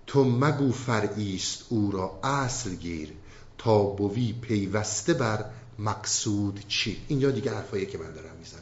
تو 0.06 0.24
مگو 0.24 0.73
فرعیست 0.73 1.64
او 1.68 1.90
را 1.90 2.18
اصل 2.23 2.74
گیر 2.74 3.12
تا 3.59 3.82
بوی 3.82 4.32
پیوسته 4.32 5.14
بر 5.14 5.44
مقصود 5.78 6.64
چی. 6.68 7.01
اینجا 7.09 7.31
دیگه 7.31 7.55
حرفایی 7.55 7.86
که 7.86 7.98
من 7.98 8.12
دارم 8.12 8.36
می‌زنم. 8.39 8.60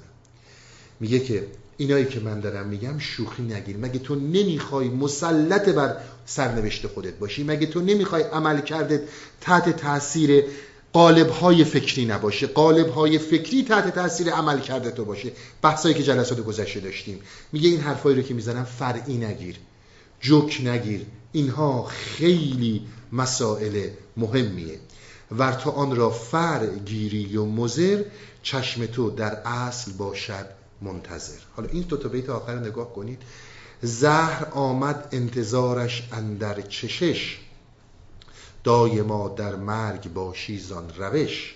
میگه 1.00 1.20
که 1.20 1.46
اینایی 1.76 2.04
که 2.04 2.20
من 2.20 2.40
دارم 2.40 2.66
میگم 2.66 2.98
شوخی 2.98 3.42
نگیر. 3.42 3.76
مگه 3.76 3.98
تو 3.98 4.14
نمی‌خوای 4.14 4.88
مسلط 4.88 5.68
بر 5.68 5.96
سرنوشت 6.26 6.86
خودت 6.86 7.14
باشی؟ 7.14 7.44
مگه 7.44 7.66
تو 7.66 7.80
نمی‌خوای 7.80 8.22
عمل 8.22 8.60
کردت 8.60 9.00
تحت 9.40 9.76
تاثیر 9.76 10.44
قالب 10.94 11.30
های 11.30 11.64
فکری 11.64 12.04
نباشه. 12.04 12.46
قالب 12.46 12.88
های 12.88 13.18
فکری 13.18 13.62
تحت 13.62 13.94
تاثیر 13.94 14.30
عمل 14.30 14.60
کرده 14.60 14.90
تو 14.90 15.04
باشه. 15.04 15.32
بحثایی 15.62 15.94
که 15.94 16.02
جلسات 16.02 16.40
گذشته 16.40 16.80
داشتیم. 16.80 17.20
میگه 17.52 17.68
این 17.68 17.80
حرفایی 17.80 18.16
رو 18.16 18.22
که 18.22 18.34
می‌زنم 18.34 18.64
فرعی 18.64 19.16
نگیر. 19.16 19.56
جوک 20.20 20.60
نگیر. 20.64 21.06
اینها 21.32 21.84
خیلی 21.84 22.86
مسائل 23.12 23.88
مهمیه. 24.16 24.78
ور 25.32 25.52
تو 25.52 25.70
آن 25.70 25.96
را 25.96 26.10
فر 26.10 26.66
گیری 26.66 27.36
و 27.36 27.44
مزر 27.44 28.02
چشم 28.42 28.86
تو 28.86 29.10
در 29.10 29.34
اصل 29.44 29.92
باشد 29.92 30.46
منتظر. 30.82 31.38
حالا 31.56 31.68
این 31.68 31.82
دو 31.82 31.96
تا 31.96 32.08
بیت 32.08 32.30
آخر 32.30 32.58
نگاه 32.58 32.92
کنید. 32.92 33.22
زهر 33.82 34.46
آمد 34.50 35.08
انتظارش 35.12 36.08
اندر 36.12 36.60
چشش. 36.60 37.38
دایما 38.64 39.28
در 39.28 39.56
مرگ 39.56 40.12
باشی 40.12 40.58
زان 40.58 40.90
روش. 40.98 41.54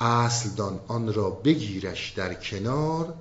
اصل 0.00 0.48
دان 0.56 0.80
آن 0.88 1.14
را 1.14 1.30
بگیرش 1.30 2.12
در 2.16 2.34
کنار 2.34 3.14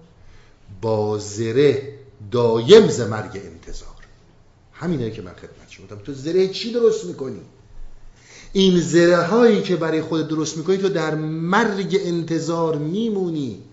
با 0.82 1.18
زره 1.18 2.00
دایم 2.32 2.88
ز 2.88 3.00
مرگ 3.00 3.42
انتظار. 3.46 3.90
همینه 4.74 5.12
که 5.12 5.22
من 5.22 5.34
خدمت 5.34 5.70
شما 5.70 5.86
تو 6.06 6.14
زره 6.14 6.48
چی 6.48 6.74
درست 6.74 7.06
می‌کنی؟ 7.06 7.42
این 8.54 8.80
زره 8.80 9.18
هایی 9.18 9.62
که 9.62 9.76
برای 9.76 10.02
خود 10.02 10.28
درست 10.28 10.58
می‌کنی 10.58 10.78
تو 10.78 10.90
در 10.90 11.16
مرگ 11.16 11.98
انتظار 12.04 12.78
میمونی. 12.78 13.64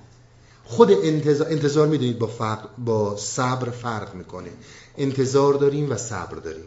خود 0.65 0.91
انتظار, 0.91 1.49
انتظار 1.49 1.89
می‌دونید 1.89 2.19
با, 2.19 2.59
با 2.79 3.17
صبر 3.17 3.71
فرق 3.71 4.15
می‌کنه. 4.15 4.51
انتظار 4.99 5.55
داریم 5.55 5.91
و 5.91 5.97
صبر 5.97 6.37
داریم. 6.37 6.65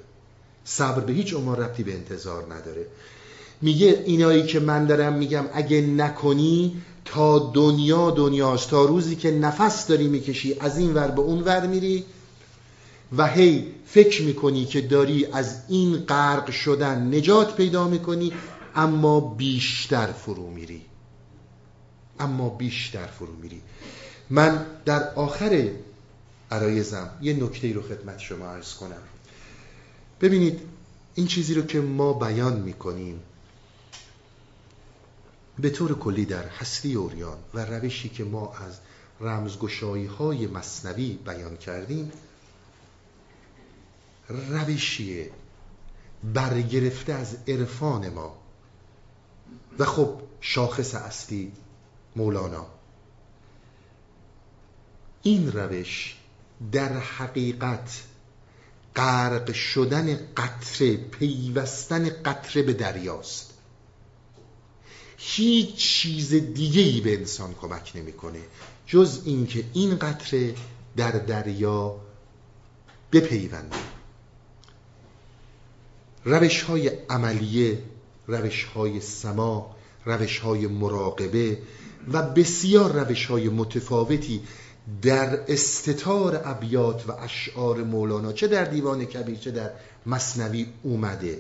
صبر 0.70 1.00
به 1.00 1.14
هیچ 1.14 1.34
عنوان 1.34 1.56
ربطی 1.56 1.84
به 1.84 1.94
انتظار 1.94 2.54
نداره. 2.54 2.86
میگه 3.62 4.04
اینایی 4.06 4.46
که 4.46 4.60
من 4.60 4.86
دارم 4.86 5.14
میگم 5.14 5.46
اگه 5.54 5.82
نکنی 5.82 6.82
تا 7.06 7.52
دنیا 7.54 8.12
دنیاست 8.12 8.70
تا 8.70 8.86
روزی 8.86 9.16
که 9.16 9.32
نفس 9.32 9.88
داری 9.88 10.08
می‌کشی 10.08 10.56
از 10.60 10.78
این 10.78 10.94
ور 10.94 11.08
به 11.08 11.22
اون 11.22 11.44
ور 11.44 11.68
میری 11.68 12.06
و 13.18 13.28
هی 13.28 13.68
فکر 13.86 14.24
می‌کنی 14.24 14.66
که 14.66 14.82
داری 14.82 15.26
از 15.26 15.62
این 15.68 15.96
غرق 15.98 16.52
شدن 16.52 17.16
نجات 17.16 17.56
پیدا 17.56 17.88
می‌کنی 17.88 18.34
اما 18.76 19.20
بیشتر 19.20 20.08
فرو 20.08 20.50
میری. 20.50 20.82
اما 22.20 22.50
بیشتر 22.50 23.08
فرو 23.08 23.36
میری. 23.42 23.62
من 24.30 24.66
در 24.86 25.14
آخر 25.14 25.70
عرایزم 26.52 27.10
یه 27.22 27.34
نکته 27.34 27.74
رو 27.74 27.82
خدمت 27.82 28.20
شما 28.20 28.46
عرض 28.46 28.74
کنم. 28.74 29.02
ببینید 30.22 30.62
این 31.16 31.28
چیزی 31.28 31.54
رو 31.54 31.62
که 31.62 31.82
ما 31.82 32.14
بیان 32.14 32.60
می‌کنیم 32.60 33.20
به 35.60 35.70
طور 35.70 36.00
کلی 36.00 36.26
در 36.26 36.48
هستی 36.48 36.94
اوریان 36.94 37.38
و 37.54 37.66
روشی 37.66 38.10
که 38.10 38.24
ما 38.24 38.54
از 38.54 38.80
رمزگشایی 39.20 40.06
های 40.06 40.48
مصنوی 40.48 41.20
بیان 41.26 41.58
کردیم 41.58 42.12
روشیه 44.30 45.32
برگرفته 46.34 47.14
از 47.14 47.38
عرفان 47.48 48.10
ما 48.10 48.38
و 49.80 49.86
خب 49.86 50.22
شاخص 50.42 50.96
اصلی 50.96 51.52
مولانا. 52.16 52.66
این 55.24 55.52
روش 55.52 56.16
در 56.72 56.98
حقیقت 56.98 58.04
غرق 58.98 59.54
شدن 59.54 60.16
قطره 60.38 60.98
پیوستن 60.98 62.10
قطره 62.10 62.62
به 62.62 62.74
دریاست. 62.74 63.54
هیچ 65.18 65.76
چیز 65.76 66.34
دیگه 66.34 66.82
ای 66.82 67.02
به 67.02 67.14
انسان 67.18 67.54
کمک 67.54 67.92
نمی‌کنه 67.96 68.40
جز 68.88 69.22
اینکه 69.26 69.64
این 69.74 69.96
قطره 69.96 70.54
در 70.98 71.12
دریا 71.12 71.96
بپیونده. 73.12 73.78
روش 76.26 76.62
های 76.62 76.88
عملیه 77.10 77.84
روش 78.28 78.64
های 78.64 79.02
سما 79.02 79.76
روش 80.06 80.40
های 80.40 80.68
مراقبه 80.68 81.58
و 82.12 82.22
بسیار 82.22 82.92
روش 82.92 83.26
های 83.26 83.50
متفاوتی 83.50 84.42
در 85.02 85.40
استتار 85.48 86.42
ابیات 86.46 87.10
و 87.10 87.12
اشعار 87.12 87.84
مولانا 87.84 88.34
چه 88.34 88.48
در 88.48 88.64
دیوان 88.64 89.06
کبیر 89.06 89.38
چه 89.38 89.52
در 89.52 89.72
مصنوی 90.06 90.68
اومده. 90.84 91.40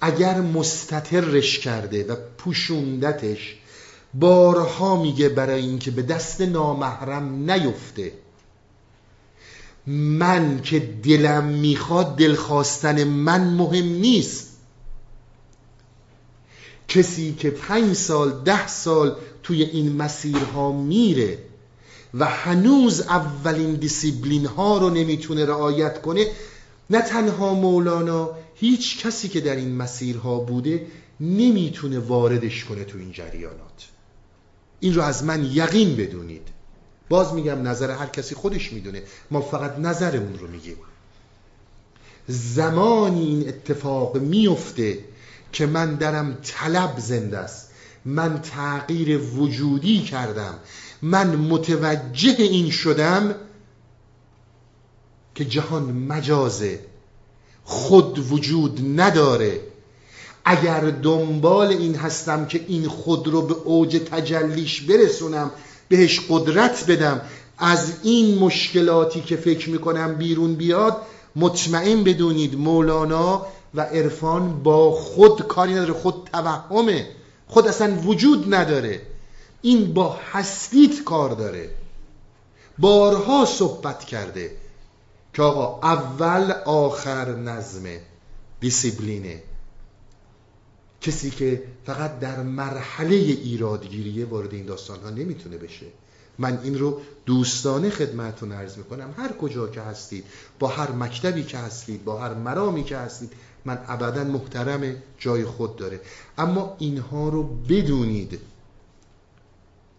اگر 0.00 0.40
مستطرش 0.40 1.58
کرده 1.58 2.04
و 2.04 2.16
پوشوندتش 2.38 3.56
بارها 4.14 5.02
میگه 5.02 5.28
برای 5.28 5.60
اینکه 5.60 5.90
به 5.90 6.02
دست 6.02 6.40
نامحرم 6.40 7.50
نیفته. 7.50 8.12
من 9.86 10.60
که 10.62 10.80
دلم 10.80 11.44
می‌خواد 11.44 12.16
دلخواستن 12.16 13.04
من 13.04 13.44
مهم 13.44 13.86
نیست. 13.86 14.48
کسی 16.88 17.34
که 17.34 17.50
پنج 17.50 17.92
سال 17.92 18.42
ده 18.44 18.66
سال 18.66 19.16
توی 19.42 19.62
این 19.62 19.96
مسیرها 19.96 20.72
میره 20.72 21.38
و 22.14 22.24
هنوز 22.24 23.00
اولین 23.00 23.74
دیسیبلین 23.74 24.46
ها 24.46 24.78
رو 24.78 24.90
نمی‌تونه 24.90 25.46
رعایت 25.46 26.02
کنه 26.02 26.26
نه 26.90 27.02
تنها 27.02 27.54
مولانا 27.54 28.30
هیچ 28.54 29.06
کسی 29.06 29.28
که 29.28 29.40
در 29.40 29.56
این 29.56 29.76
مسیرها 29.76 30.38
بوده 30.38 30.86
نمی‌تونه 31.20 31.98
واردش 31.98 32.64
کنه 32.64 32.84
تو 32.84 32.98
این 32.98 33.12
جریانات. 33.12 33.88
این 34.80 34.94
رو 34.94 35.02
از 35.02 35.24
من 35.24 35.44
یقین 35.44 35.96
بدونید. 35.96 36.48
باز 37.08 37.34
میگم 37.34 37.68
نظر 37.68 37.90
هر 37.90 38.06
کسی 38.06 38.34
خودش 38.34 38.72
می‌دونه. 38.72 39.02
ما 39.30 39.40
فقط 39.40 39.78
نظرمون 39.78 40.38
رو 40.38 40.48
میگیم. 40.48 40.76
زمانی 42.28 43.26
این 43.26 43.48
اتفاق 43.48 44.16
میفته 44.16 44.98
که 45.52 45.66
من 45.66 45.94
درم 45.94 46.38
طلب 46.42 46.94
زنده 46.98 47.38
است. 47.38 47.70
من 48.04 48.42
تغییر 48.42 49.18
وجودی 49.18 50.02
کردم. 50.02 50.54
من 51.02 51.36
متوجه 51.36 52.34
این 52.38 52.70
شدم 52.70 53.34
که 55.34 55.44
جهان 55.44 55.82
مجازه 55.82 56.80
خود 57.64 58.32
وجود 58.32 59.00
نداره. 59.00 59.60
اگر 60.44 60.80
دنبال 60.80 61.66
این 61.66 61.94
هستم 61.94 62.46
که 62.46 62.64
این 62.68 62.88
خود 62.88 63.28
رو 63.28 63.42
به 63.42 63.54
اوج 63.54 63.96
تجلیش 63.96 64.80
برسونم 64.80 65.50
بهش 65.88 66.20
قدرت 66.28 66.90
بدم 66.90 67.20
از 67.58 67.92
این 68.02 68.38
مشکلاتی 68.38 69.20
که 69.20 69.36
فکر 69.36 69.70
می‌کنم 69.70 70.14
بیرون 70.14 70.54
بیاد 70.54 70.96
مطمئن 71.36 72.04
بدونید 72.04 72.58
مولانا 72.58 73.46
و 73.74 73.80
عرفان 73.80 74.62
با 74.62 74.92
خود 74.92 75.42
کاری 75.42 75.72
نداره 75.74 75.92
خود 75.92 76.14
توهمه 76.32 77.06
خود 77.46 77.66
اصلا 77.66 77.94
وجود 77.94 78.54
نداره. 78.54 79.00
این 79.68 79.92
با 79.92 80.18
هستیت 80.32 81.04
کار 81.04 81.30
داره. 81.30 81.70
بارها 82.78 83.44
صحبت 83.44 84.04
کرده 84.04 84.56
که 85.34 85.42
آقا 85.42 85.88
اول 85.88 86.52
آخر 86.64 87.34
نظمه 87.34 88.00
دیسیبلینه 88.60 89.42
کسی 91.00 91.30
که 91.30 91.62
فقط 91.86 92.18
در 92.18 92.42
مرحله 92.42 93.14
ایرادگیریه 93.14 94.24
وارد 94.24 94.54
این 94.54 94.66
داستان 94.66 95.00
ها 95.00 95.10
نمی‌تونه 95.10 95.56
بشه. 95.56 95.86
من 96.38 96.58
این 96.62 96.78
رو 96.78 97.00
دوستانه 97.26 97.90
خدمتتون 97.90 98.52
عرض 98.52 98.76
می‌کنم. 98.76 99.14
هر 99.16 99.32
کجا 99.32 99.68
که 99.68 99.80
هستید 99.80 100.24
با 100.58 100.68
هر 100.68 100.90
مکتبی 100.90 101.42
که 101.42 101.58
هستید 101.58 102.04
با 102.04 102.18
هر 102.18 102.34
مرامی 102.34 102.84
که 102.84 102.96
هستید 102.96 103.32
من 103.64 103.78
ابدا 103.88 104.24
محترم 104.24 104.96
جای 105.18 105.44
خود 105.44 105.76
داره. 105.76 106.00
اما 106.38 106.76
اینها 106.78 107.28
رو 107.28 107.42
بدونید. 107.42 108.40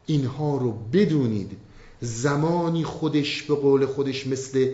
اینها 0.09 0.57
رو 0.57 0.71
بدونید. 0.93 1.51
زمانی 2.01 2.83
خودش 2.83 3.43
به 3.43 3.55
قول 3.55 3.85
خودش 3.85 4.27
مثل 4.27 4.71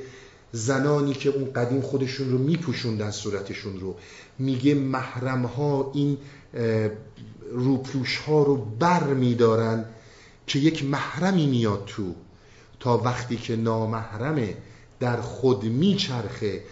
زنانی 0.51 1.13
که 1.13 1.29
اون 1.29 1.53
قدیم 1.53 1.81
خودشون 1.81 2.29
رو 2.29 2.37
میپوشوندن 2.37 3.11
صورتشون 3.11 3.79
رو. 3.79 3.95
میگه 4.39 4.73
محرم 4.73 5.45
ها 5.45 5.91
این 5.93 6.17
روپوش 7.51 8.17
ها 8.17 8.43
رو 8.43 8.55
بر 8.79 9.03
میدارن 9.03 9.85
که 10.47 10.59
یک 10.59 10.85
محرمی 10.85 11.45
میاد 11.45 11.83
تو. 11.85 12.15
تا 12.79 12.97
وقتی 12.97 13.37
که 13.37 13.55
نامحرمه 13.55 14.57
در 14.99 15.21
خود 15.21 15.63
میچرخه 15.63 16.63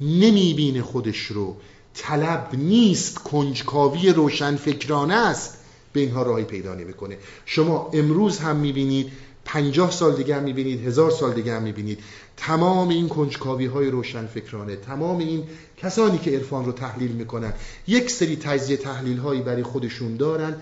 نمی‌بینه 0.00 0.82
خودش 0.82 1.26
رو. 1.26 1.56
طلب 1.94 2.48
نیست 2.52 3.18
کنجکاوی 3.18 4.10
روشن 4.10 4.56
فکرانه 4.56 5.14
است. 5.14 5.63
به 5.94 6.00
اینها 6.00 6.22
راهی 6.22 6.44
پیدا 6.44 6.74
نمی‌کنه. 6.74 7.18
شما 7.46 7.90
امروز 7.92 8.38
هم 8.38 8.56
می‌بینید 8.56 9.12
پنجاه 9.44 9.90
سال 9.90 10.16
دیگه 10.16 10.36
هم 10.36 10.42
می‌بینید 10.42 10.86
هزار 10.86 11.10
سال 11.10 11.32
دیگه 11.32 11.56
هم 11.56 11.62
می‌بینید 11.62 11.98
تمام 12.36 12.88
این 12.88 13.08
کنجکاوی 13.08 13.66
های 13.66 13.90
روشن 13.90 14.26
فکرانه 14.26 14.76
تمام 14.76 15.18
این 15.18 15.44
کسانی 15.76 16.18
که 16.18 16.30
عرفان 16.30 16.64
رو 16.64 16.72
تحلیل 16.72 17.12
می‌کنن 17.12 17.52
یک 17.86 18.10
سری 18.10 18.36
تجزیه 18.36 18.76
تحلیل 18.76 19.18
هایی 19.18 19.42
برای 19.42 19.62
خودشون 19.62 20.16
دارن 20.16 20.56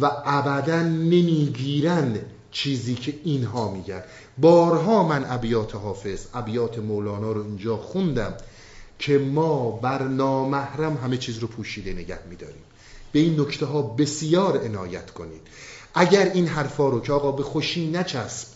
و 0.00 0.10
ابدا 0.24 0.82
نمی‌گیرن 0.82 2.18
چیزی 2.50 2.94
که 2.94 3.14
اینها 3.24 3.72
میگن. 3.72 4.02
بارها 4.38 5.08
من 5.08 5.24
ابیات 5.28 5.74
حافظ 5.74 6.26
ابیات 6.34 6.78
مولانا 6.78 7.32
رو 7.32 7.44
اینجا 7.44 7.76
خوندم 7.76 8.34
که 8.98 9.18
ما 9.18 9.70
بر 9.70 10.02
نامحرم 10.02 10.96
همه 10.96 11.16
چیز 11.16 11.38
رو 11.38 11.48
پوشیده 11.48 11.92
نگه 11.92 12.18
میداریم. 12.30 12.62
به 13.12 13.18
این 13.18 13.40
نکته 13.40 13.66
ها 13.66 13.82
بسیار 13.82 14.58
عنایت 14.64 15.10
کنید. 15.10 15.40
اگر 15.94 16.30
این 16.34 16.46
حرفا 16.46 16.88
رو 16.88 17.00
که 17.00 17.12
آقا 17.12 17.32
به 17.32 17.42
خوشی 17.42 17.90
نچسب 17.90 18.48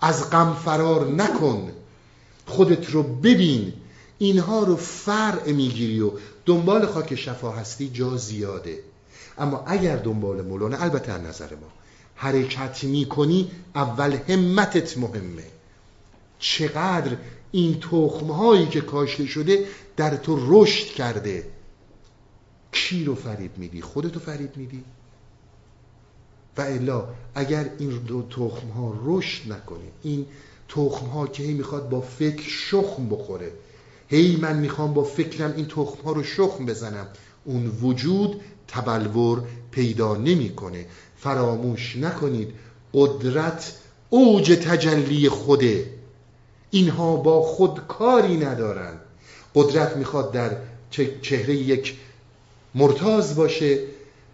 از 0.00 0.30
غم 0.30 0.56
فرار 0.64 1.06
نکن 1.06 1.72
خودت 2.46 2.90
رو 2.90 3.02
ببین 3.02 3.72
اینها 4.18 4.62
رو 4.62 4.76
فرع 4.76 5.52
می‌گیری 5.52 6.00
و 6.00 6.10
دنبال 6.46 6.86
خاک 6.86 7.14
شفا 7.14 7.50
هستی 7.50 7.88
جا 7.88 8.16
زیاده. 8.16 8.78
اما 9.38 9.64
اگر 9.66 9.96
دنبال 9.96 10.42
مولانا 10.42 10.76
البته 10.76 11.18
نظر 11.18 11.50
ما 11.50 11.68
حرکت 12.14 12.84
می‌کنی 12.84 13.50
اول 13.74 14.18
همتت 14.28 14.98
مهمه. 14.98 15.44
چقدر 16.38 17.16
این 17.52 17.80
تخم 17.80 18.26
هایی 18.26 18.66
که 18.66 18.80
کاشته 18.80 19.26
شده 19.26 19.64
در 19.96 20.16
تو 20.16 20.62
رشد 20.62 20.86
کرده. 20.86 21.44
کی 22.72 23.04
رو 23.04 23.14
فریب 23.14 23.58
میدی؟ 23.58 23.82
خودتو 23.82 24.20
فریب 24.20 24.56
میدی؟ 24.56 24.84
و 26.56 26.60
الا 26.60 27.04
اگر 27.34 27.70
این 27.78 27.88
دو 27.88 28.22
تخم 28.30 28.68
ها 28.68 28.94
رشد 29.04 29.52
نکنه 29.52 29.84
این 30.02 30.26
تخم 30.68 31.06
ها 31.06 31.26
که 31.26 31.42
هی 31.42 31.54
می‌خواد 31.54 31.88
با 31.88 32.00
فکر 32.00 32.48
شخم 32.48 33.08
بخوره 33.08 33.52
هی 34.08 34.36
من 34.36 34.58
می‌خوام 34.58 34.94
با 34.94 35.04
فکرم 35.04 35.52
این 35.56 35.66
تخم 35.66 36.02
ها 36.04 36.12
رو 36.12 36.22
شخم 36.22 36.66
بزنم 36.66 37.06
اون 37.44 37.66
وجود 37.66 38.40
تبلور 38.68 39.42
پیدا 39.70 40.16
نمی‌کنه. 40.16 40.86
فراموش 41.16 41.96
نکنید 41.96 42.52
قدرت 42.94 43.76
اوج 44.10 44.52
تجلی 44.52 45.28
خوده. 45.28 45.90
اینها 46.70 47.16
با 47.16 47.42
خود 47.42 47.86
کاری 47.86 48.36
ندارن. 48.36 48.96
قدرت 49.54 49.96
می‌خواد 49.96 50.32
در 50.32 50.56
چهره 51.22 51.54
یک 51.54 51.96
مرتاز 52.78 53.36
باشه 53.36 53.78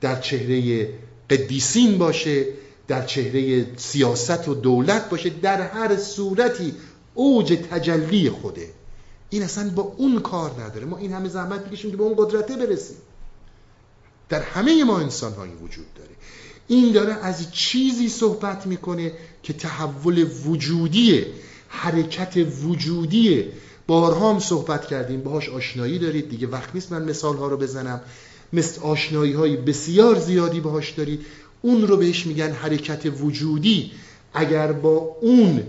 در 0.01 0.21
چهره 0.21 0.89
قدیسین 1.31 1.99
باشه 1.99 2.47
در 2.89 3.07
چهره 3.07 3.67
سیاست 3.77 4.49
و 4.49 4.55
دولت 4.55 5.11
باشه 5.11 5.31
در 5.31 5.63
هر 5.63 5.97
صورتی 5.97 6.75
اوج 7.15 7.59
تجلی 7.71 8.31
خوده. 8.31 8.69
این 9.31 9.43
اصلا 9.43 9.71
با 9.71 9.83
اون 9.83 10.21
کار 10.21 10.51
نداره. 10.63 10.87
ما 10.87 10.99
این 10.99 11.13
همه 11.13 11.29
زحمت 11.29 11.61
می‌کشیم 11.65 11.91
که 11.91 11.97
به 11.97 12.03
اون 12.03 12.15
قدرته 12.17 12.57
برسیم. 12.57 12.97
در 14.29 14.43
همه 14.43 14.85
ما 14.85 14.99
انسان 14.99 15.33
هایی 15.33 15.53
وجود 15.53 15.95
داره. 15.95 16.11
این 16.69 16.93
داره 16.93 17.13
از 17.13 17.53
چیزی 17.53 18.09
صحبت 18.09 18.67
می‌کنه 18.67 19.13
که 19.43 19.53
تحول 19.53 20.27
وجودیه 20.47 21.27
حرکت 21.69 22.47
وجودیه 22.65 23.49
بارها 23.87 24.33
هم 24.33 24.39
صحبت 24.39 24.87
کردیم. 24.87 25.21
باهاش 25.21 25.49
آشنایی 25.49 25.99
دارید. 25.99 26.29
دیگه 26.29 26.47
وقت 26.47 26.75
نیست 26.75 26.93
من 26.93 27.05
مثال 27.05 27.37
ها 27.37 27.49
رو 27.49 27.57
بزنم. 27.57 28.01
مثل 28.55 28.81
آشنایی 28.81 29.33
های 29.33 29.57
بسیار 29.57 30.19
زیادی 30.19 30.61
باهاش 30.61 30.91
دارید 30.91 31.27
اون 31.63 31.87
رو 31.87 31.97
بهش 31.97 32.27
میگن 32.27 32.53
حرکت 32.53 33.21
وجودی. 33.21 33.93
اگر 34.35 34.73
با 34.73 35.17
اون 35.21 35.63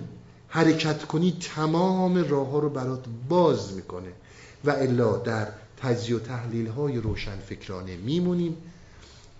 حرکت 0.47 1.05
کنی 1.05 1.37
تمام 1.55 2.17
راه 2.29 2.49
ها 2.49 2.59
رو 2.59 2.69
برات 2.69 3.05
باز 3.29 3.73
می‌کنه. 3.73 4.11
و 4.65 4.69
الا 4.69 5.17
در 5.17 5.47
تجزیه 5.81 6.15
و 6.15 6.19
تحلیل 6.19 6.67
های 6.67 6.97
روشن 6.97 7.37
فکرانه 7.49 7.97
میمونیم. 7.97 8.57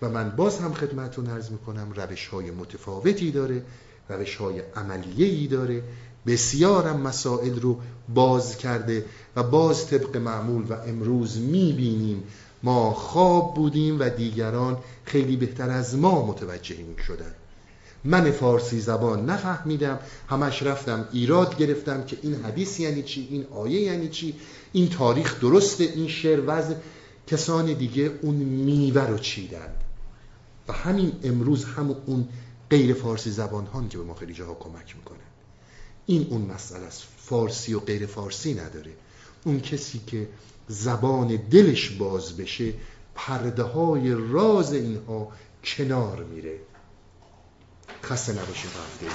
و 0.02 0.08
من 0.08 0.30
باز 0.30 0.58
هم 0.58 0.74
خدمتون 0.74 1.26
عرض 1.26 1.50
می‌کنم 1.50 1.92
روش 1.96 2.26
های 2.26 2.50
متفاوتی 2.50 3.30
داره 3.30 3.62
روش 4.08 4.36
های 4.36 4.62
عملیه 4.76 5.26
ای 5.26 5.46
داره 5.46 5.82
بسیارم 6.26 7.00
مسائل 7.00 7.60
رو 7.60 7.80
باز 8.14 8.58
کرده 8.58 9.04
و 9.36 9.42
باز 9.42 9.86
طبق 9.86 10.16
معمول 10.16 10.62
و 10.62 10.72
امروز 10.72 11.38
می‌بینیم. 11.38 12.22
ما 12.66 12.92
خواب 12.92 13.54
بودیم 13.54 14.00
و 14.00 14.08
دیگران 14.08 14.78
خیلی 15.04 15.36
بهتر 15.36 15.70
از 15.70 15.96
ما 15.96 16.26
متوجه 16.26 16.74
این 16.74 16.96
شدن. 17.06 17.34
من 18.04 18.30
فارسی 18.30 18.80
زبان 18.80 19.30
نفهمیدم 19.30 19.98
همش 20.28 20.62
رفتم 20.62 21.08
ایراد 21.12 21.58
گرفتم 21.58 22.04
که 22.04 22.18
این 22.22 22.34
حدیث 22.34 22.80
یعنی 22.80 23.02
چی 23.02 23.28
این 23.30 23.46
آیه 23.54 23.80
یعنی 23.80 24.08
چی 24.08 24.34
این 24.72 24.88
تاریخ 24.88 25.40
درسته 25.40 25.84
این 25.84 26.08
شعر 26.08 26.42
وزن 26.46 26.76
کسان 27.26 27.72
دیگه 27.72 28.10
اون 28.22 28.34
میوه 28.34 29.02
رو 29.02 29.18
چیدن. 29.18 29.72
و 30.68 30.72
همین 30.72 31.12
امروز 31.22 31.64
هم 31.64 31.96
اون 32.06 32.28
غیر 32.70 32.94
فارسی 32.94 33.30
زبان 33.30 33.66
ها 33.66 33.84
که 33.88 33.98
به 33.98 34.04
ما 34.04 34.14
خیلی 34.14 34.32
جاها 34.32 34.54
کمک 34.54 34.96
می‌کنن. 34.96 35.18
این 36.06 36.26
اون 36.30 36.42
مسئله 36.42 36.84
است. 36.84 37.02
فارسی 37.18 37.74
و 37.74 37.80
غیر 37.80 38.06
فارسی 38.06 38.54
نداره. 38.54 38.92
اون 39.44 39.60
کسی 39.60 40.00
که 40.06 40.28
زبان 40.68 41.36
دلش 41.36 41.90
باز 41.90 42.36
بشه 42.36 42.72
پرده 43.14 43.62
های 43.62 44.14
راز 44.14 44.72
اینها 44.72 45.28
کنار 45.64 46.24
میره. 46.24 46.58
خسته 48.04 48.32
نباشید 48.32 48.70
هفته 48.70 49.06